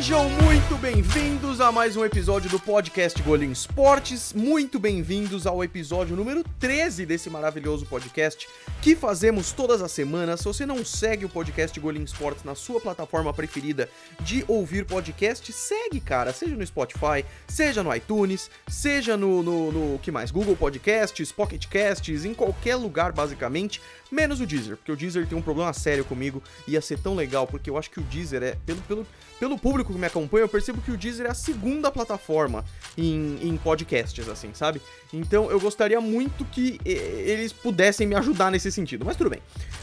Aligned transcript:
Sejam 0.00 0.30
muito 0.30 0.49
bem-vindos 0.78 1.60
a 1.60 1.72
mais 1.72 1.96
um 1.96 2.04
episódio 2.04 2.48
do 2.48 2.58
podcast 2.58 3.20
Golim 3.22 3.50
Esportes. 3.50 4.32
Muito 4.32 4.78
bem-vindos 4.78 5.46
ao 5.46 5.62
episódio 5.64 6.14
número 6.14 6.44
13 6.58 7.04
desse 7.04 7.28
maravilhoso 7.28 7.84
podcast 7.86 8.48
que 8.80 8.94
fazemos 8.94 9.52
todas 9.52 9.82
as 9.82 9.90
semanas. 9.90 10.40
Se 10.40 10.46
você 10.46 10.64
não 10.64 10.84
segue 10.84 11.24
o 11.24 11.28
podcast 11.28 11.78
Golim 11.78 12.02
Esportes 12.02 12.44
na 12.44 12.54
sua 12.54 12.80
plataforma 12.80 13.34
preferida 13.34 13.90
de 14.20 14.44
ouvir 14.46 14.86
podcast, 14.86 15.52
segue, 15.52 16.00
cara. 16.00 16.32
Seja 16.32 16.54
no 16.54 16.66
Spotify, 16.66 17.24
seja 17.48 17.82
no 17.82 17.94
iTunes, 17.94 18.50
seja 18.68 19.16
no, 19.16 19.42
no, 19.42 19.72
no 19.72 19.98
que 19.98 20.10
mais? 20.10 20.30
Google 20.30 20.56
Podcasts, 20.56 21.32
Pocket 21.32 21.66
Casts, 21.66 22.24
em 22.24 22.32
qualquer 22.32 22.76
lugar, 22.76 23.12
basicamente. 23.12 23.82
Menos 24.10 24.40
o 24.40 24.46
Deezer, 24.46 24.76
porque 24.76 24.90
o 24.90 24.96
Deezer 24.96 25.26
tem 25.26 25.38
um 25.38 25.42
problema 25.42 25.72
sério 25.72 26.04
comigo. 26.04 26.42
Ia 26.66 26.80
ser 26.80 26.98
tão 26.98 27.14
legal, 27.14 27.46
porque 27.46 27.70
eu 27.70 27.78
acho 27.78 27.90
que 27.90 28.00
o 28.00 28.02
Deezer 28.02 28.42
é, 28.42 28.56
pelo, 28.66 28.80
pelo, 28.82 29.06
pelo 29.38 29.58
público 29.58 29.92
que 29.92 29.98
me 29.98 30.06
acompanha, 30.06 30.44
eu 30.44 30.48
percebo 30.60 30.82
que 30.82 30.90
o 30.90 30.96
Deezer 30.96 31.26
é 31.26 31.30
a 31.30 31.34
segunda 31.34 31.90
plataforma 31.90 32.64
em, 32.96 33.38
em 33.42 33.56
podcasts, 33.56 34.28
assim, 34.28 34.50
sabe? 34.52 34.80
Então 35.12 35.50
eu 35.50 35.58
gostaria 35.58 36.00
muito 36.00 36.44
que 36.44 36.78
eles 36.84 37.52
pudessem 37.52 38.06
me 38.06 38.14
ajudar 38.14 38.50
nesse 38.50 38.70
sentido, 38.70 39.04
mas 39.04 39.16
tudo 39.16 39.30
bem. 39.30 39.40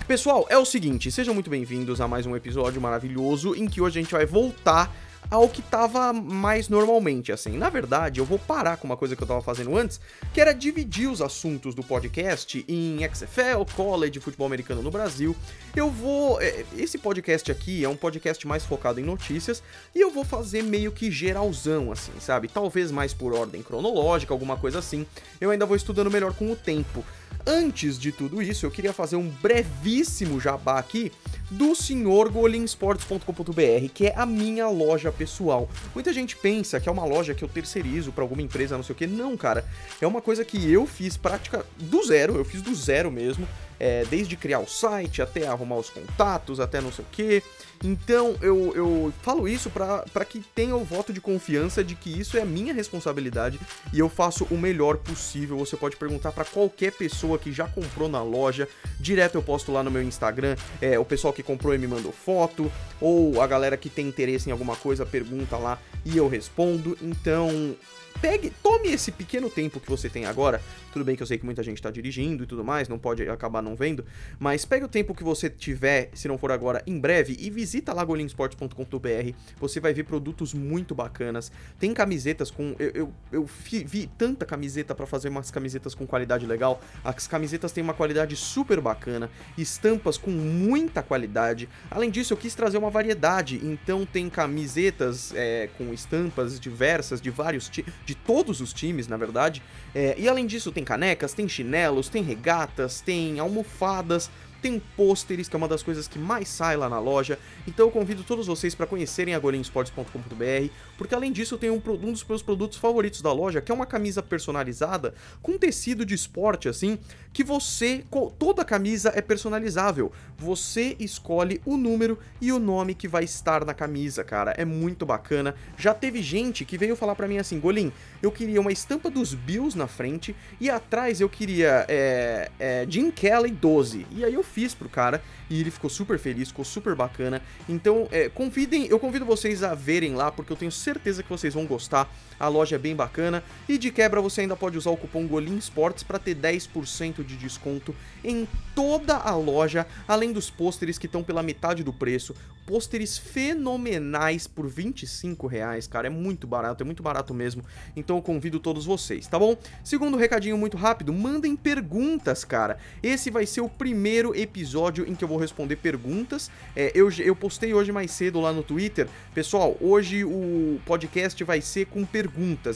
Pessoal, 0.07 0.45
é 0.49 0.57
o 0.57 0.63
seguinte, 0.63 1.11
sejam 1.11 1.33
muito 1.33 1.49
bem-vindos 1.49 1.99
a 1.99 2.07
mais 2.07 2.27
um 2.27 2.35
episódio 2.35 2.79
maravilhoso 2.79 3.55
em 3.55 3.67
que 3.67 3.81
hoje 3.81 3.99
a 3.99 4.01
gente 4.03 4.11
vai 4.11 4.25
voltar 4.25 4.95
ao 5.29 5.49
que 5.49 5.61
tava 5.61 6.13
mais 6.13 6.69
normalmente, 6.69 7.31
assim. 7.31 7.57
Na 7.57 7.69
verdade, 7.69 8.19
eu 8.19 8.25
vou 8.25 8.39
parar 8.39 8.77
com 8.77 8.85
uma 8.85 8.97
coisa 8.97 9.15
que 9.15 9.23
eu 9.23 9.27
tava 9.27 9.41
fazendo 9.41 9.75
antes, 9.75 9.99
que 10.33 10.41
era 10.41 10.53
dividir 10.53 11.09
os 11.09 11.21
assuntos 11.21 11.75
do 11.75 11.83
podcast 11.83 12.63
em 12.67 12.99
XFL, 13.13 13.63
College, 13.75 14.19
futebol 14.19 14.47
americano 14.47 14.81
no 14.81 14.91
Brasil. 14.91 15.35
Eu 15.75 15.89
vou. 15.89 16.41
É, 16.41 16.65
esse 16.77 16.97
podcast 16.97 17.51
aqui 17.51 17.83
é 17.83 17.89
um 17.89 17.95
podcast 17.95 18.47
mais 18.47 18.63
focado 18.63 18.99
em 18.99 19.03
notícias 19.03 19.61
e 19.93 20.01
eu 20.01 20.11
vou 20.11 20.23
fazer 20.23 20.63
meio 20.63 20.91
que 20.91 21.11
geralzão, 21.11 21.91
assim, 21.91 22.13
sabe? 22.19 22.47
Talvez 22.47 22.91
mais 22.91 23.13
por 23.13 23.33
ordem 23.33 23.61
cronológica, 23.61 24.33
alguma 24.33 24.57
coisa 24.57 24.79
assim. 24.79 25.05
Eu 25.39 25.51
ainda 25.51 25.65
vou 25.65 25.75
estudando 25.75 26.09
melhor 26.09 26.33
com 26.33 26.51
o 26.51 26.55
tempo. 26.55 27.03
Antes 27.49 27.97
de 27.97 28.11
tudo 28.11 28.41
isso, 28.41 28.65
eu 28.65 28.71
queria 28.71 28.91
fazer 28.91 29.15
um 29.15 29.29
brevíssimo 29.29 30.37
jabá 30.37 30.77
aqui 30.77 31.13
do 31.49 31.73
senhor 31.73 32.29
golinsports.com.br, 32.29 33.89
que 33.93 34.07
é 34.07 34.13
a 34.17 34.25
minha 34.25 34.67
loja 34.67 35.13
pessoal. 35.13 35.69
Muita 35.95 36.11
gente 36.11 36.35
pensa 36.35 36.77
que 36.77 36.89
é 36.89 36.91
uma 36.91 37.05
loja 37.05 37.33
que 37.33 37.45
eu 37.45 37.47
terceirizo 37.47 38.11
para 38.11 38.21
alguma 38.21 38.41
empresa, 38.41 38.75
não 38.75 38.83
sei 38.83 38.93
o 38.93 38.97
que. 38.97 39.07
Não, 39.07 39.37
cara. 39.37 39.63
É 40.01 40.05
uma 40.05 40.21
coisa 40.21 40.43
que 40.43 40.69
eu 40.69 40.85
fiz 40.85 41.15
prática 41.15 41.65
do 41.77 42.05
zero, 42.05 42.35
eu 42.35 42.43
fiz 42.43 42.61
do 42.61 42.75
zero 42.75 43.09
mesmo 43.09 43.47
é, 43.79 44.05
desde 44.05 44.35
criar 44.35 44.59
o 44.59 44.67
site 44.67 45.21
até 45.21 45.47
arrumar 45.47 45.77
os 45.77 45.89
contatos, 45.89 46.59
até 46.59 46.81
não 46.81 46.91
sei 46.91 47.05
o 47.05 47.07
que. 47.11 47.43
Então 47.83 48.35
eu, 48.41 48.73
eu 48.75 49.13
falo 49.21 49.47
isso 49.47 49.69
para 49.69 50.25
que 50.25 50.39
tenha 50.55 50.75
o 50.75 50.83
voto 50.83 51.13
de 51.13 51.21
confiança 51.21 51.83
de 51.83 51.95
que 51.95 52.09
isso 52.09 52.37
é 52.37 52.45
minha 52.45 52.73
responsabilidade 52.73 53.59
e 53.93 53.99
eu 53.99 54.09
faço 54.09 54.45
o 54.49 54.57
melhor 54.57 54.97
possível. 54.97 55.57
Você 55.57 55.77
pode 55.77 55.95
perguntar 55.95 56.31
para 56.31 56.45
qualquer 56.45 56.91
pessoa 56.91 57.37
que 57.37 57.51
já 57.51 57.67
comprou 57.67 58.09
na 58.09 58.21
loja, 58.21 58.67
direto 58.99 59.35
eu 59.35 59.43
posto 59.43 59.71
lá 59.71 59.83
no 59.83 59.91
meu 59.91 60.01
Instagram. 60.01 60.55
É, 60.81 60.97
o 60.97 61.05
pessoal 61.05 61.33
que 61.33 61.43
comprou 61.43 61.73
e 61.73 61.77
me 61.77 61.87
mandou 61.87 62.11
foto, 62.11 62.71
ou 62.99 63.41
a 63.41 63.47
galera 63.47 63.77
que 63.77 63.89
tem 63.89 64.07
interesse 64.07 64.49
em 64.49 64.51
alguma 64.51 64.75
coisa 64.75 65.05
pergunta 65.05 65.57
lá 65.57 65.79
e 66.05 66.17
eu 66.17 66.27
respondo. 66.27 66.97
Então 67.01 67.75
pegue, 68.21 68.51
tome 68.63 68.89
esse 68.89 69.11
pequeno 69.11 69.49
tempo 69.49 69.79
que 69.79 69.89
você 69.89 70.09
tem 70.09 70.25
agora. 70.25 70.61
Tudo 70.91 71.05
bem 71.05 71.15
que 71.15 71.21
eu 71.21 71.27
sei 71.27 71.37
que 71.37 71.45
muita 71.45 71.61
gente 71.61 71.77
está 71.77 71.91
dirigindo 71.91 72.43
e 72.43 72.47
tudo 72.47 72.63
mais, 72.63 72.87
não 72.87 72.97
pode 72.97 73.27
acabar 73.29 73.61
não 73.61 73.75
vendo, 73.75 74.03
mas 74.39 74.65
pegue 74.65 74.85
o 74.85 74.87
tempo 74.87 75.13
que 75.13 75.23
você 75.23 75.49
tiver, 75.49 76.09
se 76.13 76.27
não 76.27 76.37
for 76.37 76.51
agora, 76.51 76.81
em 76.87 76.99
breve, 76.99 77.37
e 77.39 77.49
visita 77.49 77.93
lá 77.93 78.03
golinsports.com.br. 78.03 79.33
Você 79.59 79.79
vai 79.79 79.93
ver 79.93 80.03
produtos 80.03 80.53
muito 80.53 80.95
bacanas. 80.95 81.51
Tem 81.79 81.93
camisetas 81.93 82.49
com. 82.49 82.75
Eu, 82.79 82.91
eu, 82.93 83.13
eu 83.31 83.45
vi 83.45 84.09
tanta 84.17 84.45
camiseta 84.45 84.95
para 84.95 85.05
fazer 85.05 85.29
umas 85.29 85.51
camisetas 85.51 85.93
com 85.93 86.07
qualidade 86.07 86.45
legal. 86.45 86.81
As 87.03 87.27
camisetas 87.27 87.71
têm 87.71 87.83
uma 87.83 87.93
qualidade 87.93 88.35
super 88.35 88.81
bacana, 88.81 89.29
estampas 89.57 90.17
com 90.17 90.31
muita 90.31 91.03
qualidade. 91.03 91.69
Além 91.91 92.09
disso, 92.09 92.33
eu 92.33 92.37
quis 92.37 92.55
trazer 92.55 92.77
uma 92.77 92.89
variedade, 92.89 93.59
então 93.63 94.05
tem 94.05 94.29
camisetas 94.29 95.33
é, 95.35 95.69
com 95.77 95.93
estampas 95.93 96.59
diversas 96.59 97.21
de 97.21 97.29
vários 97.29 97.69
de 98.07 98.15
todos 98.15 98.61
os 98.61 98.71
times, 98.71 99.05
na 99.07 99.17
verdade. 99.17 99.61
É, 99.93 100.15
e 100.17 100.29
além 100.29 100.47
disso, 100.47 100.71
tem 100.71 100.83
canecas, 100.83 101.33
tem 101.33 101.47
chinelos, 101.47 102.07
tem 102.07 102.23
regatas, 102.23 103.01
tem 103.01 103.37
almofadas, 103.37 104.31
tem 104.67 104.81
pôsteres, 104.97 105.47
que 105.47 105.55
é 105.55 105.57
uma 105.57 105.67
das 105.67 105.81
coisas 105.81 106.09
que 106.09 106.19
mais 106.19 106.49
sai 106.49 106.75
lá 106.75 106.89
na 106.89 106.99
loja. 106.99 107.39
Então 107.65 107.87
eu 107.87 107.91
convido 107.91 108.21
todos 108.23 108.47
vocês 108.47 108.75
para 108.75 108.85
conhecerem 108.85 109.33
a 109.33 109.39
golinsports.com.br, 109.39 110.71
porque 110.97 111.15
além 111.15 111.31
disso 111.31 111.55
eu 111.55 111.57
tenho 111.57 111.73
um, 111.73 111.91
um, 111.91 112.11
dos 112.11 112.23
meus 112.25 112.41
produtos 112.41 112.77
favoritos 112.77 113.21
da 113.21 113.31
loja, 113.31 113.61
que 113.61 113.71
é 113.71 113.75
uma 113.75 113.85
camisa 113.85 114.21
personalizada 114.21 115.13
com 115.41 115.57
tecido 115.57 116.05
de 116.05 116.13
esporte 116.13 116.67
assim, 116.67 116.99
que 117.31 117.43
você 117.43 118.03
toda 118.37 118.65
camisa 118.65 119.11
é 119.15 119.21
personalizável. 119.21 120.11
Você 120.37 120.95
escolhe 120.99 121.61
o 121.65 121.77
número 121.77 122.19
e 122.41 122.51
o 122.51 122.59
nome 122.59 122.93
que 122.93 123.07
vai 123.07 123.23
estar 123.23 123.63
na 123.63 123.73
camisa, 123.73 124.23
cara. 124.23 124.51
É 124.51 124.65
muito 124.65 125.05
bacana. 125.05 125.55
Já 125.77 125.93
teve 125.93 126.21
gente 126.21 126.65
que 126.65 126.77
veio 126.77 126.95
falar 126.95 127.15
para 127.15 127.27
mim 127.27 127.37
assim, 127.37 127.59
Golim, 127.59 127.91
eu 128.21 128.31
queria 128.31 128.59
uma 128.59 128.71
estampa 128.71 129.09
dos 129.09 129.33
Bills 129.33 129.77
na 129.77 129.87
frente 129.87 130.35
e 130.59 130.69
atrás 130.69 131.21
eu 131.21 131.29
queria 131.29 131.85
é, 131.87 132.51
é, 132.59 132.85
Jim 132.89 133.11
Kelly 133.11 133.51
12. 133.51 134.05
E 134.11 134.25
aí 134.25 134.33
eu 134.33 134.43
fiz 134.57 134.73
pro 134.73 134.89
cara 134.89 135.21
e 135.51 135.61
ele 135.61 135.69
ficou 135.69 135.87
super 135.87 136.17
feliz, 136.17 136.47
ficou 136.47 136.65
super 136.65 136.95
bacana. 136.95 137.43
Então, 137.69 138.07
é, 138.11 138.27
convidem, 138.27 138.87
eu 138.87 138.97
convido 138.97 139.23
vocês 139.23 139.61
a 139.61 139.75
verem 139.75 140.15
lá, 140.15 140.31
porque 140.31 140.51
eu 140.51 140.57
tenho 140.57 140.71
certeza 140.71 141.21
que 141.21 141.29
vocês 141.29 141.53
vão 141.53 141.67
gostar. 141.67 142.11
A 142.39 142.47
loja 142.47 142.75
é 142.75 142.79
bem 142.79 142.95
bacana 142.95 143.43
e 143.67 143.77
de 143.77 143.91
quebra 143.91 144.21
você 144.21 144.41
ainda 144.41 144.55
pode 144.55 144.77
usar 144.77 144.91
o 144.91 144.97
cupom 144.97 145.27
Golim 145.27 145.57
Sports 145.57 146.03
para 146.03 146.19
ter 146.19 146.35
10% 146.35 147.23
de 147.23 147.35
desconto 147.35 147.95
em 148.23 148.47
toda 148.75 149.15
a 149.15 149.35
loja, 149.35 149.87
além 150.07 150.31
dos 150.31 150.49
pôsteres 150.49 150.97
que 150.97 151.07
estão 151.07 151.23
pela 151.23 151.41
metade 151.41 151.83
do 151.83 151.91
preço. 151.93 152.35
Pôsteres 152.65 153.17
fenomenais 153.17 154.45
por 154.45 154.67
25 154.67 155.47
reais, 155.47 155.87
cara, 155.87 156.07
é 156.07 156.09
muito 156.09 156.45
barato, 156.45 156.83
é 156.83 156.85
muito 156.85 157.01
barato 157.01 157.33
mesmo. 157.33 157.63
Então 157.95 158.17
eu 158.17 158.21
convido 158.21 158.59
todos 158.59 158.85
vocês, 158.85 159.25
tá 159.25 159.39
bom? 159.39 159.55
Segundo 159.85 160.17
recadinho 160.17 160.57
muito 160.57 160.75
rápido, 160.75 161.13
mandem 161.13 161.55
perguntas, 161.55 162.43
cara. 162.43 162.77
Esse 163.01 163.31
vai 163.31 163.45
ser 163.45 163.61
o 163.61 163.69
primeiro 163.69 164.35
episódio 164.35 165.07
em 165.07 165.15
que 165.15 165.23
eu 165.23 165.29
vou 165.29 165.37
responder 165.37 165.77
perguntas. 165.77 166.51
É, 166.75 166.91
eu, 166.93 167.09
eu 167.19 167.35
postei 167.35 167.73
hoje 167.73 167.93
mais 167.93 168.11
cedo 168.11 168.41
lá 168.41 168.51
no 168.51 168.61
Twitter. 168.61 169.07
Pessoal, 169.33 169.77
hoje 169.79 170.25
o 170.25 170.79
podcast 170.85 171.41
vai 171.45 171.61
ser 171.61 171.85
com 171.85 172.03
perguntas, 172.03 172.26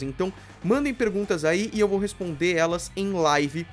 então 0.02 0.32
mandem 0.64 0.94
perguntas 0.94 1.46
aí 1.46 1.70
e 1.74 1.80
eu 1.80 1.88
vou 1.88 2.00
responder 2.00 2.56
elas 2.56 2.92
em 2.96 3.12
live 3.12 3.66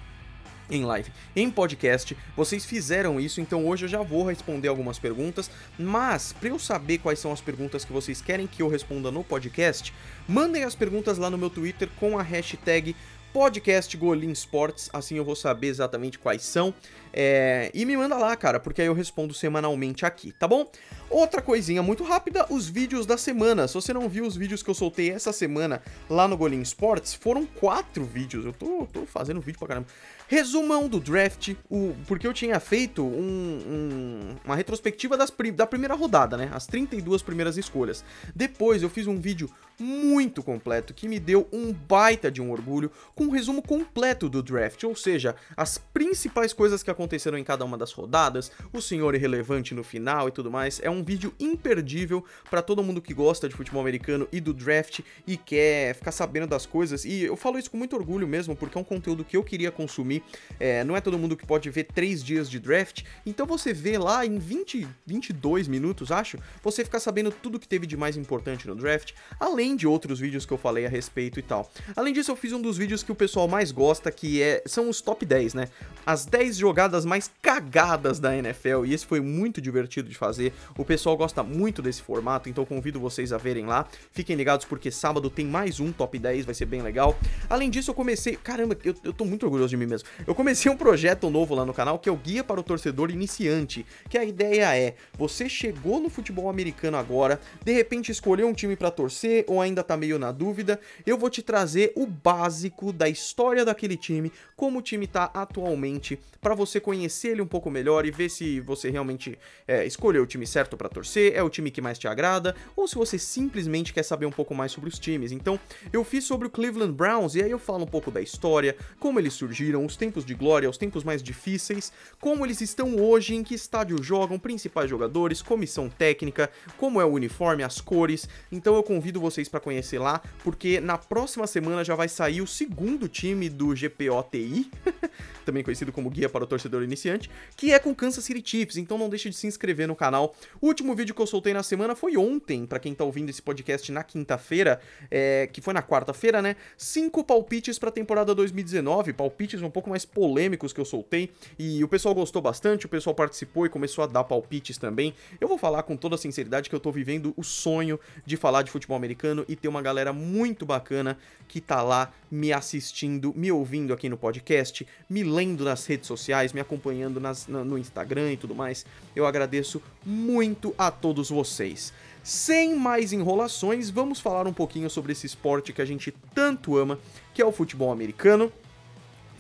em 0.71 0.85
live, 0.85 1.11
em 1.35 1.51
podcast. 1.51 2.17
Vocês 2.37 2.65
fizeram 2.65 3.19
isso, 3.19 3.41
então 3.41 3.67
hoje 3.67 3.87
eu 3.87 3.89
já 3.89 4.03
vou 4.03 4.27
responder 4.27 4.69
algumas 4.69 4.99
perguntas, 4.99 5.51
mas 5.79 6.33
para 6.33 6.51
eu 6.51 6.59
saber 6.59 6.99
quais 6.99 7.19
são 7.19 7.33
as 7.33 7.41
perguntas 7.41 7.85
que 7.85 7.93
vocês 7.93 8.21
querem 8.21 8.47
que 8.47 8.63
eu 8.63 8.69
responda 8.69 9.11
no 9.11 9.25
podcast, 9.25 9.93
mandem 10.29 10.65
as 10.65 10.75
perguntas 10.75 11.19
lá 11.19 11.31
no 11.31 11.39
meu 11.39 11.51
Twitter 11.51 11.89
com 11.99 12.19
a 12.19 12.23
hashtag 12.23 12.95
podcast 13.33 13.95
Golim 13.97 14.33
Sports, 14.33 14.89
assim 14.93 15.17
eu 15.17 15.25
vou 15.25 15.37
saber 15.37 15.69
exatamente 15.69 16.19
quais 16.19 16.43
são. 16.43 16.75
É, 17.13 17.71
e 17.75 17.85
me 17.85 17.97
manda 17.97 18.17
lá, 18.17 18.37
cara, 18.37 18.61
porque 18.61 18.81
aí 18.81 18.89
eu 18.89 18.95
respondo 18.95 19.33
semanalmente 19.35 20.05
aqui, 20.05 20.33
tá 20.33 20.47
bom? 20.47 20.71
Outra 21.11 21.41
coisinha 21.41 21.83
muito 21.83 22.05
rápida, 22.05 22.47
os 22.51 22.69
vídeos 22.69 23.07
da 23.07 23.17
semana. 23.17 23.67
Se 23.67 23.75
você 23.75 23.95
não 23.95 24.09
viu 24.09 24.27
os 24.27 24.37
vídeos 24.37 24.63
que 24.63 24.69
eu 24.69 24.75
soltei 24.75 25.11
essa 25.11 25.33
semana 25.33 25.81
lá 26.09 26.29
no 26.29 26.37
Golim 26.37 26.61
Sports, 26.61 27.15
foram 27.15 27.47
quatro 27.47 28.05
vídeos. 28.05 28.45
Eu 28.45 28.53
tô, 28.53 28.87
tô 28.93 29.07
fazendo 29.07 29.41
vídeo 29.41 29.59
pra 29.59 29.69
caramba. 29.69 29.87
Resumão 30.27 30.87
do 30.87 31.01
draft, 31.01 31.55
o, 31.71 31.95
porque 32.07 32.27
eu 32.27 32.35
tinha 32.35 32.61
feito 32.61 33.03
um, 33.03 33.59
um, 33.67 34.37
uma 34.45 34.55
retrospectiva 34.55 35.17
das, 35.17 35.33
da 35.55 35.67
primeira 35.67 35.95
rodada, 35.95 36.37
né? 36.37 36.51
As 36.53 36.67
32 36.67 37.23
primeiras 37.23 37.57
escolhas. 37.57 38.05
Depois 38.35 38.83
eu 38.83 38.91
fiz 38.91 39.07
um 39.07 39.19
vídeo 39.19 39.51
muito 39.79 40.43
completo 40.43 40.93
que 40.93 41.09
me 41.09 41.19
deu 41.21 41.49
um 41.53 41.73
baita 41.73 42.31
de 42.31 42.43
um 42.43 42.51
orgulho 42.51 42.91
com 43.15 43.25
um 43.25 43.31
resumo 43.31 43.63
completo 43.63 44.29
do 44.29 44.43
draft, 44.43 44.83
ou 44.85 44.95
seja, 44.95 45.37
as 45.57 45.79
principais 45.79 46.53
coisas 46.53 46.83
que 46.83 46.91
em 47.39 47.45
cada 47.45 47.65
uma 47.65 47.77
das 47.77 47.93
rodadas, 47.93 48.51
o 48.73 48.81
senhor 48.81 49.15
irrelevante 49.15 49.75
no 49.75 49.85
final 49.85 50.29
e 50.29 50.31
tudo 50.31 50.51
mais. 50.51 50.81
É 50.83 50.91
um 50.91 51.03
vídeo 51.03 51.35
imperdível 51.39 52.25
para 52.51 52.63
todo 52.63 52.83
mundo 52.83 53.01
que 53.01 53.15
gosta 53.15 53.49
de 53.49 53.55
futebol 53.55 53.81
americano 53.81 54.27
e 54.33 54.41
do 54.41 54.53
draft 54.53 55.01
e 55.27 55.37
quer 55.37 55.95
ficar 55.95 56.13
sabendo 56.13 56.47
das 56.47 56.67
coisas. 56.67 57.05
E 57.05 57.25
eu 57.25 57.37
falo 57.37 57.59
isso 57.59 57.71
com 57.71 57.77
muito 57.77 57.95
orgulho 57.97 58.27
mesmo, 58.27 58.57
porque 58.57 58.77
é 58.77 58.81
um 58.81 58.85
conteúdo 58.85 59.25
que 59.25 59.37
eu 59.37 59.45
queria 59.45 59.71
consumir. 59.71 60.23
É, 60.59 60.85
não 60.85 60.97
é 60.97 61.01
todo 61.01 61.19
mundo 61.19 61.37
que 61.37 61.47
pode 61.47 61.69
ver 61.71 61.85
três 61.85 62.23
dias 62.23 62.49
de 62.49 62.59
draft, 62.59 63.03
então 63.25 63.47
você 63.47 63.73
vê 63.73 63.99
lá 63.99 64.25
em 64.25 64.39
20, 64.39 64.87
22 65.07 65.69
minutos, 65.69 66.11
acho, 66.11 66.39
você 66.63 66.85
ficar 66.85 67.01
sabendo 67.01 67.31
tudo 67.31 67.59
que 67.59 67.69
teve 67.69 67.87
de 67.87 67.97
mais 67.97 68.17
importante 68.17 68.67
no 68.67 68.75
draft, 68.75 69.13
além 69.39 69.77
de 69.77 69.87
outros 69.87 70.19
vídeos 70.21 70.47
que 70.47 70.53
eu 70.53 70.59
falei 70.59 70.87
a 70.87 70.89
respeito 70.89 71.39
e 71.39 71.43
tal. 71.43 71.71
Além 71.95 72.13
disso, 72.13 72.31
eu 72.31 72.37
fiz 72.37 72.53
um 72.53 72.61
dos 72.61 72.77
vídeos 72.77 73.03
que 73.03 73.13
o 73.13 73.15
pessoal 73.15 73.49
mais 73.49 73.73
gosta, 73.73 74.11
que 74.11 74.43
é 74.43 74.63
são 74.67 74.89
os 74.89 75.01
top 75.01 75.25
10, 75.25 75.55
né? 75.55 75.69
As 76.07 76.25
10 76.25 76.57
jogadas 76.57 76.88
mais 77.05 77.31
cagadas 77.43 78.19
da 78.19 78.37
NFL, 78.37 78.85
e 78.85 78.95
esse 78.95 79.07
foi 79.07 79.21
muito 79.21 79.61
divertido 79.61 80.09
de 80.09 80.15
fazer. 80.17 80.53
O 80.77 80.85
pessoal 80.85 81.17
gosta 81.17 81.43
muito 81.43 81.83
desse 81.83 82.03
formato, 82.03 82.49
então 82.49 82.65
convido 82.65 83.01
vocês 83.01 83.33
a 83.33 83.39
verem 83.39 83.67
lá. 83.67 83.87
Fiquem 84.13 84.37
ligados 84.37 84.67
porque 84.67 84.91
sábado 84.91 85.31
tem 85.31 85.47
mais 85.47 85.81
um 85.81 85.93
top 85.93 86.19
10, 86.19 86.45
vai 86.45 86.55
ser 86.55 86.67
bem 86.67 86.83
legal. 86.83 87.17
Além 87.49 87.71
disso, 87.71 87.91
eu 87.91 87.95
comecei, 87.95 88.37
caramba, 88.37 88.77
eu, 88.85 88.95
eu 89.05 89.13
tô 89.13 89.25
muito 89.25 89.45
orgulhoso 89.45 89.71
de 89.71 89.77
mim 89.77 89.87
mesmo. 89.87 90.09
Eu 90.27 90.35
comecei 90.35 90.71
um 90.71 90.77
projeto 90.77 91.31
novo 91.31 91.55
lá 91.55 91.65
no 91.65 91.75
canal 91.75 91.99
que 91.99 92.09
é 92.09 92.13
o 92.13 92.17
Guia 92.17 92.45
para 92.45 92.61
o 92.61 92.63
Torcedor 92.63 93.11
Iniciante, 93.11 93.85
que 94.09 94.19
a 94.19 94.25
ideia 94.25 94.77
é, 94.77 94.95
você 95.17 95.49
chegou 95.49 96.01
no 96.01 96.09
futebol 96.09 96.49
americano 96.49 96.97
agora, 96.97 97.41
de 97.65 97.73
repente 97.73 98.13
escolheu 98.13 98.49
um 98.49 98.53
time 98.53 98.77
para 98.77 98.91
torcer 98.91 99.45
ou 99.47 99.61
ainda 99.61 99.83
tá 99.83 99.97
meio 99.97 100.19
na 100.19 100.33
dúvida, 100.33 100.81
eu 101.07 101.17
vou 101.19 101.31
te 101.31 101.43
trazer 101.43 101.93
o 101.97 102.07
básico 102.07 102.93
da 102.93 103.09
história 103.09 103.65
daquele 103.65 103.97
time, 103.97 104.33
como 104.57 104.79
o 104.79 104.83
time 104.83 105.07
tá 105.07 105.31
atualmente, 105.35 106.19
para 106.41 106.55
você 106.55 106.78
conhecer 106.81 107.29
ele 107.29 107.43
um 107.43 107.47
pouco 107.47 107.71
melhor 107.71 108.07
e 108.07 108.11
ver 108.11 108.29
se 108.29 108.61
você 108.61 108.91
realmente 108.91 109.39
é, 109.67 109.85
escolheu 109.87 110.23
o 110.23 110.27
time 110.27 110.47
certo 110.47 110.77
para 110.77 110.89
torcer, 110.89 111.33
é 111.35 111.43
o 111.43 111.51
time 111.51 111.71
que 111.71 111.81
mais 111.81 111.99
te 111.99 112.09
agrada, 112.09 112.55
ou 112.77 112.87
se 112.87 112.95
você 112.95 113.19
simplesmente 113.19 113.93
quer 113.93 114.03
saber 114.03 114.27
um 114.27 114.33
pouco 114.33 114.55
mais 114.55 114.73
sobre 114.73 114.89
os 114.89 114.99
times. 114.99 115.33
Então, 115.33 115.59
eu 115.93 116.05
fiz 116.05 116.25
sobre 116.25 116.47
o 116.47 116.51
Cleveland 116.51 116.93
Browns 116.93 117.35
e 117.35 117.43
aí 117.43 117.51
eu 117.51 117.59
falo 117.59 117.85
um 117.85 117.87
pouco 117.87 118.11
da 118.11 118.21
história, 118.21 118.77
como 118.99 119.19
eles 119.19 119.35
surgiram, 119.35 119.85
os 119.85 119.97
tempos 119.97 120.25
de 120.25 120.35
glória, 120.35 120.69
os 120.69 120.79
tempos 120.79 121.05
mais 121.05 121.23
difíceis, 121.23 121.93
como 122.21 122.45
eles 122.45 122.61
estão 122.61 122.97
hoje, 122.97 123.35
em 123.35 123.43
que 123.43 123.55
estádio 123.55 124.03
jogam, 124.03 124.39
principais 124.39 124.89
jogadores, 124.89 125.43
comissão 125.43 125.89
técnica, 125.89 126.51
como 126.77 127.01
é 127.01 127.05
o 127.05 127.09
uniforme, 127.09 127.63
as 127.63 127.81
cores. 127.81 128.29
Então 128.51 128.75
eu 128.75 128.83
convido 128.83 129.21
vocês 129.21 129.49
para 129.49 129.61
conhecer 129.61 129.99
lá, 129.99 130.21
porque 130.45 130.81
na 130.81 130.99
próxima 130.99 131.47
semana 131.47 131.85
já 131.85 131.95
vai 131.95 132.09
sair 132.09 132.41
o 132.41 132.47
segundo 132.47 133.09
time 133.09 133.49
do 133.49 133.75
GPOTI, 133.75 134.71
também 135.45 135.63
conhecido 135.63 135.93
como 135.93 136.11
Guia 136.11 136.29
para 136.29 136.45
o 136.45 136.47
Torcedor 136.47 136.68
Iniciante, 136.85 137.31
que 137.57 137.73
é 137.73 137.79
com 137.79 137.95
Kansas 137.95 138.25
City 138.25 138.43
Chiefs, 138.45 138.77
então 138.77 138.99
não 138.99 139.09
deixe 139.09 139.29
de 139.31 139.37
se 139.37 139.47
inscrever 139.47 139.89
no 139.89 139.97
canal. 139.97 140.35
O 140.61 140.67
último 140.67 140.95
vídeo 140.95 141.15
que 141.15 141.23
eu 141.23 141.27
soltei 141.27 141.53
na 141.53 141.63
semana 141.63 141.95
foi 141.95 142.17
ontem, 142.17 142.67
para 142.67 142.79
quem 142.79 142.95
tá 142.95 143.05
ouvindo 143.05 143.31
esse 143.31 143.41
podcast 143.41 143.91
na 143.91 144.05
quinta-feira, 144.05 144.81
é, 145.11 145.49
que 145.53 145.61
foi 145.61 145.75
na 145.75 145.83
quarta-feira, 145.83 146.43
né? 146.43 146.57
Cinco 146.77 147.25
palpites 147.25 147.79
para 147.79 147.89
a 147.89 147.93
temporada 147.93 148.35
2019, 148.35 149.13
palpites 149.13 149.63
um 149.63 149.71
pouco 149.71 149.91
mais 149.91 150.05
polêmicos 150.05 150.73
que 150.73 150.81
eu 150.81 150.85
soltei, 150.85 151.31
e 151.59 151.83
o 151.83 151.89
pessoal 151.89 152.15
gostou 152.15 152.43
bastante, 152.43 152.87
o 152.87 152.89
pessoal 152.89 153.15
participou 153.15 153.67
e 153.67 153.69
começou 153.69 154.05
a 154.05 154.07
dar 154.07 154.25
palpites 154.25 154.77
também. 154.77 155.15
Eu 155.41 155.49
vou 155.49 155.59
falar 155.59 155.83
com 155.83 155.97
toda 155.97 156.15
a 156.15 156.19
sinceridade 156.19 156.69
que 156.69 156.75
eu 156.75 156.81
tô 156.81 156.93
vivendo 156.93 157.33
o 157.37 157.43
sonho 157.43 157.99
de 158.25 158.37
falar 158.37 158.63
de 158.63 158.71
futebol 158.71 158.97
americano 158.97 159.45
e 159.49 159.57
ter 159.57 159.69
uma 159.69 159.83
galera 159.83 160.13
muito 160.13 160.67
bacana 160.67 161.19
que 161.47 161.61
tá 161.61 161.83
lá 161.83 162.13
me 162.31 162.53
assistindo, 162.53 163.33
me 163.35 163.51
ouvindo 163.51 163.93
aqui 163.93 164.09
no 164.09 164.17
podcast, 164.17 164.87
me 165.09 165.23
lendo 165.23 165.65
nas 165.65 165.87
redes 165.87 166.07
sociais, 166.07 166.53
me 166.59 166.61
acompanhando 166.61 167.21
nas, 167.21 167.47
no 167.47 167.79
Instagram 167.79 168.33
e 168.33 168.37
tudo 168.37 168.55
mais. 168.55 168.85
Eu 169.15 169.27
agradeço 169.27 169.81
muito 170.05 170.75
a 170.77 170.91
todos 170.91 171.31
vocês. 171.31 171.93
Sem 172.25 172.75
mais 172.75 173.13
enrolações, 173.13 173.91
vamos 173.91 174.19
falar 174.19 174.47
um 174.49 174.53
pouquinho 174.53 174.91
sobre 174.91 175.13
esse 175.13 175.25
esporte 175.25 175.73
que 175.73 175.81
a 175.81 175.85
gente 175.85 176.13
tanto 176.35 176.77
ama, 176.77 176.99
que 177.33 177.41
é 177.41 177.47
o 177.47 177.53
futebol 177.53 177.93
americano 177.93 178.53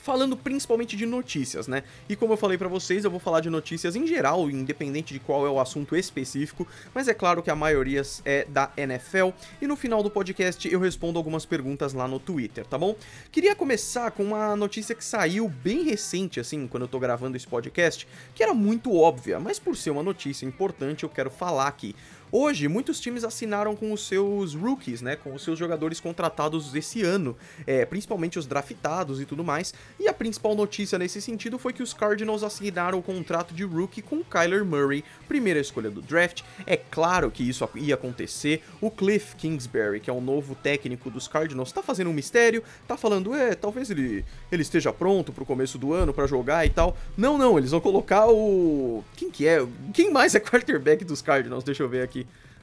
falando 0.08 0.38
principalmente 0.38 0.96
de 0.96 1.05
notícias, 1.05 1.69
né? 1.69 1.82
E 2.08 2.16
como 2.16 2.32
eu 2.32 2.38
falei 2.38 2.56
para 2.56 2.66
vocês, 2.66 3.05
eu 3.05 3.10
vou 3.10 3.20
falar 3.20 3.40
de 3.40 3.50
notícias 3.50 3.94
em 3.94 4.06
geral, 4.06 4.50
independente 4.50 5.12
de 5.12 5.20
qual 5.20 5.46
é 5.46 5.50
o 5.50 5.60
assunto 5.60 5.94
específico, 5.94 6.66
mas 6.94 7.08
é 7.08 7.12
claro 7.12 7.43
que 7.43 7.50
a 7.50 7.55
maioria 7.55 8.00
é 8.25 8.46
da 8.49 8.72
NFL 8.75 9.32
e 9.60 9.66
no 9.66 9.76
final 9.76 10.02
do 10.02 10.08
podcast 10.08 10.66
eu 10.66 10.81
respondo 10.81 11.19
algumas 11.19 11.44
perguntas 11.44 11.93
lá 11.93 12.08
no 12.08 12.19
Twitter, 12.19 12.64
tá 12.64 12.78
bom? 12.78 12.96
Queria 13.31 13.55
começar 13.55 14.10
com 14.12 14.22
uma 14.22 14.56
notícia 14.56 14.94
que 14.94 15.05
saiu 15.05 15.46
bem 15.46 15.82
recente 15.82 16.40
assim, 16.40 16.66
quando 16.66 16.84
eu 16.84 16.88
tô 16.88 16.99
gravando 16.99 17.37
esse 17.37 17.46
podcast, 17.46 18.08
que 18.34 18.43
era 18.43 18.55
muito 18.55 18.96
óbvia, 18.96 19.38
mas 19.38 19.58
por 19.58 19.76
ser 19.76 19.90
uma 19.90 20.02
notícia 20.02 20.46
importante 20.46 21.02
eu 21.02 21.10
quero 21.10 21.28
falar 21.28 21.66
aqui. 21.66 21.94
Hoje, 22.31 22.69
muitos 22.69 23.01
times 23.01 23.25
assinaram 23.25 23.75
com 23.75 23.93
os 23.93 24.07
seus 24.07 24.55
rookies, 24.55 25.01
né? 25.01 25.17
Com 25.17 25.35
os 25.35 25.43
seus 25.43 25.59
jogadores 25.59 25.99
contratados 25.99 26.75
esse 26.75 27.03
ano, 27.03 27.37
é, 27.67 27.87
principalmente 27.87 28.39
os 28.39 28.47
draftados 28.47 29.21
e 29.21 29.25
tudo 29.25 29.43
mais. 29.43 29.73
E 29.99 30.09
a 30.09 30.13
principal 30.13 30.55
notícia 30.55 30.99
nesse 30.99 31.23
sentido 31.23 31.59
foi 31.59 31.73
que 31.73 31.83
os 31.83 31.95
Cardinals 31.95 32.43
assinaram 32.43 32.99
o 32.99 33.03
contrato 33.03 33.55
de 33.55 33.65
rookie 33.65 34.03
com 34.03 34.23
Kyler 34.23 34.65
Murray, 34.65 35.05
primeira 35.27 35.59
escolha 35.59 35.91
do 35.91 36.03
draft. 36.03 36.43
É 36.67 36.77
claro 36.77 37.31
que 37.31 37.49
isso 37.49 37.69
ia 37.75 37.95
acontecer. 37.95 38.63
O 38.81 38.91
Cliff 38.91 39.35
Kingsbury, 39.37 40.01
que 40.01 40.11
é 40.11 40.13
o 40.13 40.21
novo 40.21 40.55
técnico 40.55 41.11
dos 41.11 41.27
Cardinals, 41.27 41.73
tá 41.73 41.83
fazendo 41.83 42.11
um 42.11 42.13
mistério, 42.13 42.63
tá 42.87 42.97
falando, 42.97 43.35
é, 43.35 43.55
talvez 43.55 43.91
ele, 43.91 44.25
ele 44.53 44.63
esteja 44.63 44.93
pronto 44.93 45.33
pro 45.33 45.47
começo 45.47 45.79
do 45.79 45.93
ano 45.93 46.13
para 46.13 46.27
jogar 46.27 46.67
e 46.67 46.71
tal. 46.71 46.97
Não, 47.17 47.39
não, 47.39 47.57
eles 47.57 47.71
vão 47.71 47.81
colocar 47.81 48.29
o. 48.29 49.03
Quem 49.17 49.31
que 49.31 49.47
é? 49.47 49.67
Quem 49.95 50.13
mais 50.13 50.35
é 50.35 50.41
quarterback 50.41 51.05
dos 51.05 51.23
Cardinals? 51.23 51.65
Deixa 51.65 51.83
eu 51.83 51.89
ver 51.89 52.03
aqui. 52.03 52.18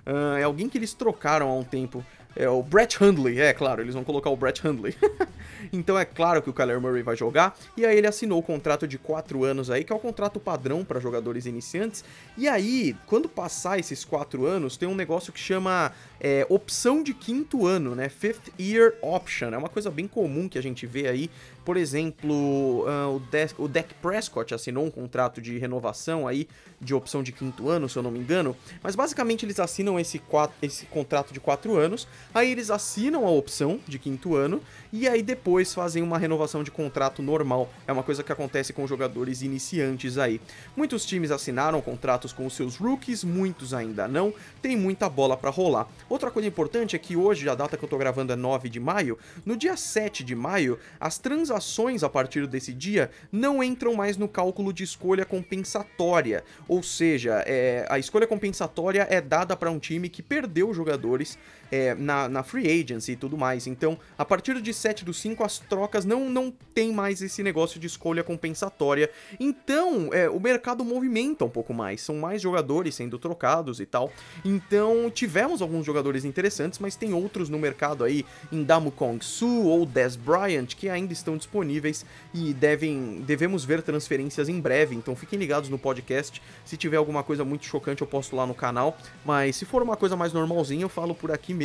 Uh, 0.05 0.37
é 0.37 0.43
alguém 0.43 0.69
que 0.69 0.77
eles 0.77 0.93
trocaram 0.93 1.49
há 1.49 1.53
um 1.53 1.63
tempo. 1.63 2.03
É 2.35 2.49
o 2.49 2.61
Brett 2.61 3.01
Hundley, 3.01 3.39
é 3.39 3.53
claro, 3.53 3.81
eles 3.81 3.93
vão 3.93 4.03
colocar 4.03 4.29
o 4.29 4.35
Brett 4.35 4.67
Hundley. 4.67 4.93
então 5.71 5.97
é 5.97 6.03
claro 6.03 6.41
que 6.41 6.49
o 6.49 6.53
Kyler 6.53 6.81
Murray 6.81 7.01
vai 7.01 7.15
jogar. 7.15 7.57
E 7.77 7.85
aí 7.85 7.97
ele 7.97 8.07
assinou 8.07 8.39
o 8.39 8.43
contrato 8.43 8.85
de 8.85 8.97
4 8.97 9.45
anos 9.45 9.71
aí, 9.71 9.85
que 9.85 9.93
é 9.93 9.95
o 9.95 9.99
contrato 9.99 10.37
padrão 10.37 10.83
para 10.83 10.99
jogadores 10.99 11.45
iniciantes. 11.45 12.03
E 12.37 12.45
aí, 12.45 12.93
quando 13.07 13.29
passar 13.29 13.79
esses 13.79 14.03
4 14.03 14.45
anos, 14.45 14.75
tem 14.75 14.87
um 14.87 14.95
negócio 14.95 15.31
que 15.31 15.39
chama 15.39 15.93
é, 16.19 16.45
opção 16.49 17.03
de 17.03 17.13
quinto 17.13 17.65
ano, 17.65 17.95
né? 17.95 18.09
Fifth 18.09 18.51
Year 18.59 18.93
Option. 19.01 19.49
É 19.53 19.57
uma 19.57 19.69
coisa 19.69 19.91
bem 19.91 20.07
comum 20.07 20.47
que 20.47 20.57
a 20.57 20.63
gente 20.63 20.85
vê 20.85 21.07
aí. 21.07 21.29
Por 21.63 21.77
exemplo, 21.77 22.85
uh, 22.85 23.15
o, 23.15 23.19
De 23.19 23.47
o 23.57 23.67
Dak 23.67 23.93
Prescott 23.95 24.53
assinou 24.53 24.85
um 24.85 24.91
contrato 24.91 25.41
de 25.41 25.57
renovação 25.57 26.27
aí, 26.27 26.47
de 26.79 26.93
opção 26.93 27.23
de 27.23 27.31
quinto 27.31 27.69
ano, 27.69 27.89
se 27.89 27.97
eu 27.97 28.03
não 28.03 28.11
me 28.11 28.19
engano. 28.19 28.55
Mas 28.83 28.95
basicamente 28.95 29.45
eles 29.45 29.59
assinam 29.59 29.99
esse, 29.99 30.19
quatro, 30.19 30.55
esse 30.61 30.85
contrato 30.85 31.33
de 31.33 31.39
quatro 31.39 31.75
anos, 31.75 32.07
aí 32.33 32.51
eles 32.51 32.69
assinam 32.69 33.25
a 33.25 33.31
opção 33.31 33.79
de 33.87 33.97
quinto 33.97 34.35
ano, 34.35 34.61
e 34.95 35.09
aí 35.09 35.21
depois 35.21 35.73
fazem 35.73 36.01
uma 36.01 36.17
renovação 36.17 36.63
de 36.63 36.71
contrato 36.71 37.21
normal. 37.21 37.69
É 37.85 37.91
uma 37.91 38.01
coisa 38.01 38.23
que 38.23 38.31
acontece 38.31 38.71
com 38.71 38.87
jogadores 38.87 39.41
iniciantes 39.41 40.17
aí. 40.17 40.39
Muitos 40.73 41.05
times 41.05 41.31
assinaram 41.31 41.81
contratos 41.81 42.31
com 42.31 42.45
os 42.45 42.55
seus 42.55 42.77
rookies, 42.77 43.21
muitos 43.21 43.73
ainda 43.73 44.07
não. 44.07 44.33
Tem 44.61 44.77
muita 44.77 45.09
bola 45.09 45.35
para 45.35 45.49
rolar. 45.49 45.89
Outra 46.09 46.31
coisa 46.31 46.47
importante 46.47 46.95
é 46.95 46.99
que 46.99 47.17
hoje, 47.17 47.49
a 47.49 47.55
data 47.55 47.75
que 47.75 47.83
eu 47.83 47.89
tô 47.89 47.97
gravando 47.97 48.31
é 48.31 48.37
9 48.37 48.69
de 48.69 48.79
maio, 48.79 49.19
no 49.45 49.57
dia 49.57 49.75
7 49.75 50.23
de 50.23 50.33
maio, 50.33 50.79
as 50.97 51.17
transações 51.17 52.01
a 52.01 52.07
partir 52.07 52.47
desse 52.47 52.71
dia 52.71 53.11
não 53.29 53.61
entram 53.61 53.95
mais 53.95 54.15
no 54.15 54.29
cálculo 54.29 54.71
de 54.71 54.85
escolha 54.85 55.25
compensatória. 55.25 56.41
Ou 56.69 56.81
seja, 56.81 57.43
é, 57.45 57.85
a 57.89 57.99
escolha 57.99 58.25
compensatória 58.25 59.05
é 59.09 59.19
dada 59.19 59.57
para 59.57 59.69
um 59.69 59.77
time 59.77 60.07
que 60.07 60.23
perdeu 60.23 60.73
jogadores 60.73 61.37
é, 61.75 61.93
na, 61.95 62.29
na 62.29 62.41
free 62.43 62.81
agency 62.81 63.11
e 63.11 63.15
tudo 63.15 63.37
mais. 63.37 63.67
Então, 63.67 63.97
a 64.17 64.23
partir 64.23 64.61
de 64.61 64.73
7 64.73 65.03
do 65.03 65.13
5, 65.13 65.43
as 65.43 65.59
trocas 65.59 66.05
não, 66.05 66.29
não 66.29 66.53
tem 66.73 66.93
mais 66.93 67.21
esse 67.21 67.43
negócio 67.43 67.79
de 67.79 67.87
escolha 67.87 68.23
compensatória. 68.23 69.09
Então, 69.39 70.09
é, 70.13 70.29
o 70.29 70.39
mercado 70.39 70.85
movimenta 70.85 71.43
um 71.43 71.49
pouco 71.49 71.73
mais. 71.73 72.01
São 72.01 72.15
mais 72.15 72.41
jogadores 72.41 72.95
sendo 72.95 73.19
trocados 73.19 73.81
e 73.81 73.85
tal. 73.85 74.11
Então, 74.45 75.11
tivemos 75.11 75.61
alguns 75.61 75.85
jogadores 75.85 76.23
interessantes, 76.23 76.79
mas 76.79 76.95
tem 76.95 77.13
outros 77.13 77.49
no 77.49 77.59
mercado 77.59 78.03
aí, 78.03 78.25
Indamu 78.51 78.91
Kong 78.91 79.23
Su 79.23 79.65
ou 79.65 79.85
Des 79.85 80.15
Bryant, 80.15 80.67
que 80.67 80.87
ainda 80.87 81.11
estão 81.11 81.35
disponíveis 81.35 82.05
e 82.33 82.53
devem, 82.53 83.21
devemos 83.25 83.65
ver 83.65 83.81
transferências 83.81 84.47
em 84.47 84.59
breve, 84.61 84.95
então 84.95 85.15
fiquem 85.15 85.37
ligados 85.37 85.69
no 85.69 85.77
podcast. 85.77 86.41
Se 86.63 86.77
tiver 86.77 86.97
alguma 86.97 87.23
coisa 87.23 87.43
muito 87.43 87.65
chocante, 87.65 88.01
eu 88.01 88.07
posto 88.07 88.35
lá 88.35 88.45
no 88.45 88.53
canal, 88.53 88.97
mas 89.25 89.55
se 89.55 89.65
for 89.65 89.81
uma 89.83 89.97
coisa 89.97 90.15
mais 90.15 90.31
normalzinha, 90.31 90.83
eu 90.83 90.89
falo 90.89 91.13
por 91.13 91.31
aqui 91.31 91.53
mesmo. 91.53 91.64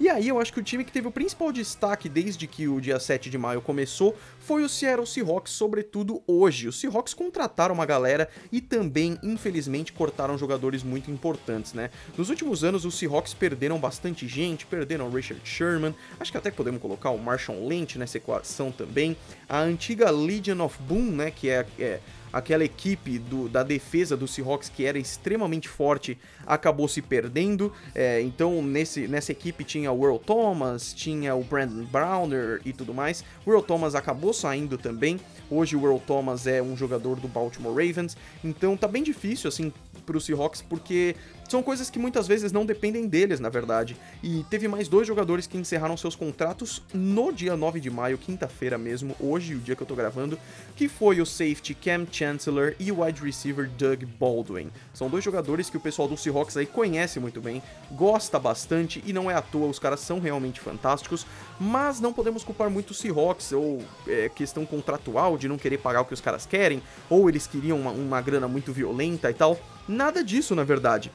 E 0.00 0.08
aí 0.08 0.28
eu 0.28 0.40
acho 0.40 0.52
que 0.52 0.60
o 0.60 0.62
time 0.62 0.84
que 0.84 0.92
teve 0.92 1.08
o 1.08 1.10
principal 1.10 1.52
destaque 1.52 2.08
desde 2.08 2.46
que 2.46 2.68
o 2.68 2.80
dia 2.80 2.98
7 2.98 3.28
de 3.28 3.38
maio 3.38 3.60
começou 3.60 4.16
foi 4.38 4.62
o 4.62 4.68
Seattle 4.68 5.06
Seahawks, 5.06 5.52
sobretudo 5.52 6.22
hoje. 6.26 6.68
Os 6.68 6.80
Seahawks 6.80 7.14
contrataram 7.14 7.74
uma 7.74 7.86
galera 7.86 8.28
e 8.50 8.60
também, 8.60 9.18
infelizmente, 9.22 9.92
cortaram 9.92 10.38
jogadores 10.38 10.82
muito 10.82 11.10
importantes, 11.10 11.72
né? 11.72 11.90
Nos 12.16 12.30
últimos 12.30 12.64
anos, 12.64 12.84
os 12.84 12.98
Seahawks 12.98 13.34
perderam 13.34 13.78
bastante 13.78 14.26
gente, 14.26 14.66
perderam 14.66 15.08
o 15.08 15.10
Richard 15.10 15.46
Sherman, 15.46 15.94
acho 16.18 16.32
que 16.32 16.38
até 16.38 16.50
podemos 16.50 16.80
colocar 16.80 17.10
o 17.10 17.18
Marshall 17.18 17.66
Lynch 17.66 17.98
nessa 17.98 18.16
equação 18.16 18.70
também, 18.70 19.16
a 19.48 19.60
antiga 19.60 20.10
Legion 20.10 20.60
of 20.64 20.76
Boom, 20.82 21.10
né, 21.12 21.30
que 21.30 21.48
é, 21.48 21.66
é 21.78 22.00
aquela 22.32 22.64
equipe 22.64 23.18
do, 23.18 23.48
da 23.48 23.62
defesa 23.62 24.16
do 24.16 24.26
Seahawks 24.26 24.68
que 24.68 24.84
era 24.84 24.98
extremamente 24.98 25.68
forte 25.68 26.18
acabou 26.46 26.88
se 26.88 27.02
perdendo. 27.02 27.72
É, 27.94 28.20
então 28.20 28.62
nesse, 28.62 29.08
nessa 29.08 29.32
equipe 29.32 29.64
tinha 29.64 29.90
o 29.92 30.04
Earl 30.04 30.18
Thomas, 30.18 30.92
tinha 30.92 31.34
o 31.34 31.42
Brandon 31.42 31.84
Browner 31.84 32.60
e 32.64 32.72
tudo 32.72 32.94
mais. 32.94 33.24
O 33.44 33.50
Earl 33.50 33.62
Thomas 33.62 33.94
acabou 33.94 34.32
saindo 34.32 34.76
também. 34.78 35.18
Hoje 35.50 35.76
o 35.76 35.84
Earl 35.84 35.98
Thomas 35.98 36.46
é 36.46 36.62
um 36.62 36.76
jogador 36.76 37.16
do 37.16 37.28
Baltimore 37.28 37.74
Ravens. 37.74 38.16
Então 38.44 38.76
tá 38.76 38.88
bem 38.88 39.02
difícil 39.02 39.48
assim 39.48 39.72
para 40.06 40.16
os 40.16 40.24
Seahawks 40.24 40.62
porque 40.62 41.16
São 41.48 41.62
coisas 41.62 41.88
que 41.88 41.98
muitas 41.98 42.26
vezes 42.26 42.50
não 42.50 42.66
dependem 42.66 43.06
deles, 43.06 43.38
na 43.38 43.48
verdade. 43.48 43.96
E 44.22 44.44
teve 44.50 44.66
mais 44.66 44.88
dois 44.88 45.06
jogadores 45.06 45.46
que 45.46 45.56
encerraram 45.56 45.96
seus 45.96 46.16
contratos 46.16 46.82
no 46.92 47.32
dia 47.32 47.56
9 47.56 47.78
de 47.78 47.88
maio, 47.88 48.18
quinta-feira 48.18 48.76
mesmo, 48.76 49.14
hoje, 49.20 49.54
o 49.54 49.58
dia 49.60 49.76
que 49.76 49.82
eu 49.82 49.86
tô 49.86 49.94
gravando, 49.94 50.38
que 50.74 50.88
foi 50.88 51.20
o 51.20 51.26
safety 51.26 51.74
Cam 51.74 52.06
Chancellor 52.10 52.74
e 52.80 52.90
o 52.90 53.02
wide 53.02 53.22
receiver 53.22 53.70
Doug 53.78 54.02
Baldwin. 54.18 54.70
São 54.92 55.08
dois 55.08 55.22
jogadores 55.22 55.70
que 55.70 55.76
o 55.76 55.80
pessoal 55.80 56.08
do 56.08 56.16
Seahawks 56.16 56.56
aí 56.56 56.66
conhece 56.66 57.20
muito 57.20 57.40
bem, 57.40 57.62
gosta 57.92 58.38
bastante 58.38 59.02
e 59.06 59.12
não 59.12 59.30
é 59.30 59.34
à 59.34 59.42
toa, 59.42 59.68
os 59.68 59.78
caras 59.78 60.00
são 60.00 60.18
realmente 60.18 60.60
fantásticos, 60.60 61.24
mas 61.60 62.00
não 62.00 62.12
podemos 62.12 62.42
culpar 62.42 62.68
muito 62.70 62.90
o 62.90 62.94
Seahawks 62.94 63.52
ou 63.52 63.82
é, 64.08 64.28
questão 64.28 64.66
contratual 64.66 65.38
de 65.38 65.46
não 65.46 65.56
querer 65.56 65.78
pagar 65.78 66.00
o 66.00 66.04
que 66.04 66.14
os 66.14 66.20
caras 66.20 66.44
querem, 66.44 66.82
ou 67.08 67.28
eles 67.28 67.46
queriam 67.46 67.78
uma, 67.78 67.92
uma 67.92 68.20
grana 68.20 68.48
muito 68.48 68.72
violenta 68.72 69.30
e 69.30 69.34
tal. 69.34 69.56
Nada 69.88 70.22
disso, 70.22 70.54
na 70.54 70.64
verdade. 70.64 71.12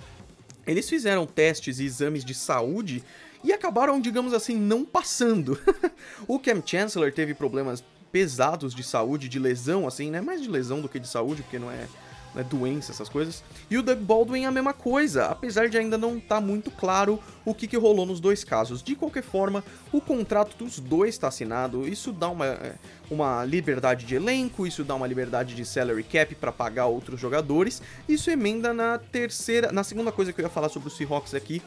Eles 0.66 0.90
fizeram 0.90 1.25
testes 1.25 1.80
e 1.80 1.86
exames 1.86 2.24
de 2.24 2.34
saúde 2.34 3.04
e 3.44 3.51
acabaram, 3.51 4.00
digamos 4.00 4.34
assim, 4.34 4.56
não 4.56 4.86
passando. 4.86 5.60
o 6.28 6.40
Cam 6.40 6.62
Chancellor 6.66 7.12
teve 7.12 7.34
problemas 7.34 7.84
pesados 8.12 8.75
de 8.75 8.84
saúde, 8.84 9.28
de 9.28 9.40
lesão, 9.40 9.88
assim, 9.88 10.12
né? 10.12 10.22
Mais 10.22 10.42
de 10.42 10.50
lesão 10.50 10.82
do 10.82 10.90
que 10.90 11.00
de 11.00 11.08
saúde, 11.08 11.42
porque 11.42 11.58
não 11.58 11.72
é 11.72 11.88
né, 12.34 12.44
doença, 12.44 12.92
essas 12.92 13.10
coisas. 13.10 13.44
E 13.70 13.78
o 13.78 13.84
Doug 13.84 14.00
Baldwin 14.00 14.46
a 14.46 14.52
mesma 14.52 14.74
coisa, 14.74 15.26
apesar 15.26 15.70
de 15.70 15.78
ainda 15.78 15.98
não 15.98 16.18
estar 16.18 16.36
tá 16.36 16.42
muito 16.42 16.72
claro 16.72 17.20
o 17.44 17.54
que, 17.54 17.68
que 17.68 17.78
rolou 17.78 18.06
nos 18.06 18.20
dois 18.20 18.44
casos. 18.44 18.82
De 18.82 18.96
qualquer 18.96 19.24
forma, 19.24 19.64
o 19.92 20.00
contrato 20.00 20.56
dos 20.58 20.80
dois 20.80 21.16
está 21.16 21.28
assinado, 21.28 21.88
isso 21.88 22.12
dá 22.12 22.30
uma, 22.30 22.46
é, 22.46 22.76
uma 23.10 23.44
liberdade 23.44 24.06
de 24.06 24.16
elenco, 24.16 24.66
isso 24.66 24.84
dá 24.84 24.96
uma 24.96 25.08
liberdade 25.08 25.56
de 25.56 25.66
salary 25.66 26.04
cap 26.04 26.34
para 26.36 26.52
pagar 26.52 26.86
outros 26.86 27.20
jogadores. 27.20 27.82
Isso 28.08 28.30
emenda 28.30 28.74
na 28.74 28.98
terceira, 28.98 29.72
na 29.72 29.84
segunda 29.84 30.12
coisa 30.12 30.32
que 30.32 30.42
eu 30.42 30.44
ia 30.44 30.50
falar 30.50 30.70
sobre 30.70 30.88
o 30.88 30.92
Seahawks 30.92 31.34
aqui, 31.34 31.62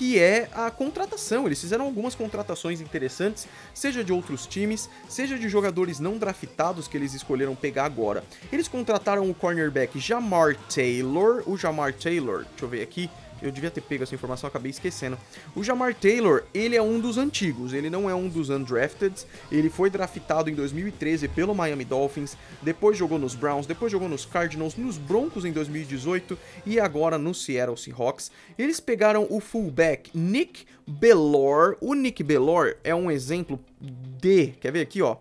que 0.00 0.18
é 0.18 0.48
a 0.54 0.70
contratação. 0.70 1.44
Eles 1.44 1.60
fizeram 1.60 1.84
algumas 1.84 2.14
contratações 2.14 2.80
interessantes, 2.80 3.46
seja 3.74 4.02
de 4.02 4.10
outros 4.10 4.46
times, 4.46 4.88
seja 5.06 5.38
de 5.38 5.46
jogadores 5.46 6.00
não 6.00 6.16
draftados 6.16 6.88
que 6.88 6.96
eles 6.96 7.12
escolheram 7.12 7.54
pegar 7.54 7.84
agora. 7.84 8.24
Eles 8.50 8.66
contrataram 8.66 9.28
o 9.28 9.34
cornerback 9.34 10.00
Jamar 10.00 10.56
Taylor, 10.74 11.42
o 11.46 11.54
Jamar 11.54 11.92
Taylor, 11.92 12.46
deixa 12.48 12.64
eu 12.64 12.68
ver 12.70 12.80
aqui, 12.80 13.10
eu 13.42 13.50
devia 13.50 13.70
ter 13.70 13.80
pego 13.80 14.02
essa 14.02 14.14
informação, 14.14 14.48
acabei 14.48 14.70
esquecendo. 14.70 15.18
O 15.54 15.62
Jamar 15.62 15.94
Taylor, 15.94 16.44
ele 16.52 16.76
é 16.76 16.82
um 16.82 17.00
dos 17.00 17.18
antigos, 17.18 17.72
ele 17.72 17.90
não 17.90 18.08
é 18.08 18.14
um 18.14 18.28
dos 18.28 18.50
undrafted. 18.50 19.14
Ele 19.50 19.70
foi 19.70 19.90
draftado 19.90 20.50
em 20.50 20.54
2013 20.54 21.28
pelo 21.28 21.54
Miami 21.54 21.84
Dolphins, 21.84 22.36
depois 22.62 22.96
jogou 22.96 23.18
nos 23.18 23.34
Browns, 23.34 23.66
depois 23.66 23.90
jogou 23.90 24.08
nos 24.08 24.24
Cardinals, 24.24 24.76
nos 24.76 24.98
Broncos 24.98 25.44
em 25.44 25.52
2018 25.52 26.38
e 26.66 26.78
agora 26.78 27.18
no 27.18 27.34
Seattle 27.34 27.76
Seahawks. 27.76 28.30
Eles 28.58 28.80
pegaram 28.80 29.26
o 29.30 29.40
fullback 29.40 30.10
Nick 30.14 30.64
Bellor. 30.86 31.76
O 31.80 31.94
Nick 31.94 32.22
Bellor 32.22 32.76
é 32.84 32.94
um 32.94 33.10
exemplo 33.10 33.58
de, 33.80 34.48
quer 34.60 34.72
ver 34.72 34.80
aqui, 34.82 35.02
ó? 35.02 35.16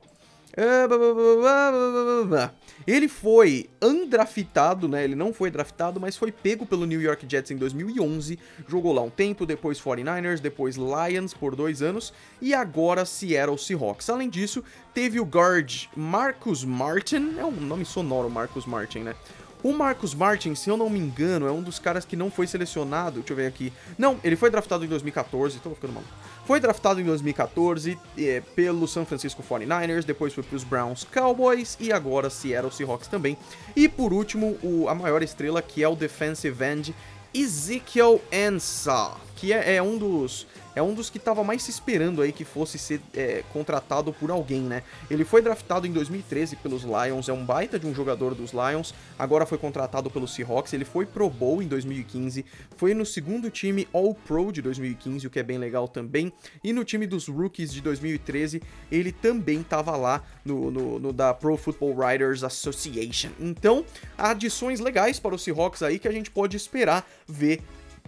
Ele 2.87 3.07
foi 3.07 3.69
undraftado, 3.81 4.87
né? 4.87 5.03
Ele 5.03 5.15
não 5.15 5.33
foi 5.33 5.51
draftado, 5.51 5.99
mas 5.99 6.17
foi 6.17 6.31
pego 6.31 6.65
pelo 6.65 6.85
New 6.85 7.01
York 7.01 7.25
Jets 7.29 7.51
em 7.51 7.57
2011. 7.57 8.39
Jogou 8.67 8.93
lá 8.93 9.01
um 9.01 9.09
tempo, 9.09 9.45
depois 9.45 9.79
49ers, 9.79 10.39
depois 10.39 10.75
Lions 10.75 11.33
por 11.33 11.55
dois 11.55 11.81
anos 11.81 12.13
e 12.41 12.53
agora 12.53 13.05
Seattle 13.05 13.57
Seahawks. 13.57 14.09
Além 14.09 14.29
disso, 14.29 14.63
teve 14.93 15.19
o 15.19 15.25
guard 15.25 15.87
Marcus 15.95 16.63
Martin, 16.63 17.35
é 17.37 17.45
um 17.45 17.51
nome 17.51 17.85
sonoro, 17.85 18.29
Marcus 18.29 18.65
Martin, 18.65 18.99
né? 18.99 19.15
O 19.61 19.73
Marcus 19.73 20.13
Martin, 20.13 20.55
se 20.55 20.69
eu 20.69 20.77
não 20.77 20.89
me 20.89 20.99
engano, 20.99 21.45
é 21.45 21.51
um 21.51 21.61
dos 21.61 21.79
caras 21.79 22.05
que 22.05 22.15
não 22.15 22.31
foi 22.31 22.47
selecionado. 22.47 23.19
Deixa 23.19 23.33
eu 23.33 23.37
ver 23.37 23.47
aqui. 23.47 23.73
Não, 23.97 24.17
ele 24.23 24.37
foi 24.37 24.49
draftado 24.49 24.85
em 24.85 24.87
2014, 24.87 25.59
tô 25.59 25.71
ficando 25.71 25.93
maluco. 25.93 26.13
Foi 26.49 26.59
draftado 26.59 26.99
em 26.99 27.03
2014 27.03 27.95
é, 28.17 28.41
pelo 28.55 28.87
San 28.87 29.05
Francisco 29.05 29.43
49ers, 29.47 30.03
depois 30.03 30.33
foi 30.33 30.43
para 30.43 30.55
os 30.55 30.63
Browns 30.63 31.03
Cowboys 31.03 31.77
e 31.79 31.93
agora 31.93 32.27
Seattle 32.27 32.71
Seahawks 32.71 33.07
também. 33.07 33.37
E 33.75 33.87
por 33.87 34.11
último, 34.11 34.57
o, 34.63 34.89
a 34.89 34.95
maior 34.95 35.21
estrela 35.21 35.61
que 35.61 35.83
é 35.83 35.87
o 35.87 35.95
defensive 35.95 36.65
end 36.65 36.95
Ezekiel 37.31 38.19
Ansah, 38.33 39.15
que 39.39 39.53
é, 39.53 39.75
é 39.75 39.81
um 39.81 39.97
dos 39.97 40.45
é 40.75 40.81
um 40.81 40.93
dos 40.93 41.09
que 41.09 41.17
estava 41.17 41.43
mais 41.43 41.63
se 41.63 41.71
esperando 41.71 42.21
aí 42.21 42.31
que 42.31 42.45
fosse 42.45 42.77
ser 42.77 43.01
é, 43.13 43.43
contratado 43.51 44.13
por 44.13 44.29
alguém, 44.31 44.61
né? 44.61 44.83
Ele 45.09 45.25
foi 45.25 45.41
draftado 45.41 45.87
em 45.87 45.91
2013 45.91 46.55
pelos 46.57 46.83
Lions, 46.83 47.27
é 47.27 47.33
um 47.33 47.43
baita 47.43 47.79
de 47.79 47.87
um 47.87 47.93
jogador 47.93 48.33
dos 48.35 48.51
Lions, 48.51 48.93
agora 49.17 49.45
foi 49.45 49.57
contratado 49.57 50.09
pelo 50.09 50.27
Seahawks, 50.27 50.71
ele 50.71 50.85
foi 50.85 51.05
Pro 51.05 51.29
Bowl 51.29 51.61
em 51.61 51.67
2015, 51.67 52.45
foi 52.77 52.93
no 52.93 53.05
segundo 53.05 53.49
time 53.49 53.87
All-Pro 53.91 54.51
de 54.51 54.61
2015, 54.61 55.27
o 55.27 55.29
que 55.29 55.39
é 55.39 55.43
bem 55.43 55.57
legal 55.57 55.87
também, 55.87 56.31
e 56.63 56.71
no 56.71 56.85
time 56.85 57.05
dos 57.07 57.27
Rookies 57.27 57.73
de 57.73 57.81
2013, 57.81 58.61
ele 58.91 59.11
também 59.11 59.61
estava 59.61 59.97
lá 59.97 60.23
no, 60.45 60.71
no, 60.71 60.99
no, 60.99 61.11
da 61.11 61.33
Pro 61.33 61.57
Football 61.57 61.95
Writers 61.95 62.43
Association. 62.43 63.31
Então, 63.39 63.83
adições 64.17 64.79
legais 64.79 65.19
para 65.19 65.35
o 65.35 65.39
Seahawks 65.39 65.81
aí 65.81 65.99
que 65.99 66.07
a 66.07 66.11
gente 66.11 66.31
pode 66.31 66.55
esperar 66.55 67.05
ver 67.27 67.61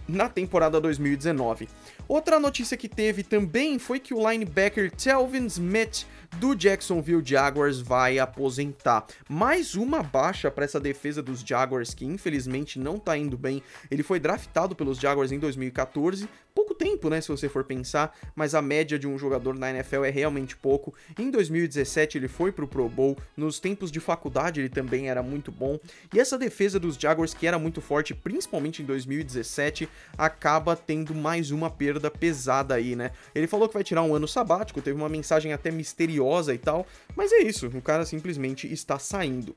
na 0.08 0.28
temporada 0.28 0.80
2019. 0.80 1.68
Outra 2.08 2.38
notícia 2.38 2.76
que 2.76 2.88
teve 2.88 3.22
também 3.22 3.78
foi 3.78 3.98
que 3.98 4.12
o 4.12 4.30
linebacker 4.30 4.90
Telvin 4.90 5.46
Smith 5.46 6.06
do 6.38 6.54
Jacksonville 6.54 7.22
Jaguars 7.24 7.80
vai 7.80 8.18
aposentar. 8.18 9.04
Mais 9.28 9.74
uma 9.74 10.02
baixa 10.02 10.50
para 10.50 10.64
essa 10.64 10.80
defesa 10.80 11.22
dos 11.22 11.40
Jaguars 11.40 11.92
que 11.92 12.04
infelizmente 12.04 12.78
não 12.78 12.98
tá 12.98 13.16
indo 13.16 13.36
bem. 13.36 13.62
Ele 13.90 14.02
foi 14.02 14.18
draftado 14.18 14.74
pelos 14.74 14.98
Jaguars 14.98 15.30
em 15.30 15.38
2014, 15.38 16.28
pouco 16.54 16.74
tempo, 16.74 17.08
né, 17.08 17.20
se 17.20 17.28
você 17.28 17.48
for 17.48 17.64
pensar, 17.64 18.16
mas 18.34 18.54
a 18.54 18.60
média 18.60 18.98
de 18.98 19.06
um 19.06 19.18
jogador 19.18 19.58
na 19.58 19.70
NFL 19.70 20.04
é 20.04 20.10
realmente 20.10 20.56
pouco. 20.56 20.94
Em 21.18 21.30
2017 21.30 22.18
ele 22.18 22.28
foi 22.28 22.52
pro 22.52 22.68
Pro 22.68 22.88
Bowl, 22.88 23.16
nos 23.36 23.58
tempos 23.58 23.90
de 23.90 24.00
faculdade 24.00 24.60
ele 24.60 24.68
também 24.68 25.08
era 25.08 25.22
muito 25.22 25.52
bom. 25.52 25.78
E 26.12 26.20
essa 26.20 26.38
defesa 26.38 26.78
dos 26.78 26.96
Jaguars 26.96 27.34
que 27.34 27.46
era 27.46 27.58
muito 27.58 27.80
forte, 27.80 28.14
principalmente 28.14 28.82
em 28.82 28.84
2017, 28.84 29.88
acaba 30.16 30.74
tendo 30.76 31.14
mais 31.14 31.50
uma 31.50 31.70
perda 31.70 32.10
pesada 32.10 32.74
aí, 32.74 32.96
né? 32.96 33.10
Ele 33.34 33.46
falou 33.46 33.68
que 33.68 33.74
vai 33.74 33.84
tirar 33.84 34.02
um 34.02 34.14
ano 34.14 34.28
sabático, 34.28 34.80
teve 34.80 34.96
uma 34.96 35.08
mensagem 35.08 35.52
até 35.52 35.70
misteriosa 35.70 36.21
e 36.54 36.58
tal, 36.58 36.86
mas 37.16 37.32
é 37.32 37.38
isso, 37.38 37.66
o 37.66 37.82
cara 37.82 38.04
simplesmente 38.04 38.70
está 38.72 38.98
saindo. 38.98 39.54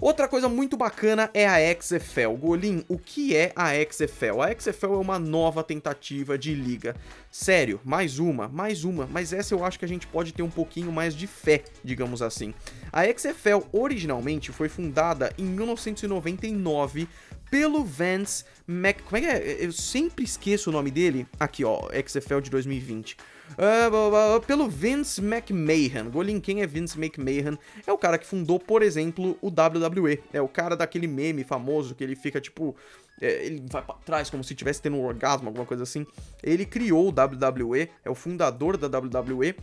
Outra 0.00 0.28
coisa 0.28 0.48
muito 0.48 0.76
bacana 0.76 1.28
é 1.34 1.44
a 1.44 1.58
XFL. 1.74 2.30
Golim, 2.38 2.84
o 2.88 2.96
que 2.96 3.34
é 3.34 3.52
a 3.56 3.70
XFL? 3.74 4.42
A 4.42 4.54
XFL 4.54 4.94
é 4.94 4.98
uma 4.98 5.18
nova 5.18 5.64
tentativa 5.64 6.38
de 6.38 6.54
liga. 6.54 6.94
Sério, 7.32 7.80
mais 7.84 8.20
uma, 8.20 8.46
mais 8.46 8.84
uma, 8.84 9.08
mas 9.10 9.32
essa 9.32 9.54
eu 9.54 9.64
acho 9.64 9.76
que 9.76 9.84
a 9.84 9.88
gente 9.88 10.06
pode 10.06 10.32
ter 10.32 10.42
um 10.42 10.50
pouquinho 10.50 10.92
mais 10.92 11.16
de 11.16 11.26
fé, 11.26 11.64
digamos 11.82 12.22
assim. 12.22 12.54
A 12.92 13.04
XFL 13.06 13.66
originalmente 13.72 14.52
foi 14.52 14.68
fundada 14.68 15.32
em 15.36 15.44
1999 15.44 17.08
pelo 17.50 17.84
Vance 17.84 18.44
Mac... 18.66 19.00
Como 19.02 19.16
é 19.16 19.20
que 19.20 19.26
é? 19.26 19.64
Eu 19.64 19.72
sempre 19.72 20.24
esqueço 20.24 20.70
o 20.70 20.72
nome 20.72 20.92
dele. 20.92 21.26
Aqui, 21.40 21.64
ó, 21.64 21.88
XFL 22.06 22.40
de 22.40 22.50
2020. 22.50 23.16
Uh, 23.52 24.40
pelo 24.46 24.68
Vince 24.68 25.20
McMahon. 25.20 26.10
Golin, 26.10 26.40
quem 26.40 26.62
é 26.62 26.66
Vince 26.66 26.98
McMahon? 26.98 27.56
É 27.86 27.92
o 27.92 27.98
cara 27.98 28.18
que 28.18 28.26
fundou, 28.26 28.58
por 28.58 28.82
exemplo, 28.82 29.36
o 29.40 29.48
WWE. 29.48 30.22
É 30.32 30.40
o 30.40 30.48
cara 30.48 30.76
daquele 30.76 31.06
meme 31.06 31.44
famoso 31.44 31.94
que 31.94 32.04
ele 32.04 32.16
fica 32.16 32.40
tipo. 32.40 32.76
É, 33.20 33.44
ele 33.46 33.64
vai 33.68 33.82
pra 33.82 33.96
trás 33.96 34.30
como 34.30 34.44
se 34.44 34.52
estivesse 34.52 34.80
tendo 34.80 34.96
um 34.96 35.04
orgasmo, 35.04 35.48
alguma 35.48 35.66
coisa 35.66 35.82
assim. 35.82 36.06
Ele 36.42 36.64
criou 36.64 37.08
o 37.08 37.10
WWE, 37.10 37.88
é 38.04 38.10
o 38.10 38.14
fundador 38.14 38.76
da 38.76 38.86
WWE. 38.98 39.56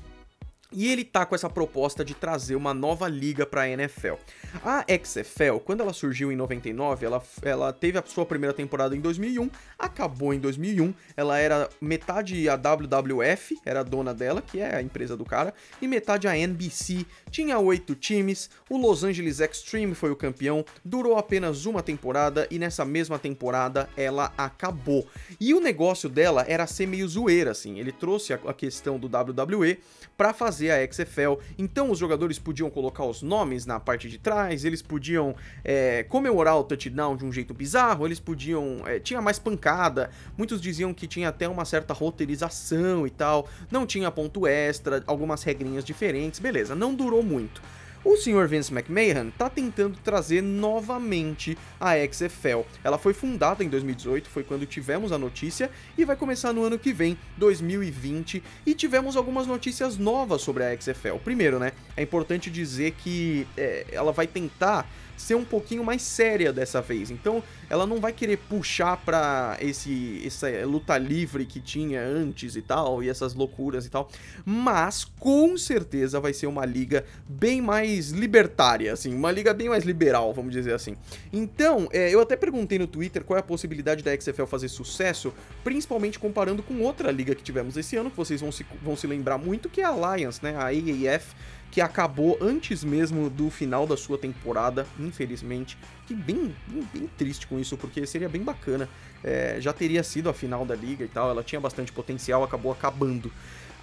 E 0.76 0.92
ele 0.92 1.06
tá 1.06 1.26
com 1.26 1.34
essa 1.34 1.50
proposta 1.50 2.04
de 2.04 2.14
trazer 2.14 2.56
uma 2.56 2.74
nova 2.74 3.08
liga 3.08 3.46
para 3.46 3.62
a 3.62 3.70
NFL. 3.70 4.16
A 4.62 4.86
XFL, 5.02 5.60
quando 5.64 5.80
ela 5.80 5.94
surgiu 5.94 6.34
em 6.34 6.36
99, 6.36 7.06
ela, 7.06 7.24
ela 7.42 7.72
teve 7.72 7.98
a 7.98 8.04
sua 8.06 8.26
primeira 8.26 8.54
temporada 8.54 8.94
em 8.94 9.00
2001, 9.00 9.50
acabou 9.80 10.34
em 10.34 10.40
2001. 10.40 10.94
Ela 11.16 11.40
era 11.40 11.70
metade 11.80 12.50
a 12.50 12.58
WWF, 12.58 13.58
era 13.66 13.80
a 13.80 13.84
dona 13.84 14.14
dela, 14.14 14.42
que 14.42 14.60
é 14.60 14.76
a 14.76 14.82
empresa 14.82 15.16
do 15.16 15.24
cara, 15.24 15.54
e 15.82 15.88
metade 15.88 16.28
a 16.28 16.38
NBC. 16.38 17.06
Tinha 17.32 17.58
oito 17.58 17.96
times, 17.96 18.50
o 18.70 18.78
Los 18.78 19.06
Angeles 19.06 19.40
Extreme 19.40 19.96
foi 19.96 20.12
o 20.12 20.16
campeão, 20.16 20.66
durou 20.84 21.18
apenas 21.18 21.66
uma 21.66 21.82
temporada 21.82 22.48
e 22.52 22.60
nessa 22.60 22.84
mesma 22.84 23.18
temporada 23.18 23.88
ela 23.96 24.34
acabou. 24.38 25.08
E 25.40 25.54
o 25.54 25.62
negócio 25.62 26.10
dela 26.10 26.44
era 26.46 26.68
ser 26.68 26.86
meio 26.86 27.08
zoeira, 27.08 27.52
assim. 27.52 27.80
Ele 27.80 27.94
trouxe 27.94 28.34
a, 28.34 28.40
a 28.46 28.54
questão 28.54 29.00
do 29.00 29.08
WWE 29.08 29.78
para 30.18 30.34
fazer 30.34 30.65
a 30.72 30.86
XFL. 30.92 31.40
Então 31.58 31.92
os 31.92 32.00
jogadores 32.00 32.40
podiam 32.40 32.70
colocar 32.70 33.06
os 33.06 33.22
nomes 33.22 33.66
na 33.66 33.80
parte 33.80 34.10
de 34.10 34.18
trás, 34.18 34.66
eles 34.66 34.82
podiam 34.82 35.36
é, 35.64 36.04
comemorar 36.04 36.58
o 36.58 36.64
touchdown 36.64 37.16
de 37.16 37.26
um 37.26 37.32
jeito 37.32 37.54
bizarro, 37.54 38.06
eles 38.06 38.20
podiam. 38.20 38.82
É, 38.86 39.00
tinha 39.00 39.22
mais 39.22 39.40
pancada. 39.40 40.10
Muitos 40.38 40.62
diziam 40.62 40.94
que 40.94 41.08
tinha 41.08 41.30
até 41.30 41.48
uma 41.48 41.66
certa 41.66 41.94
roteirização 41.94 43.06
e 43.06 43.10
tal. 43.10 43.48
Não 43.72 43.86
tinha 43.86 44.10
ponto 44.12 44.46
extra, 44.48 45.04
algumas 45.08 45.44
regrinhas 45.44 45.84
diferentes, 45.84 46.40
beleza. 46.40 46.76
Não 46.76 46.94
durou 46.94 47.24
muito. 47.24 47.62
O 48.06 48.16
senhor 48.16 48.48
Vince 48.48 48.72
McMahon 48.72 49.30
está 49.30 49.50
tentando 49.50 49.98
trazer 50.04 50.44
novamente 50.44 51.58
a 51.80 51.96
XFL. 51.96 52.62
Ela 52.84 53.00
foi 53.00 53.16
fundada 53.16 53.64
em 53.64 53.68
2018, 53.68 54.30
foi 54.30 54.44
quando 54.44 54.64
tivemos 54.68 55.12
a 55.12 55.18
notícia, 55.18 55.72
e 55.98 56.06
vai 56.06 56.16
começar 56.16 56.54
no 56.54 56.64
ano 56.64 56.78
que 56.78 56.94
vem, 56.94 57.18
2020, 57.36 58.44
e 58.64 58.76
tivemos 58.76 59.18
algumas 59.18 59.48
notícias 59.48 59.98
novas 59.98 60.44
sobre 60.44 60.64
a 60.64 60.80
XFL. 60.80 61.18
Primeiro, 61.24 61.58
né, 61.58 61.72
é 61.98 62.04
importante 62.04 62.52
dizer 62.52 62.92
que 62.92 63.48
é, 63.58 63.88
ela 63.92 64.12
vai 64.12 64.28
tentar 64.28 64.88
ser 65.18 65.36
um 65.36 65.46
pouquinho 65.46 65.84
mais 65.84 66.02
séria 66.02 66.52
dessa 66.52 66.82
vez. 66.82 67.12
Então, 67.12 67.44
ela 67.70 67.86
não 67.86 68.00
vai 68.00 68.14
querer 68.14 68.38
puxar 68.38 68.98
pra 68.98 69.58
esse 69.60 70.22
essa 70.26 70.48
luta 70.66 70.98
livre 70.98 71.46
que 71.46 71.60
tinha 71.60 72.02
antes 72.02 72.56
e 72.56 72.62
tal, 72.62 73.02
e 73.04 73.10
essas 73.10 73.34
loucuras 73.34 73.86
e 73.86 73.90
tal, 73.90 74.10
mas 74.46 75.06
com 75.20 75.58
certeza 75.58 76.20
vai 76.20 76.34
ser 76.34 76.48
uma 76.48 76.66
liga 76.66 77.06
bem 77.28 77.62
mais 77.62 78.10
libertária, 78.10 78.94
assim, 78.94 79.14
uma 79.14 79.32
liga 79.32 79.54
bem 79.54 79.70
mais 79.70 79.84
liberal, 79.84 80.34
vamos 80.34 80.52
dizer 80.52 80.74
assim. 80.74 80.96
Então, 81.32 81.88
é, 81.92 82.14
eu 82.14 82.20
até 82.20 82.36
perguntei 82.36 82.78
no 82.78 82.88
Twitter 82.88 83.24
qual 83.24 83.38
é 83.38 83.40
a 83.40 83.44
possibilidade 83.44 84.04
da 84.04 84.16
XFL 84.20 84.46
fazer 84.46 84.68
sucesso, 84.68 85.34
principalmente 85.64 86.20
comparando 86.20 86.62
com 86.62 86.80
outra 86.82 87.12
liga 87.12 87.34
que 87.36 87.44
tivemos 87.44 87.78
esse 87.78 87.96
ano, 87.96 88.10
que 88.12 88.18
vocês 88.18 88.42
vão 88.42 88.52
se, 88.52 88.66
vão 88.82 88.96
se 88.96 89.08
lembrar 89.08 89.38
muito, 89.38 89.70
que 89.70 89.82
é 89.82 89.86
a 89.86 89.90
Alliance, 89.90 90.44
né, 90.44 90.56
a 90.56 90.66
AAF, 90.66 91.36
que 91.76 91.82
acabou 91.82 92.38
antes 92.40 92.86
mesmo 92.86 93.30
do 93.30 93.50
final 93.50 93.86
da 93.86 93.98
sua 93.98 94.18
temporada, 94.18 94.88
infelizmente. 94.98 95.78
Que 96.08 96.14
bem, 96.14 96.56
bem, 96.66 96.88
bem 96.94 97.10
triste 97.18 97.46
com 97.46 97.60
isso, 97.60 97.76
porque 97.76 98.08
seria 98.08 98.30
bem 98.30 98.42
bacana. 98.42 98.88
É, 99.22 99.58
já 99.60 99.74
teria 99.74 100.02
sido 100.02 100.30
a 100.30 100.34
final 100.34 100.66
da 100.66 100.74
liga 100.74 101.04
e 101.04 101.08
tal, 101.10 101.30
ela 101.30 101.44
tinha 101.44 101.60
bastante 101.60 101.92
potencial, 101.92 102.46
acabou 102.46 102.72
acabando. 102.72 103.30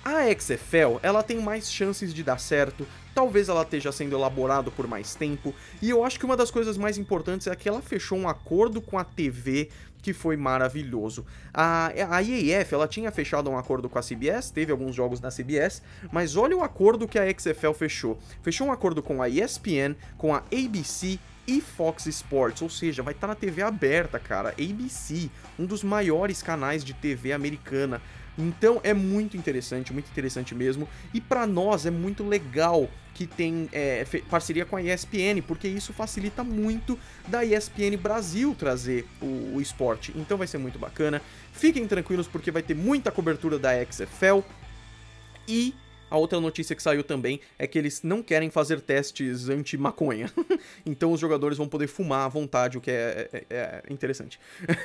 A 0.05 0.23
XFL, 0.35 0.99
ela 1.01 1.23
tem 1.23 1.41
mais 1.41 1.71
chances 1.71 2.13
de 2.13 2.25
dar 2.25 2.39
certo, 2.39 2.87
talvez 3.15 3.49
ela 3.49 3.63
esteja 3.63 3.93
sendo 3.93 4.17
elaborado 4.17 4.73
por 4.73 4.89
mais 4.89 5.15
tempo, 5.15 5.55
e 5.81 5.91
eu 5.91 6.05
acho 6.05 6.19
que 6.19 6.25
uma 6.25 6.37
das 6.37 6.51
coisas 6.51 6.77
mais 6.77 6.99
importantes 6.99 7.47
é 7.47 7.55
que 7.55 7.69
ela 7.69 7.81
fechou 7.81 8.19
um 8.19 8.29
acordo 8.29 8.81
com 8.81 8.99
a 8.99 9.05
TV 9.05 9.71
que 10.03 10.13
foi 10.13 10.37
maravilhoso. 10.37 11.25
A, 11.55 11.93
a 12.11 12.21
IAF, 12.21 12.75
ela 12.75 12.89
tinha 12.89 13.13
fechado 13.13 13.49
um 13.49 13.57
acordo 13.57 13.89
com 13.89 13.99
a 13.99 14.03
CBS, 14.03 14.51
teve 14.51 14.73
alguns 14.73 14.95
jogos 14.95 15.21
na 15.21 15.31
CBS, 15.31 15.81
mas 16.11 16.35
olha 16.35 16.57
o 16.57 16.65
acordo 16.65 17.07
que 17.07 17.19
a 17.19 17.33
XFL 17.33 17.73
fechou. 17.73 18.19
Fechou 18.43 18.67
um 18.67 18.73
acordo 18.73 19.01
com 19.01 19.23
a 19.23 19.29
ESPN, 19.29 19.95
com 20.19 20.35
a 20.35 20.39
ABC 20.53 21.21
e 21.47 21.61
Fox 21.61 22.07
Sports, 22.07 22.63
ou 22.63 22.69
seja, 22.69 23.03
vai 23.03 23.15
estar 23.15 23.29
tá 23.29 23.35
na 23.35 23.39
TV 23.39 23.63
aberta, 23.63 24.19
cara. 24.19 24.51
ABC, 24.51 25.31
um 25.57 25.65
dos 25.65 25.85
maiores 25.85 26.43
canais 26.43 26.85
de 26.85 26.93
TV 26.95 27.33
americana. 27.33 28.03
Então 28.37 28.81
é 28.83 28.95
muito 28.95 29.37
interessante, 29.37 29.93
muito 29.93 30.11
interessante 30.11 30.55
mesmo. 30.55 30.89
E 31.13 31.21
para 31.21 31.47
nós 31.47 31.87
é 31.87 31.91
muito 31.91 32.27
legal 32.27 32.89
que 33.15 33.27
tem 33.27 33.69
é, 33.73 34.07
parceria 34.31 34.65
com 34.65 34.77
a 34.77 34.83
ESPN, 34.83 35.43
porque 35.47 35.69
isso 35.69 35.93
facilita 35.93 36.43
muito 36.43 36.99
da 37.29 37.45
ESPN 37.45 37.97
Brasil 38.01 38.55
trazer 38.59 39.07
o, 39.21 39.57
o 39.57 39.61
esporte. 39.61 40.13
Então 40.17 40.39
vai 40.39 40.47
ser 40.47 40.59
muito 40.59 40.79
bacana. 40.79 41.21
Fiquem 41.53 41.87
tranquilos 41.87 42.27
porque 42.27 42.51
vai 42.51 42.63
ter 42.63 42.75
muita 42.75 43.11
cobertura 43.11 43.59
da 43.59 43.73
XFL. 43.85 44.41
E 45.47 45.75
a 46.13 46.19
outra 46.19 46.39
notícia 46.39 46.77
que 46.77 46.83
saiu 46.83 47.03
também 47.03 47.41
é 47.59 47.67
que 47.67 47.79
eles 47.79 48.03
não 48.03 48.23
querem 48.23 48.51
fazer 48.51 48.83
testes 48.83 49.49
anti-maconha. 49.49 50.31
então 50.85 51.11
os 51.11 51.19
jogadores 51.19 51.57
vão 51.57 51.67
poder 51.67 51.87
fumar 51.87 52.27
à 52.27 52.29
vontade, 52.29 52.77
o 52.77 52.83
que 52.83 52.91
é, 52.91 53.31
é, 53.33 53.45
é 53.49 53.83
interessante. 53.89 54.39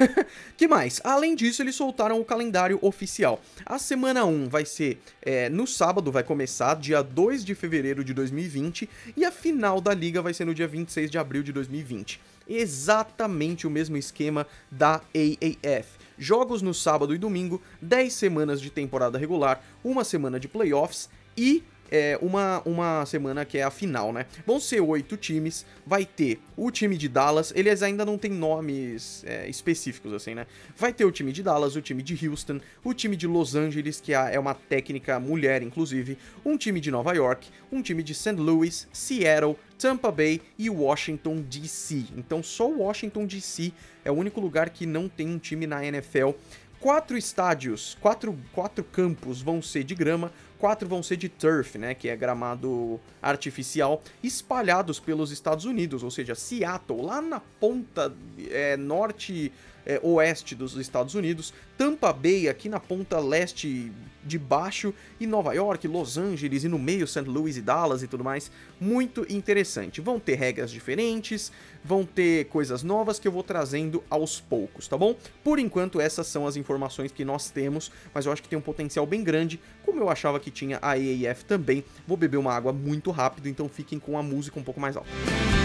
que 0.56 0.70
mais? 0.70 1.02
Além 1.04 1.36
disso, 1.36 1.62
eles 1.62 1.76
soltaram 1.76 2.22
o 2.22 2.24
calendário 2.24 2.80
oficial. 2.82 3.42
A 3.66 3.78
semana 3.78 4.24
1 4.24 4.48
vai 4.48 4.64
ser 4.64 5.02
é, 5.22 5.50
no 5.50 5.68
sábado, 5.68 6.14
vai 6.14 6.24
começar, 6.24 6.76
dia 6.76 7.02
2 7.02 7.44
de 7.44 7.54
fevereiro 7.54 8.06
de 8.06 8.14
2020, 8.14 8.90
e 9.18 9.26
a 9.26 9.32
final 9.32 9.82
da 9.82 9.94
liga 9.94 10.22
vai 10.22 10.34
ser 10.34 10.46
no 10.46 10.56
dia 10.56 10.66
26 10.68 11.12
de 11.12 11.18
abril 11.18 11.44
de 11.44 11.52
2020. 11.52 12.22
Exatamente 12.48 13.68
o 13.68 13.70
mesmo 13.70 13.98
esquema 13.98 14.48
da 14.72 15.02
AAF 15.14 15.97
jogos 16.18 16.62
no 16.62 16.74
sábado 16.74 17.14
e 17.14 17.18
domingo, 17.18 17.62
10 17.82 18.12
semanas 18.14 18.62
de 18.62 18.70
temporada 18.70 19.18
regular, 19.18 19.64
uma 19.84 20.04
semana 20.04 20.40
de 20.40 20.48
playoffs 20.48 21.10
e 21.38 21.64
é, 21.92 22.18
uma, 22.22 22.62
uma 22.66 23.06
semana 23.06 23.46
que 23.46 23.58
é 23.58 23.64
a 23.64 23.72
final, 23.72 24.12
né? 24.12 24.26
Vão 24.46 24.60
ser 24.60 24.82
oito 24.82 25.18
times, 25.18 25.66
vai 25.86 26.06
ter 26.06 26.40
o 26.56 26.70
time 26.72 26.98
de 26.98 27.08
Dallas, 27.08 27.54
eles 27.56 27.82
ainda 27.82 28.06
não 28.06 28.18
têm 28.18 28.32
nomes 28.32 29.24
é, 29.26 29.48
específicos, 29.50 30.14
assim, 30.14 30.36
né? 30.36 30.48
Vai 30.76 30.94
ter 30.94 31.06
o 31.06 31.12
time 31.12 31.32
de 31.32 31.44
Dallas, 31.44 31.76
o 31.76 31.82
time 31.82 32.02
de 32.04 32.28
Houston, 32.28 32.60
o 32.84 32.94
time 32.94 33.16
de 33.16 33.28
Los 33.28 33.56
Angeles, 33.56 34.00
que 34.00 34.14
é 34.14 34.40
uma 34.40 34.54
técnica 34.54 35.20
mulher, 35.20 35.62
inclusive, 35.62 36.18
um 36.46 36.58
time 36.58 36.80
de 36.80 36.92
Nova 36.92 37.14
York, 37.14 37.48
um 37.72 37.82
time 37.82 38.04
de 38.04 38.14
St. 38.14 38.32
Louis, 38.34 38.88
Seattle, 38.92 39.56
Tampa 39.78 40.12
Bay 40.12 40.42
e 40.58 40.70
Washington 40.70 41.42
DC. 41.42 42.06
Então 42.18 42.42
só 42.42 42.68
Washington 42.68 43.26
DC 43.26 43.72
é 44.04 44.12
o 44.12 44.16
único 44.16 44.40
lugar 44.42 44.70
que 44.70 44.86
não 44.86 45.08
tem 45.08 45.28
um 45.28 45.38
time 45.38 45.68
na 45.68 45.86
NFL. 45.86 46.32
Quatro 46.80 47.18
estádios, 47.18 47.98
quatro, 48.00 48.38
quatro 48.54 48.84
campos 48.84 49.42
vão 49.42 49.62
ser 49.62 49.84
de 49.84 49.96
grama, 49.96 50.32
quatro 50.60 50.88
vão 50.88 51.02
ser 51.02 51.18
de 51.18 51.30
turf, 51.30 51.78
né, 51.78 51.94
que 51.94 52.10
é 52.10 52.16
gramado 52.16 53.00
artificial, 53.22 54.02
espalhados 54.24 55.00
pelos 55.00 55.32
Estados 55.32 55.66
Unidos, 55.66 56.04
ou 56.04 56.12
seja, 56.12 56.36
Seattle, 56.36 57.02
lá 57.02 57.22
na 57.22 57.40
ponta 57.40 58.14
é, 58.50 58.76
norte 58.78 59.52
é, 59.88 60.00
oeste 60.04 60.54
dos 60.54 60.76
Estados 60.76 61.16
Unidos, 61.16 61.54
Tampa 61.78 62.12
Bay 62.12 62.50
aqui 62.50 62.68
na 62.68 62.80
ponta 62.80 63.20
leste 63.20 63.90
de 64.22 64.38
baixo 64.38 64.94
e 65.18 65.26
Nova 65.26 65.54
York, 65.54 65.88
Los 65.88 66.18
Angeles 66.18 66.66
e 66.66 66.68
no 66.68 66.78
meio 66.78 67.08
St. 67.08 67.22
Louis 67.22 67.56
e 67.56 67.62
Dallas 67.62 68.04
e 68.04 68.08
tudo 68.08 68.24
mais. 68.24 68.52
Muito 68.80 69.26
interessante. 69.30 70.02
Vão 70.02 70.20
ter 70.20 70.36
regras 70.36 70.70
diferentes, 70.70 71.50
vão 71.84 72.06
ter 72.06 72.46
coisas 72.48 72.84
novas 72.84 73.18
que 73.18 73.28
eu 73.28 73.32
vou 73.32 73.44
trazendo 73.44 74.04
aos 74.10 74.42
poucos, 74.42 74.88
tá 74.90 74.98
bom? 74.98 75.16
Por 75.42 75.58
enquanto 75.58 76.02
essas 76.02 76.28
são 76.28 76.46
as 76.46 76.58
informações 76.58 77.14
que 77.14 77.24
nós 77.24 77.50
temos, 77.50 77.90
mas 78.14 78.26
eu 78.26 78.34
acho 78.34 78.44
que 78.44 78.50
tem 78.50 78.60
um 78.60 78.62
potencial 78.62 79.06
bem 79.06 79.24
grande, 79.24 79.60
como 79.86 80.02
eu 80.02 80.10
achava 80.10 80.40
que 80.40 80.52
tinha 80.52 80.78
a 80.82 80.98
EAF 80.98 81.46
também. 81.46 81.86
Vou 82.06 82.18
beber 82.18 82.38
uma 82.38 82.54
água 82.54 82.74
muito 82.74 83.10
rápido, 83.12 83.48
então 83.48 83.70
fiquem 83.70 83.98
com 83.98 84.18
a 84.18 84.24
música 84.24 84.60
um 84.60 84.64
pouco 84.64 84.82
mais 84.82 84.98
alta. 84.98 85.57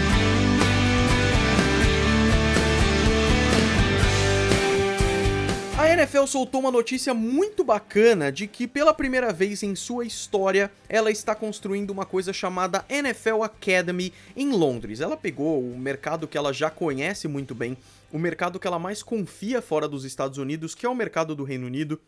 A 5.93 5.95
NFL 5.95 6.25
soltou 6.25 6.59
uma 6.59 6.71
notícia 6.71 7.13
muito 7.13 7.63
bacana 7.63 8.31
de 8.31 8.47
que 8.47 8.67
pela 8.67 8.95
primeira 8.95 9.31
vez 9.31 9.61
em 9.61 9.75
sua 9.75 10.03
história 10.03 10.71
ela 10.89 11.11
está 11.11 11.35
construindo 11.35 11.91
uma 11.91 12.03
coisa 12.03 12.33
chamada 12.33 12.83
NFL 12.89 13.43
Academy 13.43 14.11
em 14.35 14.49
Londres. 14.49 15.01
Ela 15.01 15.15
pegou 15.15 15.61
o 15.61 15.77
mercado 15.77 16.27
que 16.27 16.35
ela 16.35 16.51
já 16.51 16.71
conhece 16.71 17.27
muito 17.27 17.53
bem, 17.53 17.77
o 18.11 18.17
mercado 18.17 18.59
que 18.59 18.65
ela 18.65 18.79
mais 18.79 19.03
confia 19.03 19.61
fora 19.61 19.87
dos 19.87 20.03
Estados 20.03 20.39
Unidos, 20.39 20.73
que 20.73 20.83
é 20.83 20.89
o 20.89 20.95
mercado 20.95 21.35
do 21.35 21.43
Reino 21.43 21.67
Unido, 21.67 22.01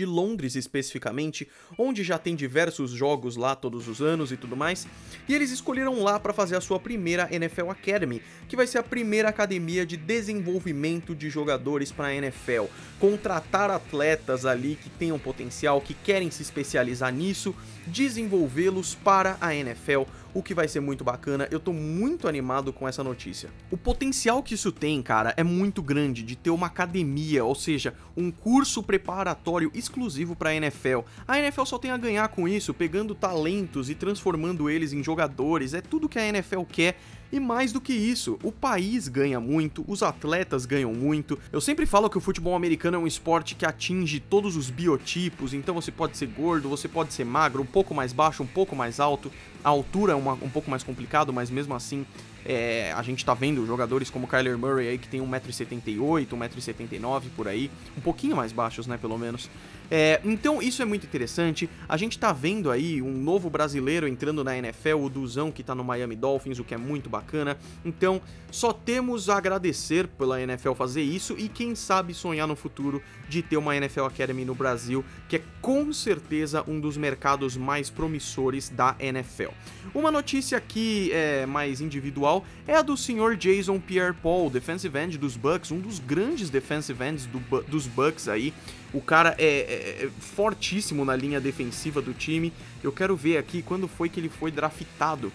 de 0.00 0.06
Londres 0.06 0.56
especificamente, 0.56 1.46
onde 1.76 2.02
já 2.02 2.16
tem 2.16 2.34
diversos 2.34 2.90
jogos 2.90 3.36
lá 3.36 3.54
todos 3.54 3.86
os 3.86 4.00
anos 4.00 4.32
e 4.32 4.36
tudo 4.36 4.56
mais, 4.56 4.86
e 5.28 5.34
eles 5.34 5.50
escolheram 5.50 6.02
lá 6.02 6.18
para 6.18 6.32
fazer 6.32 6.56
a 6.56 6.60
sua 6.60 6.80
primeira 6.80 7.28
NFL 7.30 7.68
Academy, 7.68 8.22
que 8.48 8.56
vai 8.56 8.66
ser 8.66 8.78
a 8.78 8.82
primeira 8.82 9.28
academia 9.28 9.84
de 9.84 9.98
desenvolvimento 9.98 11.14
de 11.14 11.28
jogadores 11.28 11.92
para 11.92 12.06
a 12.06 12.14
NFL, 12.14 12.64
contratar 12.98 13.70
atletas 13.70 14.46
ali 14.46 14.78
que 14.82 14.88
tenham 14.88 15.18
potencial, 15.18 15.82
que 15.82 15.92
querem 15.92 16.30
se 16.30 16.40
especializar 16.40 17.12
nisso, 17.12 17.54
desenvolvê-los 17.86 18.94
para 18.94 19.36
a 19.38 19.54
NFL 19.54 20.04
o 20.34 20.42
que 20.42 20.54
vai 20.54 20.68
ser 20.68 20.80
muito 20.80 21.04
bacana. 21.04 21.48
Eu 21.50 21.60
tô 21.60 21.72
muito 21.72 22.28
animado 22.28 22.72
com 22.72 22.88
essa 22.88 23.02
notícia. 23.02 23.50
O 23.70 23.76
potencial 23.76 24.42
que 24.42 24.54
isso 24.54 24.72
tem, 24.72 25.02
cara, 25.02 25.34
é 25.36 25.42
muito 25.42 25.82
grande 25.82 26.22
de 26.22 26.36
ter 26.36 26.50
uma 26.50 26.66
academia, 26.66 27.44
ou 27.44 27.54
seja, 27.54 27.94
um 28.16 28.30
curso 28.30 28.82
preparatório 28.82 29.70
exclusivo 29.74 30.36
para 30.36 30.50
a 30.50 30.54
NFL. 30.54 31.00
A 31.26 31.38
NFL 31.38 31.64
só 31.64 31.78
tem 31.78 31.90
a 31.90 31.96
ganhar 31.96 32.28
com 32.28 32.46
isso, 32.46 32.74
pegando 32.74 33.14
talentos 33.14 33.90
e 33.90 33.94
transformando 33.94 34.68
eles 34.68 34.92
em 34.92 35.02
jogadores. 35.02 35.74
É 35.74 35.80
tudo 35.80 36.08
que 36.08 36.18
a 36.18 36.26
NFL 36.26 36.62
quer 36.62 36.96
e 37.32 37.38
mais 37.38 37.72
do 37.72 37.80
que 37.80 37.92
isso, 37.92 38.38
o 38.42 38.50
país 38.50 39.06
ganha 39.06 39.38
muito, 39.38 39.84
os 39.86 40.02
atletas 40.02 40.66
ganham 40.66 40.92
muito. 40.92 41.38
Eu 41.52 41.60
sempre 41.60 41.86
falo 41.86 42.10
que 42.10 42.18
o 42.18 42.20
futebol 42.20 42.56
americano 42.56 42.96
é 42.96 42.98
um 42.98 43.06
esporte 43.06 43.54
que 43.54 43.64
atinge 43.64 44.18
todos 44.18 44.56
os 44.56 44.68
biotipos, 44.68 45.54
então 45.54 45.76
você 45.76 45.92
pode 45.92 46.16
ser 46.16 46.26
gordo, 46.26 46.68
você 46.68 46.88
pode 46.88 47.12
ser 47.12 47.24
magro, 47.24 47.62
um 47.62 47.66
pouco 47.66 47.94
mais 47.94 48.12
baixo, 48.12 48.42
um 48.42 48.48
pouco 48.48 48.74
mais 48.74 48.98
alto. 48.98 49.30
A 49.62 49.68
altura 49.68 50.12
é 50.12 50.16
uma, 50.16 50.32
um 50.34 50.48
pouco 50.48 50.70
mais 50.70 50.82
complicado, 50.82 51.32
mas 51.32 51.50
mesmo 51.50 51.74
assim 51.74 52.06
é, 52.44 52.92
a 52.92 53.02
gente 53.02 53.24
tá 53.24 53.34
vendo 53.34 53.66
jogadores 53.66 54.10
como 54.10 54.26
Kyler 54.26 54.56
Murray 54.56 54.88
aí 54.88 54.98
que 54.98 55.08
tem 55.08 55.20
1,78m, 55.20 56.26
1,79m 56.26 57.22
por 57.36 57.46
aí, 57.48 57.70
um 57.96 58.00
pouquinho 58.00 58.36
mais 58.36 58.52
baixos, 58.52 58.86
né, 58.86 58.96
pelo 58.96 59.18
menos. 59.18 59.50
É, 59.90 60.20
então 60.24 60.62
isso 60.62 60.80
é 60.80 60.84
muito 60.84 61.04
interessante. 61.04 61.68
A 61.88 61.96
gente 61.96 62.18
tá 62.18 62.32
vendo 62.32 62.70
aí 62.70 63.02
um 63.02 63.12
novo 63.12 63.50
brasileiro 63.50 64.06
entrando 64.06 64.44
na 64.44 64.56
NFL, 64.56 64.98
o 64.98 65.10
Duzão 65.10 65.50
que 65.50 65.64
tá 65.64 65.74
no 65.74 65.82
Miami 65.82 66.14
Dolphins, 66.14 66.58
o 66.58 66.64
que 66.64 66.74
é 66.74 66.78
muito 66.78 67.10
bacana. 67.10 67.58
Então 67.84 68.20
só 68.50 68.72
temos 68.72 69.28
a 69.28 69.36
agradecer 69.36 70.06
pela 70.06 70.40
NFL 70.40 70.72
fazer 70.72 71.02
isso 71.02 71.34
e 71.36 71.48
quem 71.48 71.74
sabe 71.74 72.14
sonhar 72.14 72.46
no 72.46 72.54
futuro 72.54 73.02
de 73.28 73.42
ter 73.42 73.56
uma 73.56 73.76
NFL 73.76 74.04
Academy 74.04 74.44
no 74.44 74.54
Brasil, 74.54 75.04
que 75.28 75.36
é 75.36 75.42
com 75.60 75.92
certeza 75.92 76.64
um 76.66 76.80
dos 76.80 76.96
mercados 76.96 77.56
mais 77.56 77.90
promissores 77.90 78.68
da 78.68 78.94
NFL. 78.98 79.49
Uma 79.94 80.10
notícia 80.10 80.58
aqui 80.58 81.10
é, 81.12 81.46
mais 81.46 81.80
individual 81.80 82.44
é 82.66 82.76
a 82.76 82.82
do 82.82 82.96
senhor 82.96 83.36
Jason 83.36 83.78
Pierre-Paul, 83.80 84.50
defensive 84.50 84.96
end 84.98 85.18
dos 85.18 85.36
Bucks, 85.36 85.70
um 85.70 85.80
dos 85.80 85.98
grandes 85.98 86.50
defensive 86.50 87.02
ends 87.04 87.26
do, 87.26 87.40
dos 87.62 87.86
Bucks 87.86 88.28
aí. 88.28 88.52
O 88.92 89.00
cara 89.00 89.34
é, 89.38 89.44
é, 89.44 90.04
é, 90.04 90.10
fortíssimo 90.18 91.04
na 91.04 91.14
linha 91.14 91.40
defensiva 91.40 92.02
do 92.02 92.12
time. 92.12 92.52
Eu 92.82 92.92
quero 92.92 93.16
ver 93.16 93.38
aqui 93.38 93.62
quando 93.62 93.86
foi 93.86 94.08
que 94.08 94.18
ele 94.20 94.28
foi 94.28 94.50
draftado. 94.50 95.32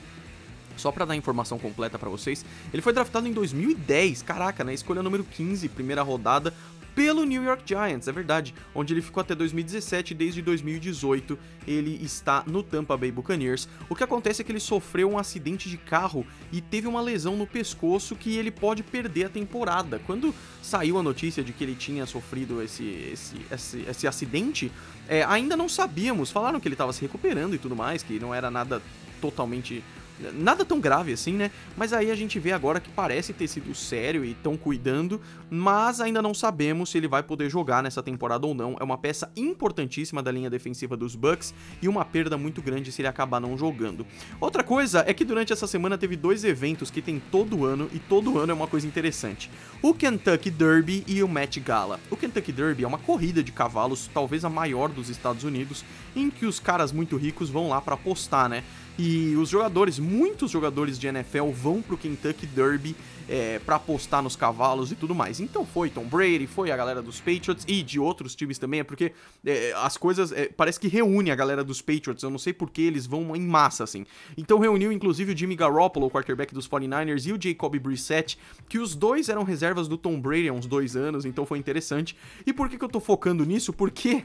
Só 0.78 0.91
para 0.91 1.06
dar 1.06 1.15
informação 1.15 1.58
completa 1.58 1.97
para 1.97 2.10
vocês, 2.10 2.45
ele 2.73 2.82
foi 2.82 2.91
draftado 2.91 3.28
em 3.28 3.32
2010, 3.32 4.21
caraca, 4.21 4.63
na 4.63 4.69
né? 4.69 4.73
escolha 4.73 5.01
número 5.01 5.23
15, 5.23 5.69
primeira 5.69 6.01
rodada, 6.01 6.54
pelo 6.96 7.26
New 7.26 7.44
York 7.44 7.64
Giants, 7.66 8.08
é 8.08 8.12
verdade, 8.12 8.56
onde 8.74 8.94
ele 8.94 9.02
ficou 9.02 9.20
até 9.20 9.36
2017 9.36 10.12
e 10.12 10.16
desde 10.16 10.42
2018 10.42 11.38
ele 11.68 12.00
está 12.02 12.44
no 12.48 12.64
Tampa 12.64 12.96
Bay 12.96 13.12
Buccaneers. 13.12 13.68
O 13.90 13.96
que 13.96 14.04
acontece 14.04 14.42
é 14.42 14.46
que 14.46 14.52
ele 14.52 14.62
sofreu 14.62 15.12
um 15.12 15.18
acidente 15.18 15.70
de 15.70 15.78
carro 15.78 16.26
e 16.52 16.62
teve 16.62 16.88
uma 16.88 17.02
lesão 17.02 17.36
no 17.36 17.46
pescoço 17.46 18.16
que 18.16 18.38
ele 18.38 18.50
pode 18.50 18.82
perder 18.82 19.26
a 19.26 19.30
temporada. 19.30 20.00
Quando 20.06 20.34
saiu 20.62 20.98
a 20.98 21.04
notícia 21.04 21.44
de 21.44 21.52
que 21.52 21.66
ele 21.66 21.76
tinha 21.76 22.06
sofrido 22.06 22.62
esse, 22.62 22.86
esse, 23.12 23.36
esse, 23.52 23.86
esse 23.90 24.08
acidente, 24.08 24.72
é, 25.08 25.24
ainda 25.26 25.58
não 25.58 25.68
sabíamos. 25.68 26.32
Falaram 26.32 26.62
que 26.62 26.68
ele 26.68 26.76
estava 26.76 26.94
se 26.94 27.02
recuperando 27.02 27.56
e 27.56 27.58
tudo 27.58 27.76
mais, 27.76 28.04
que 28.04 28.20
não 28.20 28.34
era 28.34 28.50
nada 28.50 28.82
totalmente 29.20 29.84
Nada 30.34 30.63
tão 30.63 30.80
grave 30.80 31.12
assim, 31.12 31.34
né? 31.34 31.51
Mas 31.75 31.91
aí 31.91 32.10
a 32.10 32.15
gente 32.15 32.39
vê 32.39 32.51
agora 32.51 32.80
que 32.80 32.89
parece 32.89 33.34
ter 33.34 33.47
sido 33.47 33.75
sério 33.75 34.23
e 34.23 34.32
estão 34.32 34.56
cuidando, 34.56 35.19
mas 35.49 35.99
ainda 35.99 36.21
não 36.21 36.34
sabemos 36.34 36.89
se 36.89 36.97
ele 36.97 37.08
vai 37.08 37.21
poder 37.21 37.49
jogar 37.49 37.84
nessa 37.84 38.01
temporada 38.01 38.47
ou 38.47 38.54
não. 38.54 38.78
É 38.80 38.84
uma 38.84 38.97
peça 38.97 39.30
importantíssima 39.36 40.23
da 40.23 40.32
linha 40.32 40.49
defensiva 40.49 40.95
dos 40.95 41.15
Bucks 41.15 41.54
e 41.82 41.88
uma 41.88 42.06
perda 42.06 42.38
muito 42.38 42.62
grande 42.62 42.91
se 42.91 43.01
ele 43.01 43.08
acabar 43.08 43.41
não 43.41 43.58
jogando. 43.58 44.06
Outra 44.39 44.63
coisa 44.63 45.04
é 45.06 45.13
que 45.13 45.25
durante 45.25 45.51
essa 45.51 45.67
semana 45.67 45.97
teve 45.97 46.15
dois 46.15 46.43
eventos 46.43 46.89
que 46.89 47.01
tem 47.01 47.21
todo 47.32 47.65
ano 47.65 47.89
e 47.93 47.99
todo 47.99 48.39
ano 48.39 48.51
é 48.51 48.56
uma 48.56 48.67
coisa 48.67 48.88
interessante. 48.88 49.49
O 49.82 49.93
Kentucky 49.93 50.49
Derby 50.49 51.04
e 51.08 51.21
o 51.21 51.28
Met 51.28 51.60
Gala. 51.60 51.99
O 52.10 52.15
Kentucky 52.15 52.51
Derby 52.51 52.84
é 52.84 52.88
uma 52.88 52.97
corrida 52.97 53.43
de 53.43 53.51
cavalos, 53.51 54.10
talvez 54.13 54.45
a 54.45 54.49
maior 54.49 54.89
dos 54.89 55.10
Estados 55.10 55.43
Unidos, 55.43 55.84
em 56.15 56.30
que 56.30 56.45
os 56.45 56.60
caras 56.60 56.91
muito 56.91 57.17
ricos 57.17 57.49
vão 57.49 57.67
lá 57.67 57.82
para 57.82 57.95
apostar, 57.95 58.47
né? 58.47 58.63
E 58.98 59.36
os 59.36 59.50
jogadores, 59.50 60.00
muitos 60.00 60.52
jogadores 60.52 60.98
de 60.98 61.08
NFL 61.08 61.50
vão 61.50 61.82
pro 61.82 61.98
Kentucky 61.98 62.46
Derby 62.46 62.96
é, 63.28 63.60
para 63.60 63.76
apostar 63.76 64.22
nos 64.22 64.36
cavalos 64.36 64.92
e 64.92 64.96
tudo 64.96 65.14
mais. 65.14 65.40
Então 65.40 65.66
foi 65.66 65.90
Tom 65.90 66.06
Brady, 66.06 66.48
foi 66.48 66.72
a 66.72 66.78
galera 66.78 67.02
dos 67.02 67.20
Patriots 67.20 67.66
e 67.68 67.84
de 67.84 68.00
outros 68.00 68.36
times 68.36 68.58
também, 68.58 68.80
é 68.80 68.84
porque 68.84 69.12
é, 69.46 69.74
as 69.78 69.98
coisas 69.98 70.32
é, 70.32 70.48
parece 70.48 70.80
que 70.80 70.88
reúne 70.88 71.32
a 71.32 71.36
galera 71.36 71.64
dos 71.64 71.82
Patriots. 71.82 72.24
Eu 72.24 72.30
não 72.30 72.38
sei 72.38 72.54
porque 72.54 72.82
eles 72.82 73.06
vão 73.06 73.36
em 73.36 73.42
massa 73.42 73.84
assim. 73.84 74.06
Então 74.38 74.60
reuniu 74.60 74.92
inclusive 74.92 75.34
o 75.34 75.38
Jimmy 75.38 75.56
Garoppolo, 75.56 76.08
o 76.08 76.12
quarterback 76.12 76.54
dos 76.54 76.68
49ers, 76.68 77.28
e 77.28 77.34
o 77.34 77.42
Jacoby 77.42 77.80
Brissett, 77.80 78.38
que 78.70 78.80
os 78.80 78.96
dois 78.96 79.30
eram 79.30 79.44
reservas 79.44 79.88
do 79.88 79.98
Tom 79.98 80.20
Brady 80.20 80.48
há 80.48 80.54
uns 80.54 80.66
dois 80.66 80.96
anos, 80.96 81.26
então 81.26 81.46
foi 81.46 81.58
interessante. 81.58 82.16
E 82.46 82.54
por 82.54 82.70
que, 82.70 82.78
que 82.78 82.84
eu 82.84 82.90
tô 82.90 83.00
focando 83.00 83.46
nisso? 83.46 83.74
Porque 83.74 84.24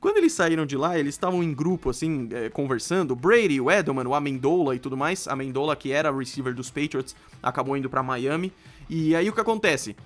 quando 0.00 0.18
eles 0.18 0.32
saíram 0.32 0.66
de 0.66 0.76
lá, 0.76 0.98
eles 0.98 1.14
estavam 1.14 1.42
em 1.42 1.52
grupo, 1.52 1.90
assim, 1.90 2.28
é, 2.32 2.48
conversando. 2.48 3.14
Brady, 3.14 3.60
o 3.60 3.70
Edelman, 3.70 4.06
o 4.06 4.14
Amendola 4.14 4.74
e 4.74 4.78
tudo 4.78 4.96
mais. 4.96 5.26
Amendola, 5.28 5.76
que 5.76 5.92
era 5.92 6.10
receiver 6.10 6.54
dos 6.54 6.70
Patriots, 6.70 7.14
acabou 7.42 7.76
indo 7.76 7.88
para 7.88 8.02
Miami. 8.02 8.52
E 8.88 9.14
aí 9.14 9.28
o 9.28 9.32
que 9.32 9.40
acontece? 9.40 9.96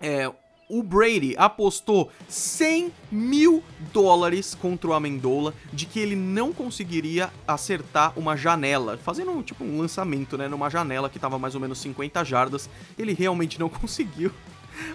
É, 0.00 0.30
o 0.68 0.82
Brady 0.82 1.34
apostou 1.36 2.10
100 2.28 2.92
mil 3.10 3.62
dólares 3.92 4.54
contra 4.54 4.88
o 4.88 4.92
Amendola 4.92 5.54
de 5.72 5.86
que 5.86 5.98
ele 5.98 6.16
não 6.16 6.52
conseguiria 6.52 7.30
acertar 7.46 8.12
uma 8.18 8.36
janela, 8.36 8.96
fazendo 8.96 9.42
tipo 9.42 9.64
um 9.64 9.78
lançamento, 9.78 10.38
né, 10.38 10.48
numa 10.48 10.70
janela 10.70 11.10
que 11.10 11.18
tava 11.18 11.38
mais 11.38 11.54
ou 11.54 11.60
menos 11.60 11.78
50 11.78 12.24
jardas. 12.24 12.68
Ele 12.98 13.12
realmente 13.12 13.58
não 13.58 13.68
conseguiu. 13.70 14.30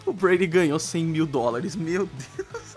O 0.05 0.12
Brady 0.12 0.45
ganhou 0.45 0.77
100 0.77 1.05
mil 1.05 1.25
dólares, 1.25 1.75
meu 1.75 2.07
Deus. 2.07 2.75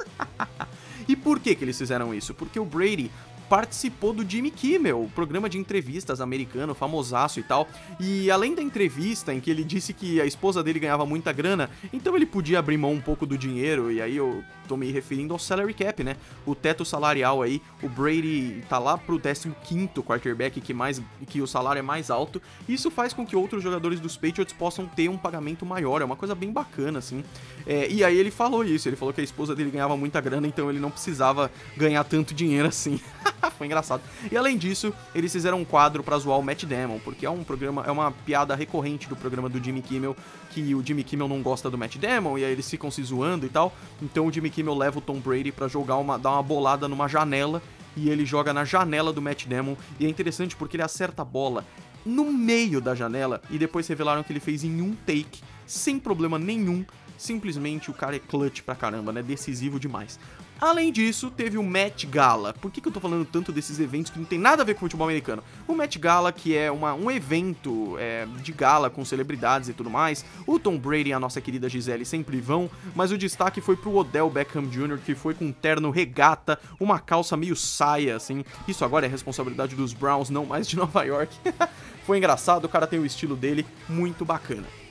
E 1.08 1.16
por 1.16 1.40
que, 1.40 1.54
que 1.54 1.64
eles 1.64 1.76
fizeram 1.76 2.14
isso? 2.14 2.34
Porque 2.34 2.58
o 2.58 2.64
Brady 2.64 3.10
participou 3.48 4.12
do 4.12 4.28
Jimmy 4.28 4.50
Kimmel, 4.50 5.04
o 5.04 5.10
programa 5.10 5.48
de 5.48 5.58
entrevistas 5.58 6.20
americano, 6.20 6.74
famosaço 6.74 7.40
e 7.40 7.42
tal. 7.42 7.68
E 8.00 8.30
além 8.30 8.54
da 8.54 8.62
entrevista 8.62 9.32
em 9.32 9.40
que 9.40 9.50
ele 9.50 9.64
disse 9.64 9.92
que 9.92 10.20
a 10.20 10.26
esposa 10.26 10.62
dele 10.62 10.78
ganhava 10.78 11.04
muita 11.04 11.32
grana, 11.32 11.70
então 11.92 12.16
ele 12.16 12.26
podia 12.26 12.58
abrir 12.58 12.76
mão 12.76 12.92
um 12.92 13.00
pouco 13.00 13.26
do 13.26 13.36
dinheiro, 13.36 13.90
e 13.90 14.00
aí 14.00 14.16
eu 14.16 14.42
tô 14.66 14.76
me 14.76 14.90
referindo 14.90 15.34
ao 15.34 15.38
salary 15.38 15.74
cap, 15.74 16.02
né? 16.02 16.16
O 16.46 16.54
teto 16.54 16.84
salarial 16.84 17.42
aí, 17.42 17.60
o 17.82 17.88
Brady 17.88 18.62
tá 18.68 18.78
lá 18.78 18.96
pro 18.96 19.18
15º 19.18 20.02
quarterback 20.02 20.60
que 20.60 20.72
mais 20.72 21.02
que 21.26 21.40
o 21.42 21.46
salário 21.46 21.80
é 21.80 21.82
mais 21.82 22.10
alto. 22.10 22.40
Isso 22.68 22.90
faz 22.90 23.12
com 23.12 23.26
que 23.26 23.36
outros 23.36 23.62
jogadores 23.62 24.00
dos 24.00 24.16
Patriots 24.16 24.54
possam 24.54 24.86
ter 24.86 25.08
um 25.08 25.18
pagamento 25.18 25.66
maior, 25.66 26.00
é 26.00 26.04
uma 26.04 26.16
coisa 26.16 26.34
bem 26.34 26.50
bacana 26.50 26.98
assim. 27.00 27.22
É, 27.66 27.88
e 27.90 28.02
aí 28.02 28.16
ele 28.16 28.30
falou 28.30 28.64
isso, 28.64 28.88
ele 28.88 28.96
falou 28.96 29.12
que 29.12 29.20
a 29.20 29.24
esposa 29.24 29.54
dele 29.54 29.70
ganhava 29.70 29.96
muita 29.96 30.20
grana, 30.20 30.46
então 30.46 30.70
ele 30.70 30.80
não 30.80 30.90
precisava 30.90 31.50
ganhar 31.76 32.04
tanto 32.04 32.34
dinheiro 32.34 32.68
assim. 32.68 33.00
Foi 33.58 33.66
engraçado. 33.66 34.02
E 34.30 34.36
além 34.36 34.56
disso, 34.56 34.92
eles 35.14 35.32
fizeram 35.32 35.60
um 35.60 35.64
quadro 35.64 36.02
para 36.02 36.18
zoar 36.18 36.38
o 36.38 36.42
Matt 36.42 36.64
Damon, 36.64 36.98
porque 37.00 37.26
é 37.26 37.30
um 37.30 37.42
programa, 37.44 37.84
é 37.86 37.90
uma 37.90 38.10
piada 38.10 38.54
recorrente 38.54 39.08
do 39.08 39.16
programa 39.16 39.48
do 39.48 39.62
Jimmy 39.62 39.82
Kimmel, 39.82 40.16
que 40.50 40.74
o 40.74 40.84
Jimmy 40.84 41.02
Kimmel 41.04 41.28
não 41.28 41.42
gosta 41.42 41.70
do 41.70 41.78
Matt 41.78 41.96
Damon, 41.96 42.38
e 42.38 42.44
aí 42.44 42.52
eles 42.52 42.68
ficam 42.68 42.90
se 42.90 43.02
zoando 43.02 43.46
e 43.46 43.48
tal. 43.48 43.72
Então 44.00 44.26
o 44.26 44.32
Jimmy 44.32 44.50
Kimmel 44.50 44.74
leva 44.74 44.98
o 44.98 45.02
Tom 45.02 45.18
Brady 45.18 45.52
para 45.52 45.68
jogar 45.68 45.96
uma, 45.96 46.18
dar 46.18 46.32
uma 46.32 46.42
bolada 46.42 46.88
numa 46.88 47.08
janela, 47.08 47.62
e 47.96 48.08
ele 48.08 48.24
joga 48.24 48.52
na 48.52 48.64
janela 48.64 49.12
do 49.12 49.20
Matt 49.20 49.46
Damon, 49.46 49.76
e 49.98 50.06
é 50.06 50.08
interessante 50.08 50.56
porque 50.56 50.76
ele 50.76 50.82
acerta 50.82 51.22
a 51.22 51.24
bola 51.24 51.64
no 52.04 52.32
meio 52.32 52.80
da 52.80 52.94
janela, 52.94 53.40
e 53.50 53.58
depois 53.58 53.86
revelaram 53.86 54.22
que 54.22 54.32
ele 54.32 54.40
fez 54.40 54.64
em 54.64 54.80
um 54.80 54.94
take, 55.06 55.40
sem 55.66 55.98
problema 55.98 56.38
nenhum, 56.38 56.84
simplesmente 57.16 57.90
o 57.90 57.94
cara 57.94 58.16
é 58.16 58.18
clutch 58.18 58.62
pra 58.62 58.74
caramba, 58.74 59.12
né? 59.12 59.22
Decisivo 59.22 59.78
demais. 59.78 60.18
Além 60.62 60.92
disso, 60.92 61.28
teve 61.28 61.58
o 61.58 61.62
Met 61.62 62.06
Gala. 62.06 62.54
Por 62.54 62.70
que, 62.70 62.80
que 62.80 62.86
eu 62.86 62.92
tô 62.92 63.00
falando 63.00 63.24
tanto 63.24 63.50
desses 63.50 63.80
eventos 63.80 64.12
que 64.12 64.18
não 64.20 64.24
tem 64.24 64.38
nada 64.38 64.62
a 64.62 64.64
ver 64.64 64.74
com 64.74 64.82
futebol 64.82 65.08
americano? 65.08 65.42
O 65.66 65.74
Met 65.74 65.98
Gala, 65.98 66.30
que 66.30 66.56
é 66.56 66.70
uma, 66.70 66.94
um 66.94 67.10
evento 67.10 67.96
é, 67.98 68.28
de 68.40 68.52
gala 68.52 68.88
com 68.88 69.04
celebridades 69.04 69.68
e 69.68 69.72
tudo 69.72 69.90
mais. 69.90 70.24
O 70.46 70.60
Tom 70.60 70.78
Brady 70.78 71.10
e 71.10 71.12
a 71.12 71.18
nossa 71.18 71.40
querida 71.40 71.68
Gisele 71.68 72.04
sempre 72.04 72.40
vão, 72.40 72.70
mas 72.94 73.10
o 73.10 73.18
destaque 73.18 73.60
foi 73.60 73.74
pro 73.74 73.96
Odell 73.96 74.30
Beckham 74.30 74.68
Jr., 74.68 74.98
que 75.04 75.16
foi 75.16 75.34
com 75.34 75.46
um 75.46 75.52
terno 75.52 75.90
regata, 75.90 76.56
uma 76.78 77.00
calça 77.00 77.36
meio 77.36 77.56
saia, 77.56 78.14
assim. 78.14 78.44
Isso 78.68 78.84
agora 78.84 79.04
é 79.04 79.08
responsabilidade 79.08 79.74
dos 79.74 79.92
Browns, 79.92 80.30
não 80.30 80.46
mais 80.46 80.68
de 80.68 80.76
Nova 80.78 81.02
York. 81.02 81.36
foi 82.06 82.18
engraçado, 82.18 82.66
o 82.66 82.68
cara 82.68 82.86
tem 82.86 83.00
o 83.00 83.04
estilo 83.04 83.34
dele, 83.34 83.66
muito 83.88 84.24
bacana. 84.24 84.81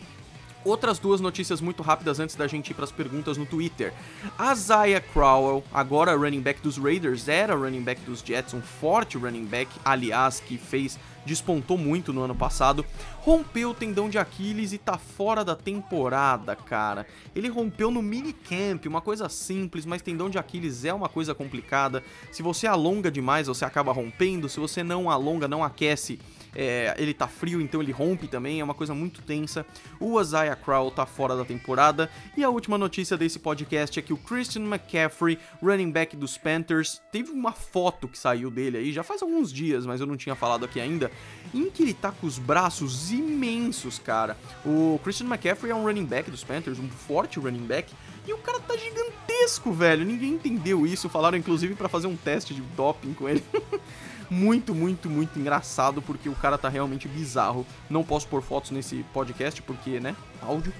Outras 0.63 0.99
duas 0.99 1.19
notícias 1.19 1.59
muito 1.59 1.81
rápidas 1.81 2.19
antes 2.19 2.35
da 2.35 2.47
gente 2.47 2.69
ir 2.69 2.73
para 2.73 2.83
as 2.83 2.91
perguntas 2.91 3.37
no 3.37 3.45
Twitter. 3.45 3.93
A 4.37 4.53
Zaya 4.53 5.01
Crowell, 5.01 5.63
agora 5.73 6.15
running 6.15 6.41
back 6.41 6.61
dos 6.61 6.77
Raiders, 6.77 7.27
era 7.27 7.55
running 7.55 7.81
back 7.81 8.01
dos 8.01 8.19
Jets, 8.19 8.53
um 8.53 8.61
forte 8.61 9.17
running 9.17 9.45
back, 9.45 9.71
aliás, 9.83 10.39
que 10.39 10.57
fez 10.57 10.99
despontou 11.25 11.77
muito 11.77 12.11
no 12.11 12.21
ano 12.21 12.35
passado, 12.35 12.85
rompeu 13.19 13.71
o 13.71 13.73
tendão 13.73 14.09
de 14.09 14.17
Aquiles 14.17 14.73
e 14.73 14.77
tá 14.77 14.97
fora 14.97 15.43
da 15.45 15.55
temporada, 15.55 16.55
cara. 16.55 17.05
Ele 17.35 17.47
rompeu 17.47 17.91
no 17.91 18.01
minicamp, 18.01 18.87
uma 18.87 19.01
coisa 19.01 19.29
simples, 19.29 19.85
mas 19.85 20.01
tendão 20.01 20.29
de 20.29 20.37
Aquiles 20.37 20.85
é 20.85 20.93
uma 20.93 21.09
coisa 21.09 21.35
complicada. 21.35 22.03
Se 22.31 22.41
você 22.41 22.67
alonga 22.67 23.11
demais, 23.11 23.47
você 23.47 23.65
acaba 23.65 23.91
rompendo, 23.91 24.49
se 24.49 24.59
você 24.59 24.83
não 24.83 25.09
alonga, 25.09 25.47
não 25.47 25.63
aquece, 25.63 26.19
é, 26.55 26.93
ele 26.97 27.13
tá 27.13 27.27
frio, 27.27 27.61
então 27.61 27.81
ele 27.81 27.91
rompe 27.91 28.27
também, 28.27 28.59
é 28.59 28.63
uma 28.63 28.73
coisa 28.73 28.93
muito 28.93 29.21
tensa. 29.21 29.65
O 29.99 30.19
Isaiah 30.19 30.55
Crowell 30.55 30.91
tá 30.91 31.05
fora 31.05 31.35
da 31.35 31.45
temporada. 31.45 32.09
E 32.35 32.43
a 32.43 32.49
última 32.49 32.77
notícia 32.77 33.17
desse 33.17 33.39
podcast 33.39 33.97
é 33.97 34.01
que 34.01 34.13
o 34.13 34.17
Christian 34.17 34.63
McCaffrey, 34.63 35.39
running 35.61 35.91
back 35.91 36.15
dos 36.15 36.37
Panthers, 36.37 37.01
teve 37.11 37.31
uma 37.31 37.51
foto 37.51 38.07
que 38.07 38.17
saiu 38.17 38.51
dele 38.51 38.77
aí, 38.77 38.91
já 38.91 39.03
faz 39.03 39.21
alguns 39.21 39.51
dias, 39.51 39.85
mas 39.85 40.01
eu 40.01 40.07
não 40.07 40.17
tinha 40.17 40.35
falado 40.35 40.65
aqui 40.65 40.79
ainda, 40.79 41.11
em 41.53 41.69
que 41.69 41.83
ele 41.83 41.93
tá 41.93 42.11
com 42.11 42.27
os 42.27 42.37
braços 42.37 43.11
imensos, 43.11 43.99
cara. 43.99 44.37
O 44.65 44.99
Christian 45.03 45.27
McCaffrey 45.27 45.71
é 45.71 45.75
um 45.75 45.83
running 45.83 46.05
back 46.05 46.29
dos 46.29 46.43
Panthers, 46.43 46.79
um 46.79 46.89
forte 46.89 47.39
running 47.39 47.65
back. 47.65 47.93
E 48.27 48.33
o 48.33 48.37
cara 48.37 48.59
tá 48.59 48.77
gigantesco, 48.77 49.71
velho. 49.71 50.05
Ninguém 50.05 50.33
entendeu 50.33 50.85
isso. 50.85 51.09
Falaram 51.09 51.37
inclusive 51.37 51.73
para 51.73 51.89
fazer 51.89 52.05
um 52.05 52.15
teste 52.15 52.53
de 52.53 52.61
doping 52.61 53.13
com 53.13 53.27
ele. 53.27 53.43
muito, 54.31 54.73
muito, 54.73 55.09
muito 55.09 55.37
engraçado, 55.37 56.01
porque 56.01 56.29
o 56.29 56.35
cara 56.35 56.57
tá 56.57 56.69
realmente 56.69 57.05
bizarro. 57.05 57.67
Não 57.89 58.01
posso 58.01 58.29
pôr 58.29 58.41
fotos 58.41 58.71
nesse 58.71 59.03
podcast, 59.13 59.61
porque, 59.61 59.99
né, 59.99 60.15
áudio. 60.41 60.73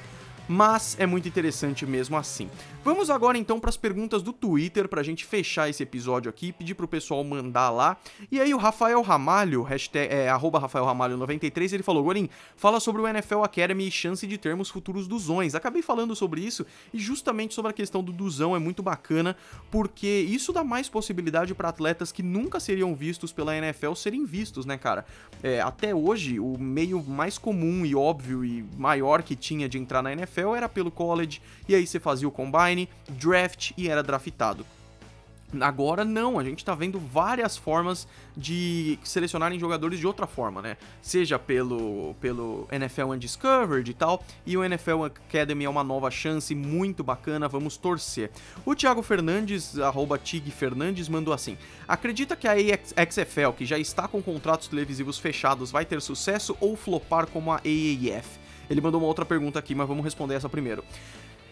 Mas 0.51 0.97
é 0.99 1.05
muito 1.05 1.29
interessante 1.29 1.85
mesmo 1.85 2.17
assim. 2.17 2.49
Vamos 2.83 3.09
agora 3.09 3.37
então 3.37 3.57
para 3.57 3.69
as 3.69 3.77
perguntas 3.77 4.21
do 4.21 4.33
Twitter 4.33 4.89
pra 4.89 5.01
gente 5.01 5.23
fechar 5.23 5.69
esse 5.69 5.81
episódio 5.81 6.29
aqui, 6.29 6.51
pedir 6.51 6.75
pro 6.75 6.89
pessoal 6.89 7.23
mandar 7.23 7.69
lá. 7.69 7.95
E 8.29 8.37
aí 8.37 8.53
o 8.53 8.57
Rafael 8.57 9.01
Ramalho, 9.01 9.63
hashtag, 9.63 10.13
é, 10.13 10.29
Rafael 10.29 10.83
Ramalho 10.83 11.15
93, 11.15 11.71
ele 11.71 11.83
falou, 11.83 12.03
Gorin, 12.03 12.27
fala 12.57 12.81
sobre 12.81 13.01
o 13.01 13.07
NFL 13.07 13.43
Academy 13.43 13.87
e 13.87 13.91
chance 13.91 14.27
de 14.27 14.37
termos 14.37 14.69
futuros 14.69 15.07
duzões. 15.07 15.55
Acabei 15.55 15.81
falando 15.81 16.13
sobre 16.17 16.41
isso 16.41 16.65
e 16.93 16.99
justamente 16.99 17.53
sobre 17.53 17.71
a 17.71 17.73
questão 17.73 18.03
do 18.03 18.11
duzão 18.11 18.53
é 18.53 18.59
muito 18.59 18.83
bacana, 18.83 19.37
porque 19.69 20.25
isso 20.27 20.51
dá 20.51 20.65
mais 20.65 20.89
possibilidade 20.89 21.55
para 21.55 21.69
atletas 21.69 22.11
que 22.11 22.21
nunca 22.21 22.59
seriam 22.59 22.93
vistos 22.93 23.31
pela 23.31 23.55
NFL 23.55 23.93
serem 23.93 24.25
vistos, 24.25 24.65
né, 24.65 24.77
cara? 24.77 25.05
É, 25.41 25.61
até 25.61 25.95
hoje, 25.95 26.41
o 26.41 26.57
meio 26.57 27.01
mais 27.01 27.37
comum 27.37 27.85
e 27.85 27.95
óbvio 27.95 28.43
e 28.43 28.65
maior 28.77 29.23
que 29.23 29.35
tinha 29.35 29.69
de 29.69 29.77
entrar 29.77 30.01
na 30.01 30.11
NFL 30.11 30.40
era 30.55 30.67
pelo 30.67 30.91
college, 30.91 31.41
e 31.67 31.75
aí 31.75 31.85
você 31.85 31.99
fazia 31.99 32.27
o 32.27 32.31
combine, 32.31 32.89
draft 33.09 33.71
e 33.77 33.87
era 33.87 34.01
draftado. 34.03 34.65
Agora 35.59 36.05
não, 36.05 36.39
a 36.39 36.43
gente 36.43 36.63
tá 36.63 36.73
vendo 36.73 36.97
várias 36.97 37.57
formas 37.57 38.07
de 38.37 38.97
selecionarem 39.03 39.59
jogadores 39.59 39.99
de 39.99 40.07
outra 40.07 40.25
forma, 40.25 40.61
né? 40.61 40.77
Seja 41.01 41.37
pelo, 41.37 42.15
pelo 42.21 42.67
NFL 42.71 43.07
Undiscovered 43.07 43.89
e 43.89 43.93
tal, 43.93 44.23
e 44.45 44.55
o 44.55 44.63
NFL 44.63 45.03
Academy 45.03 45.65
é 45.65 45.69
uma 45.69 45.83
nova 45.83 46.09
chance 46.09 46.55
muito 46.55 47.03
bacana, 47.03 47.49
vamos 47.49 47.75
torcer. 47.75 48.31
O 48.65 48.73
Thiago 48.73 49.01
Fernandes, 49.01 49.77
arroba 49.77 50.17
Tig 50.17 50.49
Fernandes, 50.51 51.09
mandou 51.09 51.33
assim: 51.33 51.57
Acredita 51.85 52.35
que 52.37 52.47
a 52.47 52.55
XFL, 52.55 53.51
que 53.57 53.65
já 53.65 53.77
está 53.77 54.07
com 54.07 54.21
contratos 54.21 54.69
televisivos 54.69 55.19
fechados, 55.19 55.69
vai 55.69 55.83
ter 55.83 56.01
sucesso 56.01 56.55
ou 56.61 56.77
flopar 56.77 57.27
como 57.27 57.51
a 57.51 57.55
AAF? 57.55 58.39
Ele 58.69 58.81
mandou 58.81 59.01
uma 59.01 59.07
outra 59.07 59.25
pergunta 59.25 59.59
aqui, 59.59 59.75
mas 59.75 59.87
vamos 59.87 60.03
responder 60.03 60.35
essa 60.35 60.49
primeiro. 60.49 60.83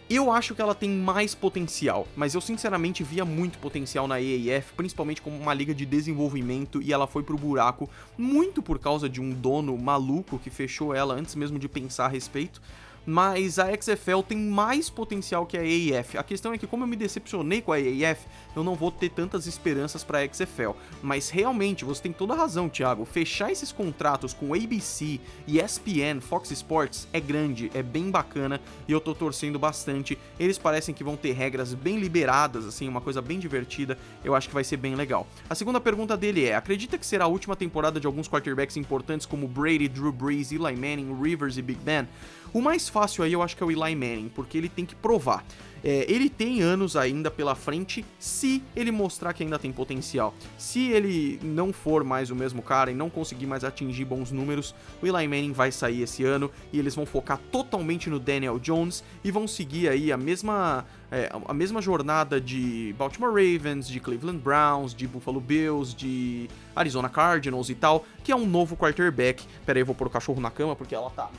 Eu 0.08 0.32
acho 0.32 0.56
que 0.56 0.60
ela 0.60 0.74
tem 0.74 0.90
mais 0.90 1.36
potencial, 1.36 2.04
mas 2.16 2.34
eu 2.34 2.40
sinceramente 2.40 3.04
via 3.04 3.24
muito 3.24 3.58
potencial 3.58 4.08
na 4.08 4.20
EAF, 4.20 4.72
principalmente 4.72 5.22
como 5.22 5.36
uma 5.36 5.54
liga 5.54 5.72
de 5.72 5.86
desenvolvimento, 5.86 6.82
e 6.82 6.92
ela 6.92 7.06
foi 7.06 7.22
pro 7.22 7.38
buraco 7.38 7.88
muito 8.18 8.60
por 8.60 8.80
causa 8.80 9.08
de 9.08 9.20
um 9.20 9.30
dono 9.30 9.78
maluco 9.78 10.36
que 10.36 10.50
fechou 10.50 10.92
ela 10.92 11.14
antes 11.14 11.36
mesmo 11.36 11.60
de 11.60 11.68
pensar 11.68 12.06
a 12.06 12.08
respeito 12.08 12.60
mas 13.06 13.58
a 13.58 13.66
XFL 13.74 14.20
tem 14.26 14.38
mais 14.38 14.90
potencial 14.90 15.46
que 15.46 15.56
a 15.56 15.60
AAF. 15.60 16.18
A 16.18 16.22
questão 16.22 16.52
é 16.52 16.58
que 16.58 16.66
como 16.66 16.84
eu 16.84 16.88
me 16.88 16.96
decepcionei 16.96 17.60
com 17.60 17.72
a 17.72 17.76
AAF, 17.76 18.26
eu 18.54 18.62
não 18.62 18.74
vou 18.74 18.90
ter 18.90 19.10
tantas 19.10 19.46
esperanças 19.46 20.04
para 20.04 20.20
a 20.20 20.28
XFL. 20.28 20.76
Mas 21.02 21.30
realmente, 21.30 21.84
você 21.84 22.02
tem 22.02 22.12
toda 22.12 22.34
a 22.34 22.36
razão, 22.36 22.68
Thiago. 22.68 23.04
Fechar 23.04 23.50
esses 23.50 23.72
contratos 23.72 24.32
com 24.32 24.54
ABC, 24.54 25.20
ESPN, 25.46 26.20
Fox 26.20 26.50
Sports 26.50 27.08
é 27.12 27.20
grande, 27.20 27.70
é 27.74 27.82
bem 27.82 28.10
bacana 28.10 28.60
e 28.86 28.92
eu 28.92 29.00
tô 29.00 29.14
torcendo 29.14 29.58
bastante. 29.58 30.18
Eles 30.38 30.58
parecem 30.58 30.94
que 30.94 31.04
vão 31.04 31.16
ter 31.16 31.32
regras 31.32 31.74
bem 31.74 31.98
liberadas, 31.98 32.66
assim, 32.66 32.88
uma 32.88 33.00
coisa 33.00 33.22
bem 33.22 33.38
divertida. 33.38 33.98
Eu 34.24 34.34
acho 34.34 34.48
que 34.48 34.54
vai 34.54 34.64
ser 34.64 34.76
bem 34.76 34.94
legal. 34.94 35.26
A 35.48 35.54
segunda 35.54 35.80
pergunta 35.80 36.16
dele 36.16 36.44
é: 36.44 36.54
acredita 36.54 36.98
que 36.98 37.06
será 37.06 37.24
a 37.24 37.28
última 37.28 37.56
temporada 37.56 37.98
de 37.98 38.06
alguns 38.06 38.28
quarterbacks 38.28 38.76
importantes 38.76 39.26
como 39.26 39.48
Brady, 39.48 39.88
Drew 39.88 40.12
Brees, 40.12 40.52
Eli 40.52 40.76
Manning, 40.76 41.16
Rivers 41.20 41.56
e 41.56 41.62
Big 41.62 41.80
Ben? 41.80 42.06
O 42.52 42.60
mais 42.60 42.88
aí 43.22 43.32
eu 43.32 43.42
acho 43.42 43.56
que 43.56 43.62
é 43.62 43.66
o 43.66 43.70
Eli 43.70 43.94
Manning, 43.94 44.30
porque 44.34 44.56
ele 44.56 44.68
tem 44.68 44.84
que 44.84 44.94
provar. 44.94 45.44
É, 45.82 46.04
ele 46.08 46.28
tem 46.28 46.60
anos 46.60 46.94
ainda 46.94 47.30
pela 47.30 47.54
frente 47.54 48.04
se 48.18 48.62
ele 48.76 48.90
mostrar 48.90 49.32
que 49.32 49.42
ainda 49.42 49.58
tem 49.58 49.72
potencial. 49.72 50.34
Se 50.58 50.90
ele 50.90 51.40
não 51.42 51.72
for 51.72 52.04
mais 52.04 52.30
o 52.30 52.36
mesmo 52.36 52.62
cara 52.62 52.90
e 52.90 52.94
não 52.94 53.08
conseguir 53.08 53.46
mais 53.46 53.64
atingir 53.64 54.04
bons 54.04 54.30
números, 54.30 54.74
o 55.02 55.06
Eli 55.06 55.26
Manning 55.26 55.52
vai 55.52 55.72
sair 55.72 56.02
esse 56.02 56.24
ano 56.24 56.50
e 56.72 56.78
eles 56.78 56.94
vão 56.94 57.06
focar 57.06 57.38
totalmente 57.50 58.10
no 58.10 58.18
Daniel 58.18 58.58
Jones 58.58 59.02
e 59.24 59.30
vão 59.30 59.48
seguir 59.48 59.88
aí 59.88 60.12
a 60.12 60.16
mesma, 60.16 60.84
é, 61.10 61.30
a 61.46 61.54
mesma 61.54 61.80
jornada 61.80 62.40
de 62.40 62.94
Baltimore 62.98 63.30
Ravens, 63.30 63.88
de 63.88 64.00
Cleveland 64.00 64.38
Browns, 64.38 64.94
de 64.94 65.06
Buffalo 65.06 65.40
Bills, 65.40 65.96
de 65.96 66.48
Arizona 66.76 67.08
Cardinals 67.08 67.70
e 67.70 67.74
tal, 67.74 68.04
que 68.22 68.30
é 68.30 68.36
um 68.36 68.46
novo 68.46 68.76
quarterback. 68.76 69.44
Pera 69.64 69.78
aí, 69.78 69.82
eu 69.82 69.86
vou 69.86 69.94
pôr 69.94 70.06
o 70.06 70.10
cachorro 70.10 70.40
na 70.40 70.50
cama 70.50 70.76
porque 70.76 70.94
ela 70.94 71.10
tá 71.10 71.30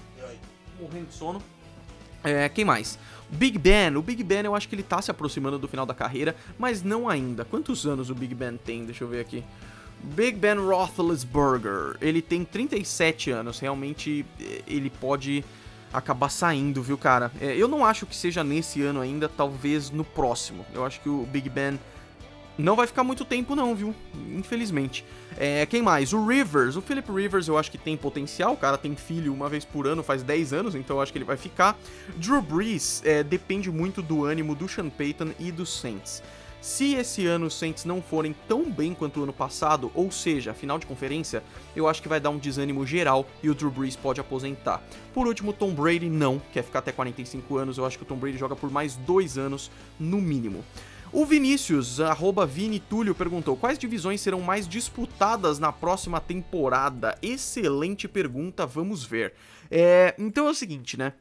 morrendo 0.82 1.08
de 1.08 1.14
sono. 1.14 1.42
É, 2.24 2.48
quem 2.50 2.66
mais? 2.66 3.00
Big 3.30 3.58
Ben. 3.58 3.96
O 3.96 4.02
Big 4.02 4.24
Ben 4.24 4.44
eu 4.44 4.56
acho 4.56 4.68
que 4.68 4.76
ele 4.76 4.84
tá 4.84 5.02
se 5.02 5.10
aproximando 5.10 5.58
do 5.58 5.68
final 5.68 5.86
da 5.86 5.94
carreira, 5.94 6.36
mas 6.58 6.84
não 6.84 7.08
ainda. 7.08 7.46
Quantos 7.46 7.86
anos 7.86 8.10
o 8.10 8.16
Big 8.16 8.36
Ben 8.36 8.58
tem? 8.58 8.86
Deixa 8.86 9.04
eu 9.04 9.08
ver 9.08 9.22
aqui. 9.22 9.44
Big 10.04 10.38
Ben 10.38 10.56
Roethlisberger. 10.56 11.98
Ele 12.02 12.22
tem 12.22 12.44
37 12.44 13.32
anos. 13.32 13.60
Realmente 13.60 14.26
ele 14.68 14.90
pode 14.90 15.44
acabar 15.94 16.30
saindo, 16.30 16.82
viu, 16.82 16.98
cara? 16.98 17.32
É, 17.40 17.56
eu 17.56 17.68
não 17.68 17.86
acho 17.86 18.06
que 18.06 18.16
seja 18.16 18.44
nesse 18.44 18.82
ano 18.82 19.02
ainda, 19.02 19.30
talvez 19.30 19.90
no 19.90 20.04
próximo. 20.04 20.66
Eu 20.74 20.86
acho 20.86 21.00
que 21.02 21.10
o 21.10 21.26
Big 21.26 21.50
Ben 21.50 21.80
não 22.58 22.76
vai 22.76 22.86
ficar 22.86 23.04
muito 23.04 23.26
tempo 23.26 23.56
não, 23.56 23.76
viu? 23.76 23.96
Infelizmente. 24.36 25.06
É, 25.38 25.66
quem 25.66 25.82
mais? 25.82 26.14
O 26.14 26.26
Rivers. 26.26 26.76
O 26.76 26.82
Philip 26.82 27.12
Rivers 27.12 27.48
eu 27.48 27.58
acho 27.58 27.72
que 27.72 27.78
tem 27.78 27.96
potencial. 27.98 28.54
O 28.54 28.58
cara 28.58 28.78
tem 28.78 28.96
filho 28.96 29.34
uma 29.34 29.50
vez 29.50 29.66
por 29.66 29.88
ano, 29.88 30.04
faz 30.04 30.24
10 30.24 30.54
anos, 30.54 30.76
então 30.76 30.98
eu 30.98 31.02
acho 31.02 31.12
que 31.12 31.18
ele 31.18 31.26
vai 31.26 31.38
ficar. 31.38 31.78
Drew 32.18 32.42
Brees 32.42 33.02
é, 33.06 33.24
depende 33.24 33.72
muito 33.72 34.02
do 34.02 34.26
ânimo 34.26 34.54
do 34.56 34.68
Sean 34.68 34.90
Payton 34.90 35.32
e 35.40 35.52
do 35.52 35.66
Saints. 35.66 36.22
Se 36.62 36.94
esse 36.94 37.26
ano 37.26 37.48
os 37.48 37.56
Saints 37.56 37.86
não 37.86 38.04
forem 38.04 38.36
tão 38.48 38.70
bem 38.70 38.94
quanto 38.94 39.20
o 39.20 39.24
ano 39.24 39.34
passado, 39.34 39.92
ou 39.96 40.12
seja, 40.12 40.54
final 40.54 40.78
de 40.78 40.86
conferência, 40.86 41.44
eu 41.76 41.88
acho 41.88 42.04
que 42.04 42.08
vai 42.08 42.20
dar 42.20 42.30
um 42.30 42.38
desânimo 42.38 42.86
geral 42.86 43.26
e 43.42 43.50
o 43.50 43.56
Drew 43.56 43.72
Brees 43.72 43.96
pode 43.96 44.22
aposentar. 44.22 44.80
Por 45.12 45.26
último, 45.26 45.54
Tom 45.54 45.74
Brady 45.74 46.08
não, 46.08 46.40
quer 46.54 46.64
ficar 46.64 46.80
até 46.80 46.92
45 46.92 47.58
anos, 47.58 47.80
eu 47.80 47.86
acho 47.86 47.98
que 47.98 48.04
o 48.04 48.06
Tom 48.06 48.18
Brady 48.18 48.38
joga 48.38 48.56
por 48.56 48.70
mais 48.70 48.96
dois 48.96 49.40
anos 49.40 49.72
no 50.00 50.22
mínimo. 50.22 50.64
O 51.14 51.26
Vinícius, 51.26 52.00
arroba 52.00 52.46
Vini 52.46 52.80
Túlio, 52.80 53.14
perguntou: 53.14 53.58
quais 53.58 53.78
divisões 53.78 54.22
serão 54.22 54.40
mais 54.40 54.66
disputadas 54.66 55.60
na 55.60 55.70
próxima 55.70 56.22
temporada? 56.22 57.18
Excelente 57.22 58.08
pergunta, 58.08 58.66
vamos 58.66 59.04
ver. 59.04 59.34
É, 59.70 60.16
então 60.18 60.48
é 60.48 60.52
o 60.52 60.56
seguinte, 60.56 60.98
né? 60.98 61.12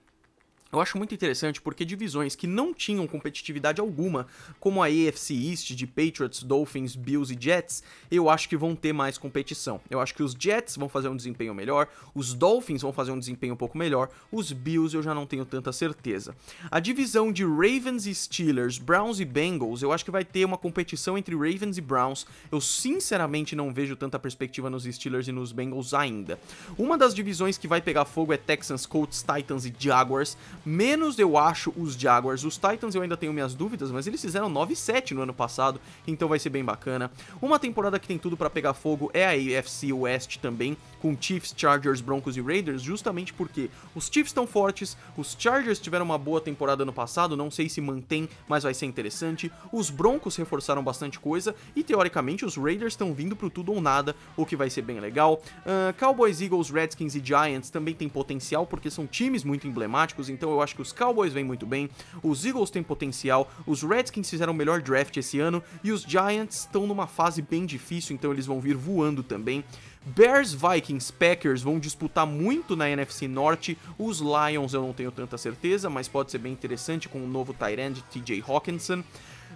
Eu 0.72 0.80
acho 0.80 0.96
muito 0.96 1.12
interessante 1.12 1.61
porque 1.61 1.85
divisões 1.85 2.37
que 2.37 2.46
não 2.46 2.72
tinham 2.72 3.04
competitividade 3.04 3.80
alguma, 3.80 4.28
como 4.61 4.80
a 4.80 4.87
AFC 4.87 5.35
East 5.35 5.72
de 5.72 5.85
Patriots, 5.85 6.44
Dolphins, 6.44 6.94
Bills 6.94 7.35
e 7.35 7.37
Jets, 7.40 7.83
eu 8.09 8.30
acho 8.30 8.48
que 8.48 8.56
vão 8.56 8.76
ter 8.76 8.92
mais 8.92 9.18
competição. 9.18 9.80
Eu 9.90 10.00
acho 10.00 10.14
que 10.14 10.22
os 10.22 10.33
Jets 10.33 10.76
vão 10.76 10.88
fazer 10.88 11.09
um 11.09 11.16
desempenho 11.16 11.52
melhor, 11.52 11.88
os 12.14 12.33
Dolphins 12.35 12.83
vão 12.83 12.92
fazer 12.92 13.11
um 13.11 13.18
desempenho 13.18 13.54
um 13.54 13.56
pouco 13.56 13.76
melhor, 13.76 14.11
os 14.30 14.52
Bills 14.52 14.94
eu 14.94 15.02
já 15.02 15.12
não 15.12 15.26
tenho 15.26 15.44
tanta 15.44 15.72
certeza. 15.72 16.37
A 16.70 16.78
divisão 16.78 17.33
de 17.33 17.44
Ravens 17.44 18.06
e 18.06 18.14
Steelers, 18.14 18.78
Browns 18.78 19.18
e 19.18 19.24
Bengals, 19.24 19.83
eu 19.83 19.90
acho 19.90 20.04
que 20.04 20.11
vai 20.12 20.24
ter 20.24 20.44
uma 20.44 20.56
competição 20.56 21.18
entre 21.18 21.35
Ravens 21.35 21.78
e 21.78 21.80
Browns. 21.80 22.24
Eu 22.50 22.61
sinceramente 22.61 23.56
não 23.56 23.74
vejo 23.74 23.96
tanta 23.96 24.20
perspectiva 24.20 24.70
nos 24.70 24.85
Steelers 24.85 25.26
e 25.26 25.33
nos 25.33 25.50
Bengals 25.50 25.94
ainda. 25.94 26.38
Uma 26.78 26.96
das 26.96 27.12
divisões 27.12 27.59
que 27.59 27.66
vai 27.66 27.80
pegar 27.80 28.04
fogo 28.04 28.33
é 28.33 28.37
Texans, 28.37 28.87
Colts, 28.87 29.24
Titans 29.24 29.64
e 29.64 29.74
Jaguars. 29.76 30.37
Menos 30.64 31.18
eu 31.18 31.37
acho 31.37 31.73
os 31.77 31.94
Jaguars. 31.94 32.44
Os 32.44 32.57
Titans 32.57 32.94
eu 32.94 33.03
ainda 33.03 33.16
tenho 33.16 33.33
minhas 33.33 33.55
dúvidas, 33.55 33.90
mas 33.90 34.07
eles 34.07 34.20
fizeram 34.20 34.53
9-7 34.53 35.12
no 35.12 35.23
ano 35.23 35.35
passado, 35.35 35.81
então 36.07 36.29
vai 36.29 36.38
ser 36.38 36.51
bem 36.51 36.64
bacana. 36.64 37.11
Uma 37.40 37.59
temporada 37.59 37.99
que 37.99 38.07
tem 38.07 38.18
tudo 38.18 38.37
para 38.37 38.51
pegar 38.51 38.75
fogo 38.75 39.11
é 39.14 39.27
a 39.27 39.59
AFC 39.59 39.92
West 39.92 40.38
também, 40.38 40.77
com 41.01 41.16
Chiefs, 41.18 41.55
Chargers, 41.57 42.01
Broncos 42.01 42.37
e 42.37 42.40
Raiders, 42.40 42.83
justamente 42.83 43.33
porque 43.33 43.70
os 43.94 44.07
Chiefs 44.07 44.31
estão 44.31 44.46
fortes, 44.46 44.96
os 45.16 45.37
Chargers 45.38 45.79
tiveram 45.79 46.05
uma 46.05 46.18
boa 46.18 46.40
temporada 46.40 46.85
no 46.85 46.92
passado, 46.92 47.37
não 47.37 47.51
sei 47.51 47.68
se 47.68 47.81
mantém, 47.81 48.29
mas 48.49 48.62
vai 48.62 48.75
ser 48.75 48.87
interessante. 48.87 49.51
Os 49.73 49.90
Broncos 49.90 50.37
reforçaram 50.37 50.83
bastante 50.83 51.18
coisa 51.18 51.55
e 51.75 51.83
teoricamente 51.83 52.44
os 52.44 52.57
Raiders 52.57 52.92
estão 52.92 53.14
vindo 53.14 53.35
pro 53.35 53.51
tudo 53.51 53.73
ou 53.73 53.81
nada, 53.81 54.14
o 54.37 54.44
que 54.44 54.57
vai 54.57 54.68
ser 54.68 54.83
bem 54.83 55.01
legal. 55.01 55.42
Uh, 55.61 55.99
Cowboys, 55.99 56.40
Eagles, 56.40 56.70
Redskins 56.70 57.14
e 57.14 57.23
Giants 57.25 57.70
também 57.70 57.94
tem 57.94 58.09
potencial 58.09 58.66
porque 58.66 58.90
são 58.90 59.07
times 59.07 59.44
muito 59.44 59.66
emblemáticos, 59.66 60.29
então 60.29 60.49
eu 60.50 60.62
acho 60.62 60.74
que 60.74 60.82
os 60.82 60.92
Cowboys 60.92 61.32
vêm 61.32 61.44
muito 61.44 61.66
bem, 61.66 61.88
os 62.22 62.44
Eagles 62.44 62.70
têm 62.70 62.82
potencial, 62.82 63.50
os 63.66 63.82
Redskins 63.82 64.28
fizeram 64.28 64.52
o 64.52 64.56
melhor 64.56 64.80
draft 64.80 65.16
esse 65.16 65.38
ano 65.40 65.62
e 65.82 65.92
os 65.92 66.02
Giants 66.02 66.60
estão 66.60 66.86
numa 66.86 67.06
fase 67.06 67.42
bem 67.42 67.66
difícil, 67.66 68.14
então 68.14 68.32
eles 68.32 68.46
vão 68.46 68.60
vir 68.60 68.76
voando 68.76 69.22
também. 69.22 69.64
Bears, 70.04 70.54
Vikings, 70.54 71.12
Packers 71.12 71.60
vão 71.60 71.78
disputar 71.78 72.26
muito 72.26 72.74
na 72.74 72.88
NFC 72.88 73.28
Norte. 73.28 73.76
Os 73.98 74.20
Lions 74.20 74.72
eu 74.72 74.80
não 74.80 74.94
tenho 74.94 75.10
tanta 75.10 75.36
certeza, 75.36 75.90
mas 75.90 76.08
pode 76.08 76.30
ser 76.30 76.38
bem 76.38 76.52
interessante 76.52 77.08
com 77.08 77.22
o 77.22 77.28
novo 77.28 77.52
Tyrande 77.52 78.02
TJ 78.04 78.42
Hawkinson. 78.46 79.04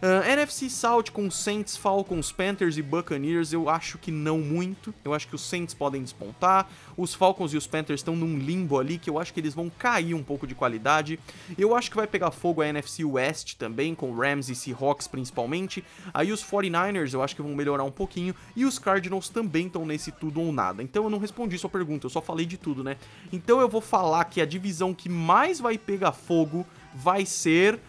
Uh, 0.05 0.23
NFC 0.29 0.69
South 0.69 1.05
com 1.15 1.31
Saints, 1.31 1.79
Falcons, 1.79 2.31
Panthers 2.31 2.77
e 2.77 2.83
Buccaneers, 2.83 3.55
eu 3.55 3.71
acho 3.71 3.97
que 3.97 4.11
não 4.11 4.39
muito. 4.39 4.93
Eu 5.03 5.15
acho 5.15 5.27
que 5.27 5.35
os 5.35 5.41
Saints 5.41 5.73
podem 5.73 6.03
despontar. 6.03 6.69
Os 6.95 7.15
Falcons 7.15 7.55
e 7.55 7.57
os 7.57 7.67
Panthers 7.67 8.01
estão 8.01 8.15
num 8.15 8.37
limbo 8.37 8.79
ali 8.79 8.99
que 8.99 9.09
eu 9.09 9.19
acho 9.19 9.33
que 9.33 9.41
eles 9.41 9.55
vão 9.55 9.71
cair 9.71 10.13
um 10.13 10.23
pouco 10.23 10.47
de 10.47 10.55
qualidade. 10.55 11.19
Eu 11.57 11.75
acho 11.75 11.89
que 11.89 11.97
vai 11.97 12.07
pegar 12.07 12.31
fogo 12.33 12.61
a 12.61 12.69
NFC 12.69 13.03
West 13.03 13.55
também, 13.55 13.95
com 13.95 14.15
Rams 14.15 14.51
e 14.51 14.55
Seahawks 14.55 15.09
principalmente. 15.09 15.83
Aí 16.13 16.31
os 16.33 16.45
49ers 16.45 17.15
eu 17.15 17.23
acho 17.23 17.35
que 17.35 17.41
vão 17.41 17.55
melhorar 17.55 17.85
um 17.85 17.91
pouquinho. 17.91 18.35
E 18.55 18.67
os 18.67 18.79
Cardinals 18.79 19.31
também 19.31 19.69
estão 19.69 19.87
nesse 19.87 20.13
tudo 20.13 20.39
ou 20.39 20.53
nada. 20.53 20.83
Então 20.83 21.05
eu 21.05 21.09
não 21.09 21.19
respondi 21.19 21.57
sua 21.57 21.71
pergunta, 21.71 22.05
eu 22.05 22.11
só 22.11 22.21
falei 22.21 22.45
de 22.45 22.59
tudo, 22.59 22.85
né? 22.85 22.99
Então 23.33 23.59
eu 23.59 23.71
vou 23.71 23.81
falar 23.81 24.27
que 24.27 24.43
a 24.43 24.45
divisão 24.45 24.93
que 24.93 25.09
mais 25.09 25.61
vai 25.61 25.79
pegar 25.79 26.13
fogo 26.13 26.67
vai 26.95 27.25
ser. 27.25 27.81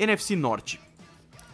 NFC 0.00 0.34
Norte. 0.34 0.80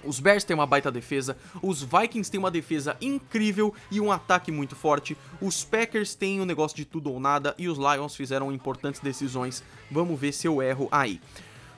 Os 0.04 0.20
Bears 0.20 0.44
têm 0.44 0.54
uma 0.54 0.66
baita 0.66 0.88
defesa, 0.88 1.36
os 1.60 1.82
Vikings 1.82 2.30
têm 2.30 2.38
uma 2.38 2.50
defesa 2.50 2.96
incrível 3.00 3.74
e 3.90 4.00
um 4.00 4.12
ataque 4.12 4.52
muito 4.52 4.76
forte, 4.76 5.16
os 5.40 5.64
Packers 5.64 6.14
têm 6.14 6.40
um 6.40 6.44
negócio 6.44 6.76
de 6.76 6.84
tudo 6.84 7.10
ou 7.10 7.18
nada 7.18 7.56
e 7.58 7.68
os 7.68 7.76
Lions 7.76 8.14
fizeram 8.14 8.52
importantes 8.52 9.00
decisões. 9.00 9.64
Vamos 9.90 10.18
ver 10.18 10.30
se 10.30 10.46
eu 10.46 10.62
erro 10.62 10.86
aí. 10.92 11.20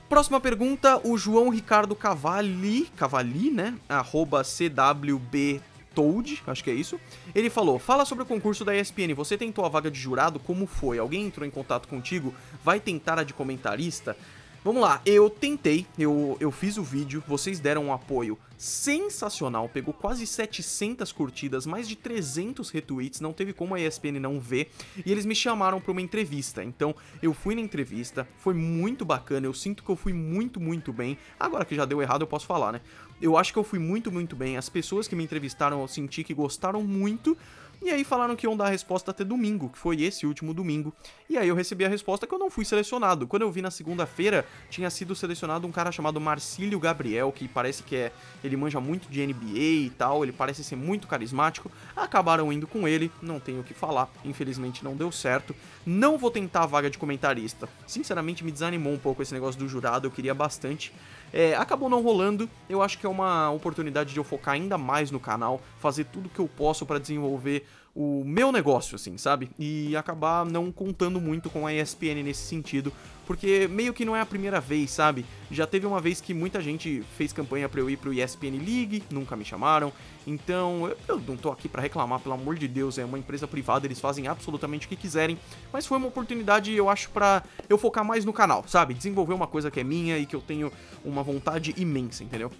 Próxima 0.07 0.39
pergunta, 0.39 1.01
o 1.03 1.17
João 1.17 1.49
Ricardo 1.49 1.95
Cavalli, 1.95 2.85
Cavalli, 2.95 3.49
né? 3.49 3.75
Arroba 3.87 4.43
CWB 4.43 5.61
Toad, 5.93 6.41
acho 6.47 6.63
que 6.63 6.69
é 6.69 6.73
isso. 6.73 6.99
Ele 7.33 7.49
falou: 7.49 7.79
Fala 7.79 8.05
sobre 8.05 8.23
o 8.23 8.27
concurso 8.27 8.63
da 8.63 8.75
ESPN. 8.75 9.13
Você 9.15 9.37
tentou 9.37 9.65
a 9.65 9.69
vaga 9.69 9.89
de 9.89 9.99
jurado? 9.99 10.39
Como 10.39 10.65
foi? 10.65 10.97
Alguém 10.97 11.25
entrou 11.25 11.47
em 11.47 11.51
contato 11.51 11.87
contigo? 11.87 12.33
Vai 12.63 12.79
tentar 12.79 13.19
a 13.19 13.23
de 13.23 13.33
comentarista? 13.33 14.15
Vamos 14.61 14.81
lá, 14.81 15.01
eu 15.05 15.29
tentei, 15.29 15.85
eu, 15.97 16.35
eu 16.37 16.51
fiz 16.51 16.75
o 16.77 16.83
vídeo, 16.83 17.23
vocês 17.25 17.61
deram 17.61 17.85
um 17.85 17.93
apoio 17.93 18.37
sensacional, 18.57 19.69
pegou 19.69 19.93
quase 19.93 20.27
700 20.27 21.13
curtidas, 21.13 21.65
mais 21.65 21.87
de 21.87 21.95
300 21.95 22.69
retweets, 22.69 23.21
não 23.21 23.31
teve 23.31 23.53
como 23.53 23.73
a 23.73 23.79
ESPN 23.79 24.19
não 24.19 24.37
ver, 24.37 24.69
e 25.05 25.09
eles 25.09 25.25
me 25.25 25.33
chamaram 25.33 25.79
para 25.79 25.93
uma 25.93 26.01
entrevista. 26.01 26.61
Então, 26.61 26.93
eu 27.23 27.33
fui 27.33 27.55
na 27.55 27.61
entrevista, 27.61 28.27
foi 28.37 28.53
muito 28.53 29.05
bacana, 29.05 29.45
eu 29.47 29.53
sinto 29.53 29.81
que 29.81 29.89
eu 29.89 29.95
fui 29.95 30.11
muito, 30.11 30.59
muito 30.59 30.91
bem. 30.91 31.17
Agora 31.39 31.63
que 31.63 31.73
já 31.73 31.85
deu 31.85 32.01
errado, 32.01 32.23
eu 32.23 32.27
posso 32.27 32.45
falar, 32.45 32.73
né? 32.73 32.81
Eu 33.21 33.37
acho 33.37 33.53
que 33.53 33.59
eu 33.59 33.63
fui 33.63 33.79
muito, 33.79 34.11
muito 34.11 34.35
bem. 34.35 34.57
As 34.57 34.67
pessoas 34.67 35.07
que 35.07 35.15
me 35.15 35.23
entrevistaram, 35.23 35.79
eu 35.79 35.87
senti 35.87 36.21
que 36.21 36.33
gostaram 36.33 36.83
muito. 36.83 37.37
E 37.81 37.89
aí 37.89 38.03
falaram 38.03 38.35
que 38.35 38.45
iam 38.45 38.57
dar 38.57 38.65
a 38.65 38.69
resposta 38.69 39.11
até 39.11 39.23
domingo, 39.23 39.69
que 39.69 39.77
foi 39.77 40.01
esse 40.01 40.25
último 40.25 40.53
domingo. 40.53 40.93
E 41.29 41.37
aí 41.37 41.47
eu 41.47 41.55
recebi 41.55 41.85
a 41.85 41.89
resposta 41.89 42.27
que 42.27 42.33
eu 42.33 42.39
não 42.39 42.49
fui 42.49 42.65
selecionado. 42.65 43.25
Quando 43.25 43.43
eu 43.43 43.51
vi 43.51 43.61
na 43.61 43.71
segunda-feira, 43.71 44.45
tinha 44.69 44.89
sido 44.89 45.15
selecionado 45.15 45.65
um 45.65 45.71
cara 45.71 45.91
chamado 45.91 46.19
Marcílio 46.19 46.77
Gabriel, 46.77 47.31
que 47.31 47.47
parece 47.47 47.81
que 47.83 47.95
é. 47.95 48.11
Ele 48.43 48.57
manja 48.57 48.81
muito 48.81 49.09
de 49.09 49.25
NBA 49.25 49.85
e 49.85 49.93
tal, 49.97 50.23
ele 50.23 50.33
parece 50.33 50.63
ser 50.63 50.75
muito 50.75 51.07
carismático. 51.07 51.71
Acabaram 51.95 52.51
indo 52.51 52.67
com 52.67 52.87
ele, 52.87 53.09
não 53.21 53.39
tenho 53.39 53.61
o 53.61 53.63
que 53.63 53.73
falar. 53.73 54.09
Infelizmente 54.25 54.83
não 54.83 54.95
deu 54.95 55.11
certo. 55.11 55.55
Não 55.85 56.17
vou 56.17 56.29
tentar 56.29 56.63
a 56.63 56.65
vaga 56.65 56.89
de 56.89 56.97
comentarista. 56.97 57.69
Sinceramente, 57.87 58.43
me 58.43 58.51
desanimou 58.51 58.91
um 58.91 58.99
pouco 58.99 59.21
esse 59.21 59.33
negócio 59.33 59.59
do 59.59 59.69
jurado, 59.69 60.07
eu 60.07 60.11
queria 60.11 60.33
bastante. 60.33 60.93
É, 61.33 61.55
acabou 61.55 61.89
não 61.89 62.01
rolando, 62.01 62.49
eu 62.69 62.81
acho 62.81 62.97
que 62.97 63.05
é 63.05 63.09
uma 63.09 63.51
oportunidade 63.51 64.13
de 64.13 64.19
eu 64.19 64.23
focar 64.23 64.55
ainda 64.55 64.77
mais 64.77 65.11
no 65.11 65.19
canal, 65.19 65.61
fazer 65.79 66.05
tudo 66.05 66.29
que 66.29 66.39
eu 66.39 66.47
posso 66.47 66.85
para 66.85 66.99
desenvolver 66.99 67.65
o 67.95 68.23
meu 68.23 68.51
negócio, 68.51 68.95
assim, 68.95 69.17
sabe? 69.17 69.49
E 69.57 69.95
acabar 69.95 70.45
não 70.45 70.71
contando 70.71 71.19
muito 71.19 71.49
com 71.49 71.65
a 71.65 71.73
ESPN 71.73 72.23
nesse 72.23 72.43
sentido, 72.43 72.93
porque 73.25 73.67
meio 73.67 73.93
que 73.93 74.05
não 74.05 74.15
é 74.15 74.21
a 74.21 74.25
primeira 74.25 74.59
vez, 74.59 74.91
sabe? 74.91 75.25
Já 75.51 75.67
teve 75.67 75.85
uma 75.85 75.99
vez 75.99 76.19
que 76.21 76.33
muita 76.33 76.61
gente 76.61 77.03
fez 77.17 77.31
campanha 77.31 77.67
pra 77.67 77.79
eu 77.79 77.89
ir 77.89 77.97
pro 77.97 78.13
ESPN 78.13 78.57
League, 78.57 79.03
nunca 79.11 79.35
me 79.35 79.45
chamaram, 79.45 79.91
então 80.25 80.87
eu, 80.87 80.97
eu 81.07 81.19
não 81.27 81.37
tô 81.37 81.51
aqui 81.51 81.67
para 81.67 81.81
reclamar, 81.81 82.19
pelo 82.19 82.35
amor 82.35 82.55
de 82.55 82.67
Deus, 82.67 82.97
é 82.97 83.05
uma 83.05 83.19
empresa 83.19 83.47
privada, 83.47 83.85
eles 83.85 83.99
fazem 83.99 84.27
absolutamente 84.27 84.85
o 84.85 84.89
que 84.89 84.95
quiserem, 84.95 85.37
mas 85.71 85.85
foi 85.85 85.97
uma 85.97 86.07
oportunidade, 86.07 86.73
eu 86.73 86.89
acho, 86.89 87.09
para 87.09 87.43
eu 87.67 87.77
focar 87.77 88.03
mais 88.03 88.25
no 88.25 88.33
canal, 88.33 88.63
sabe? 88.67 88.93
Desenvolver 88.93 89.33
uma 89.33 89.47
coisa 89.47 89.69
que 89.69 89.79
é 89.79 89.83
minha 89.83 90.17
e 90.17 90.25
que 90.25 90.35
eu 90.35 90.41
tenho 90.41 90.71
uma 91.03 91.21
vontade 91.21 91.73
imensa, 91.77 92.23
entendeu? 92.23 92.51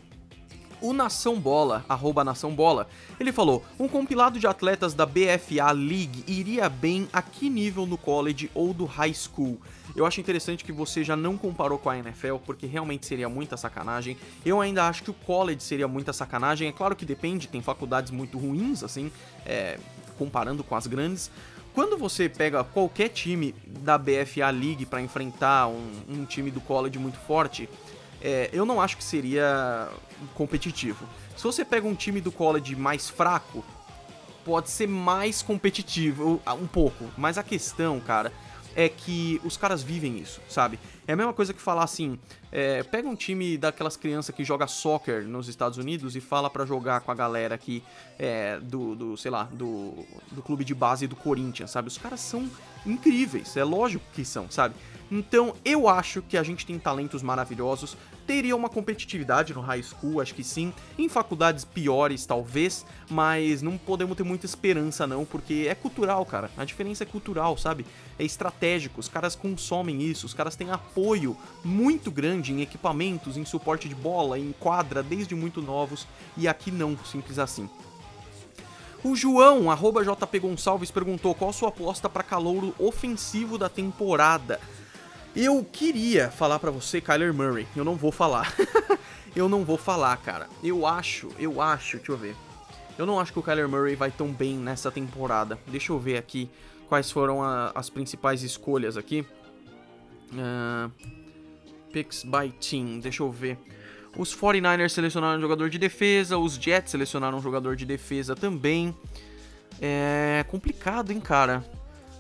O 0.81 0.93
Nação 0.93 1.39
Bola, 1.39 1.85
arroba 1.87 2.23
Nação 2.23 2.53
Bola, 2.53 2.87
ele 3.19 3.31
falou: 3.31 3.65
um 3.79 3.87
compilado 3.87 4.39
de 4.39 4.47
atletas 4.47 4.93
da 4.93 5.05
BFA 5.05 5.71
League 5.71 6.23
iria 6.27 6.69
bem 6.69 7.07
a 7.11 7.21
que 7.21 7.49
nível 7.49 7.85
no 7.85 7.97
college 7.97 8.49
ou 8.53 8.73
do 8.73 8.85
high 8.85 9.13
school? 9.13 9.59
Eu 9.95 10.05
acho 10.05 10.19
interessante 10.19 10.63
que 10.63 10.71
você 10.71 11.03
já 11.03 11.15
não 11.15 11.37
comparou 11.37 11.77
com 11.77 11.89
a 11.89 11.97
NFL, 11.97 12.35
porque 12.45 12.65
realmente 12.65 13.05
seria 13.05 13.27
muita 13.27 13.57
sacanagem. 13.57 14.17
Eu 14.45 14.61
ainda 14.61 14.87
acho 14.87 15.03
que 15.03 15.09
o 15.09 15.13
college 15.13 15.63
seria 15.63 15.87
muita 15.87 16.13
sacanagem. 16.13 16.67
É 16.67 16.71
claro 16.71 16.95
que 16.95 17.05
depende, 17.05 17.47
tem 17.47 17.61
faculdades 17.61 18.11
muito 18.11 18.37
ruins, 18.37 18.83
assim, 18.83 19.11
é, 19.45 19.79
comparando 20.17 20.63
com 20.63 20.75
as 20.75 20.85
grandes. 20.87 21.31
Quando 21.73 21.97
você 21.97 22.27
pega 22.27 22.63
qualquer 22.63 23.09
time 23.09 23.55
da 23.65 23.97
BFA 23.97 24.49
League 24.51 24.85
para 24.85 25.01
enfrentar 25.01 25.67
um, 25.67 25.91
um 26.09 26.25
time 26.25 26.51
do 26.51 26.59
college 26.59 26.97
muito 26.97 27.17
forte, 27.19 27.69
é, 28.21 28.49
eu 28.51 28.65
não 28.65 28.81
acho 28.81 28.97
que 28.97 29.03
seria 29.03 29.89
competitivo. 30.35 31.05
Se 31.35 31.43
você 31.43 31.63
pega 31.63 31.87
um 31.87 31.95
time 31.95 32.19
do 32.19 32.31
college 32.31 32.75
mais 32.75 33.09
fraco, 33.09 33.63
pode 34.43 34.69
ser 34.69 34.87
mais 34.87 35.41
competitivo, 35.41 36.41
um 36.59 36.67
pouco. 36.67 37.05
Mas 37.17 37.37
a 37.37 37.43
questão, 37.43 37.99
cara, 37.99 38.33
é 38.75 38.89
que 38.89 39.39
os 39.43 39.57
caras 39.57 39.81
vivem 39.81 40.17
isso, 40.17 40.41
sabe? 40.49 40.79
É 41.09 41.13
a 41.13 41.15
mesma 41.15 41.33
coisa 41.33 41.55
que 41.55 41.59
falar 41.59 41.83
assim, 41.83 42.19
é, 42.51 42.83
pega 42.83 43.09
um 43.09 43.15
time 43.15 43.57
daquelas 43.57 43.97
crianças 43.97 44.35
que 44.35 44.43
joga 44.43 44.67
soccer 44.67 45.23
nos 45.27 45.47
Estados 45.47 45.79
Unidos 45.79 46.15
e 46.15 46.21
fala 46.21 46.51
para 46.51 46.67
jogar 46.67 47.01
com 47.01 47.11
a 47.11 47.15
galera 47.15 47.55
aqui 47.55 47.83
é, 48.19 48.59
do, 48.59 48.95
do, 48.95 49.17
sei 49.17 49.31
lá, 49.31 49.45
do, 49.45 50.05
do 50.29 50.43
clube 50.43 50.63
de 50.63 50.75
base 50.75 51.07
do 51.07 51.15
Corinthians, 51.15 51.71
sabe? 51.71 51.87
Os 51.87 51.97
caras 51.97 52.19
são 52.19 52.47
incríveis, 52.85 53.57
é 53.57 53.63
lógico 53.63 54.05
que 54.13 54.23
são, 54.23 54.51
sabe? 54.51 54.75
Então 55.11 55.55
eu 55.65 55.87
acho 55.87 56.21
que 56.21 56.37
a 56.37 56.43
gente 56.43 56.63
tem 56.63 56.77
talentos 56.77 57.23
maravilhosos, 57.23 57.97
teria 58.27 58.55
uma 58.55 58.69
competitividade 58.69 59.55
no 59.55 59.61
high 59.61 59.81
school, 59.81 60.21
acho 60.21 60.35
que 60.35 60.43
sim, 60.43 60.71
em 60.99 61.09
faculdades 61.09 61.65
piores 61.65 62.27
talvez, 62.27 62.85
mas 63.09 63.63
não 63.63 63.75
podemos 63.75 64.15
ter 64.15 64.23
muita 64.23 64.45
esperança 64.45 65.07
não, 65.07 65.25
porque 65.25 65.65
é 65.67 65.73
cultural, 65.73 66.23
cara. 66.27 66.51
A 66.55 66.63
diferença 66.63 67.03
é 67.03 67.07
cultural, 67.07 67.57
sabe? 67.57 67.87
É 68.19 68.23
estratégico, 68.23 68.99
os 68.99 69.07
caras 69.07 69.35
consomem 69.35 70.03
isso, 70.03 70.27
os 70.27 70.33
caras 70.35 70.55
têm 70.55 70.69
apoio 70.69 70.98
muito 71.63 72.11
grande 72.11 72.53
em 72.53 72.61
equipamentos, 72.61 73.37
em 73.37 73.45
suporte 73.45 73.87
de 73.87 73.95
bola, 73.95 74.37
em 74.37 74.53
quadra, 74.59 75.01
desde 75.01 75.35
muito 75.35 75.61
novos, 75.61 76.07
e 76.37 76.47
aqui 76.47 76.71
não, 76.71 76.97
simples 77.05 77.39
assim. 77.39 77.69
O 79.03 79.15
João, 79.15 79.71
arroba 79.71 80.03
JP 80.03 80.39
Gonçalves, 80.39 80.91
perguntou 80.91 81.33
qual 81.33 81.53
sua 81.53 81.69
aposta 81.69 82.09
para 82.09 82.21
calouro 82.21 82.75
ofensivo 82.77 83.57
da 83.57 83.69
temporada. 83.69 84.59
Eu 85.35 85.63
queria 85.63 86.29
falar 86.29 86.59
para 86.59 86.71
você 86.71 86.99
Kyler 86.99 87.33
Murray, 87.33 87.65
eu 87.75 87.85
não 87.85 87.95
vou 87.95 88.11
falar. 88.11 88.53
eu 89.35 89.47
não 89.47 89.63
vou 89.63 89.77
falar, 89.77 90.17
cara. 90.17 90.49
Eu 90.61 90.85
acho, 90.85 91.29
eu 91.39 91.61
acho, 91.61 91.97
deixa 91.97 92.11
eu 92.11 92.17
ver. 92.17 92.35
Eu 92.97 93.05
não 93.05 93.17
acho 93.17 93.31
que 93.31 93.39
o 93.39 93.43
Kyler 93.43 93.69
Murray 93.69 93.95
vai 93.95 94.11
tão 94.11 94.27
bem 94.27 94.57
nessa 94.57 94.91
temporada. 94.91 95.57
Deixa 95.67 95.93
eu 95.93 95.99
ver 95.99 96.17
aqui 96.17 96.49
quais 96.89 97.09
foram 97.09 97.41
a, 97.41 97.71
as 97.73 97.89
principais 97.89 98.43
escolhas 98.43 98.97
aqui. 98.97 99.25
Uh, 100.31 100.91
picks 101.91 102.23
by 102.23 102.51
team, 102.59 102.99
deixa 102.99 103.23
eu 103.23 103.31
ver. 103.31 103.57
Os 104.17 104.35
49ers 104.35 104.89
selecionaram 104.89 105.37
um 105.37 105.41
jogador 105.41 105.69
de 105.69 105.77
defesa, 105.77 106.37
os 106.37 106.55
Jets 106.55 106.91
selecionaram 106.91 107.37
um 107.37 107.41
jogador 107.41 107.75
de 107.75 107.85
defesa 107.85 108.35
também. 108.35 108.95
É 109.81 110.43
complicado, 110.47 111.11
hein, 111.11 111.19
cara. 111.19 111.63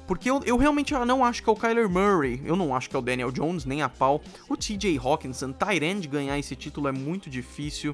Porque 0.07 0.29
eu, 0.29 0.41
eu 0.43 0.57
realmente 0.57 0.93
não 0.93 1.23
acho 1.23 1.43
que 1.43 1.49
é 1.49 1.53
o 1.53 1.55
Kyler 1.55 1.87
Murray, 1.87 2.41
eu 2.43 2.55
não 2.55 2.75
acho 2.75 2.89
que 2.89 2.95
é 2.95 2.99
o 2.99 3.01
Daniel 3.01 3.31
Jones, 3.31 3.65
nem 3.65 3.83
a 3.83 3.89
pau. 3.89 4.21
O 4.49 4.57
TJ 4.57 4.97
Hawkinson, 4.97 5.51
Tyrande 5.51 6.07
ganhar 6.07 6.37
esse 6.39 6.55
título 6.55 6.87
é 6.87 6.91
muito 6.91 7.29
difícil. 7.29 7.93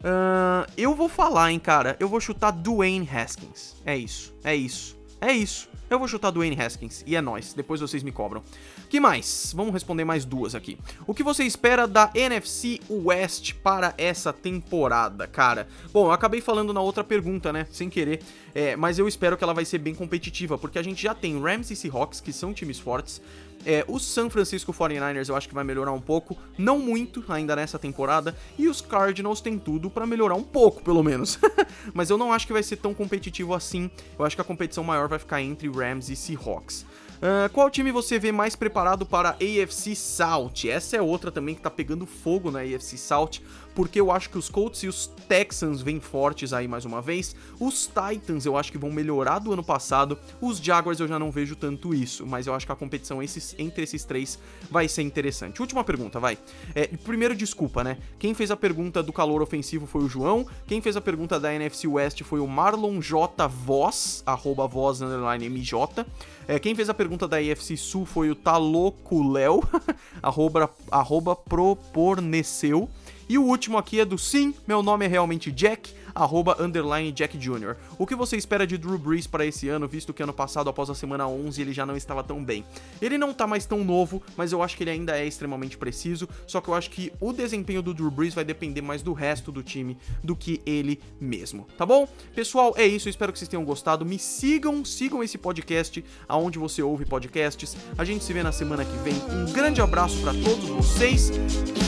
Uh, 0.00 0.64
eu 0.76 0.94
vou 0.94 1.08
falar, 1.08 1.52
hein, 1.52 1.58
cara. 1.58 1.96
Eu 2.00 2.08
vou 2.08 2.18
chutar 2.18 2.50
Dwayne 2.50 3.08
Haskins. 3.08 3.76
É 3.84 3.96
isso, 3.96 4.34
é 4.42 4.56
isso, 4.56 4.96
é 5.22 5.32
isso. 5.32 5.68
Eu 5.88 5.98
vou 5.98 6.08
chutar 6.08 6.30
Dwayne 6.30 6.58
Haskins 6.60 7.04
e 7.06 7.14
é 7.14 7.20
nós. 7.20 7.52
Depois 7.52 7.80
vocês 7.80 8.02
me 8.02 8.10
cobram. 8.10 8.42
Que 8.88 8.98
mais? 8.98 9.52
Vamos 9.54 9.72
responder 9.72 10.04
mais 10.04 10.24
duas 10.24 10.54
aqui. 10.54 10.78
O 11.06 11.14
que 11.14 11.22
você 11.22 11.44
espera 11.44 11.86
da 11.86 12.10
NFC 12.14 12.80
West 12.90 13.54
para 13.62 13.94
essa 13.96 14.32
temporada, 14.32 15.26
cara? 15.26 15.68
Bom, 15.92 16.06
eu 16.06 16.12
acabei 16.12 16.40
falando 16.40 16.72
na 16.72 16.80
outra 16.80 17.04
pergunta, 17.04 17.52
né? 17.52 17.66
Sem 17.70 17.88
querer. 17.88 18.22
É, 18.54 18.74
mas 18.74 18.98
eu 18.98 19.06
espero 19.06 19.36
que 19.36 19.44
ela 19.44 19.54
vai 19.54 19.64
ser 19.64 19.78
bem 19.78 19.94
competitiva, 19.94 20.58
porque 20.58 20.78
a 20.78 20.82
gente 20.82 21.02
já 21.02 21.14
tem 21.14 21.40
Rams 21.40 21.70
e 21.70 21.76
Seahawks, 21.76 22.20
que 22.20 22.32
são 22.32 22.52
times 22.52 22.78
fortes. 22.78 23.20
É, 23.64 23.84
o 23.86 23.98
San 23.98 24.28
Francisco 24.28 24.72
49ers 24.72 25.28
eu 25.28 25.36
acho 25.36 25.48
que 25.48 25.54
vai 25.54 25.64
melhorar 25.64 25.92
um 25.92 26.00
pouco, 26.00 26.36
não 26.58 26.78
muito 26.78 27.24
ainda 27.28 27.54
nessa 27.54 27.78
temporada, 27.78 28.36
e 28.58 28.68
os 28.68 28.80
Cardinals 28.80 29.40
têm 29.40 29.58
tudo 29.58 29.88
para 29.88 30.06
melhorar 30.06 30.34
um 30.34 30.42
pouco, 30.42 30.82
pelo 30.82 31.02
menos. 31.02 31.38
Mas 31.94 32.10
eu 32.10 32.18
não 32.18 32.32
acho 32.32 32.46
que 32.46 32.52
vai 32.52 32.62
ser 32.62 32.76
tão 32.76 32.92
competitivo 32.92 33.54
assim. 33.54 33.90
Eu 34.18 34.24
acho 34.24 34.36
que 34.36 34.42
a 34.42 34.44
competição 34.44 34.82
maior 34.82 35.08
vai 35.08 35.18
ficar 35.18 35.40
entre 35.40 35.68
Rams 35.68 36.08
e 36.08 36.16
Seahawks. 36.16 36.84
Uh, 37.22 37.48
qual 37.52 37.70
time 37.70 37.92
você 37.92 38.18
vê 38.18 38.32
mais 38.32 38.56
preparado 38.56 39.06
para 39.06 39.28
a 39.28 39.34
AFC 39.34 39.94
South? 39.94 40.66
Essa 40.66 40.96
é 40.96 41.00
outra 41.00 41.30
também 41.30 41.54
que 41.54 41.60
tá 41.60 41.70
pegando 41.70 42.04
fogo 42.04 42.50
na 42.50 42.62
AFC 42.62 42.98
South 42.98 43.38
porque 43.74 44.00
eu 44.00 44.10
acho 44.10 44.30
que 44.30 44.38
os 44.38 44.48
Colts 44.48 44.82
e 44.82 44.88
os 44.88 45.10
Texans 45.28 45.80
vêm 45.80 46.00
fortes 46.00 46.52
aí 46.52 46.68
mais 46.68 46.84
uma 46.84 47.00
vez. 47.00 47.34
Os 47.58 47.86
Titans 47.86 48.44
eu 48.44 48.56
acho 48.56 48.70
que 48.70 48.78
vão 48.78 48.90
melhorar 48.90 49.38
do 49.38 49.52
ano 49.52 49.62
passado. 49.62 50.18
Os 50.40 50.58
Jaguars 50.58 51.00
eu 51.00 51.08
já 51.08 51.18
não 51.18 51.30
vejo 51.30 51.56
tanto 51.56 51.94
isso, 51.94 52.26
mas 52.26 52.46
eu 52.46 52.54
acho 52.54 52.66
que 52.66 52.72
a 52.72 52.76
competição 52.76 53.22
esses, 53.22 53.54
entre 53.58 53.84
esses 53.84 54.04
três 54.04 54.38
vai 54.70 54.88
ser 54.88 55.02
interessante. 55.02 55.60
Última 55.60 55.84
pergunta, 55.84 56.20
vai. 56.20 56.38
É, 56.74 56.86
primeiro, 56.86 57.34
desculpa, 57.34 57.82
né? 57.82 57.98
Quem 58.18 58.34
fez 58.34 58.50
a 58.50 58.56
pergunta 58.56 59.02
do 59.02 59.12
calor 59.12 59.42
ofensivo 59.42 59.86
foi 59.86 60.02
o 60.02 60.08
João. 60.08 60.46
Quem 60.66 60.80
fez 60.80 60.96
a 60.96 61.00
pergunta 61.00 61.38
da 61.38 61.54
NFC 61.54 61.86
West 61.86 62.22
foi 62.22 62.40
o 62.40 62.46
Marlon 62.46 63.00
J. 63.00 63.46
Voz, 63.48 64.22
arroba 64.26 64.66
voz, 64.66 65.00
underline 65.00 65.48
MJ. 65.48 66.04
É, 66.46 66.58
quem 66.58 66.74
fez 66.74 66.88
a 66.88 66.94
pergunta 66.94 67.28
da 67.28 67.40
IFC 67.40 67.76
Sul 67.76 68.04
foi 68.04 68.30
o 68.30 68.34
Taloco 68.34 69.22
Léo, 69.30 69.62
arroba, 70.22 70.70
arroba 70.90 71.36
proporneceu. 71.36 72.88
E 73.28 73.38
o 73.38 73.42
último 73.42 73.78
aqui 73.78 74.00
é 74.00 74.04
do 74.04 74.18
Sim, 74.18 74.54
meu 74.66 74.82
nome 74.82 75.04
é 75.04 75.08
realmente 75.08 75.50
Jack 75.50 75.92
arroba 76.14 76.56
underline 76.60 77.12
Jack 77.12 77.36
Jr. 77.38 77.76
O 77.98 78.06
que 78.06 78.14
você 78.14 78.36
espera 78.36 78.66
de 78.66 78.78
Drew 78.78 78.98
Brees 78.98 79.26
para 79.26 79.46
esse 79.46 79.68
ano, 79.68 79.88
visto 79.88 80.12
que 80.12 80.22
ano 80.22 80.32
passado, 80.32 80.68
após 80.70 80.90
a 80.90 80.94
semana 80.94 81.26
11, 81.26 81.60
ele 81.60 81.72
já 81.72 81.84
não 81.86 81.96
estava 81.96 82.22
tão 82.22 82.44
bem? 82.44 82.64
Ele 83.00 83.18
não 83.18 83.32
tá 83.32 83.46
mais 83.46 83.66
tão 83.66 83.84
novo, 83.84 84.22
mas 84.36 84.52
eu 84.52 84.62
acho 84.62 84.76
que 84.76 84.84
ele 84.84 84.90
ainda 84.90 85.16
é 85.16 85.26
extremamente 85.26 85.76
preciso, 85.76 86.28
só 86.46 86.60
que 86.60 86.68
eu 86.68 86.74
acho 86.74 86.90
que 86.90 87.12
o 87.20 87.32
desempenho 87.32 87.82
do 87.82 87.94
Drew 87.94 88.10
Brees 88.10 88.34
vai 88.34 88.44
depender 88.44 88.82
mais 88.82 89.02
do 89.02 89.12
resto 89.12 89.50
do 89.52 89.62
time 89.62 89.96
do 90.22 90.36
que 90.36 90.60
ele 90.66 91.00
mesmo, 91.20 91.66
tá 91.76 91.86
bom? 91.86 92.08
Pessoal, 92.34 92.74
é 92.76 92.86
isso, 92.86 93.08
espero 93.08 93.32
que 93.32 93.38
vocês 93.38 93.48
tenham 93.48 93.64
gostado. 93.64 94.04
Me 94.04 94.18
sigam, 94.18 94.84
sigam 94.84 95.22
esse 95.22 95.38
podcast 95.38 96.04
aonde 96.28 96.58
você 96.58 96.82
ouve 96.82 97.04
podcasts. 97.04 97.76
A 97.96 98.04
gente 98.04 98.24
se 98.24 98.32
vê 98.32 98.42
na 98.42 98.52
semana 98.52 98.84
que 98.84 98.96
vem. 98.98 99.14
Um 99.30 99.52
grande 99.52 99.80
abraço 99.80 100.20
para 100.20 100.32
todos 100.32 100.68
vocês. 100.68 101.30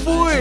Fui! 0.04 0.34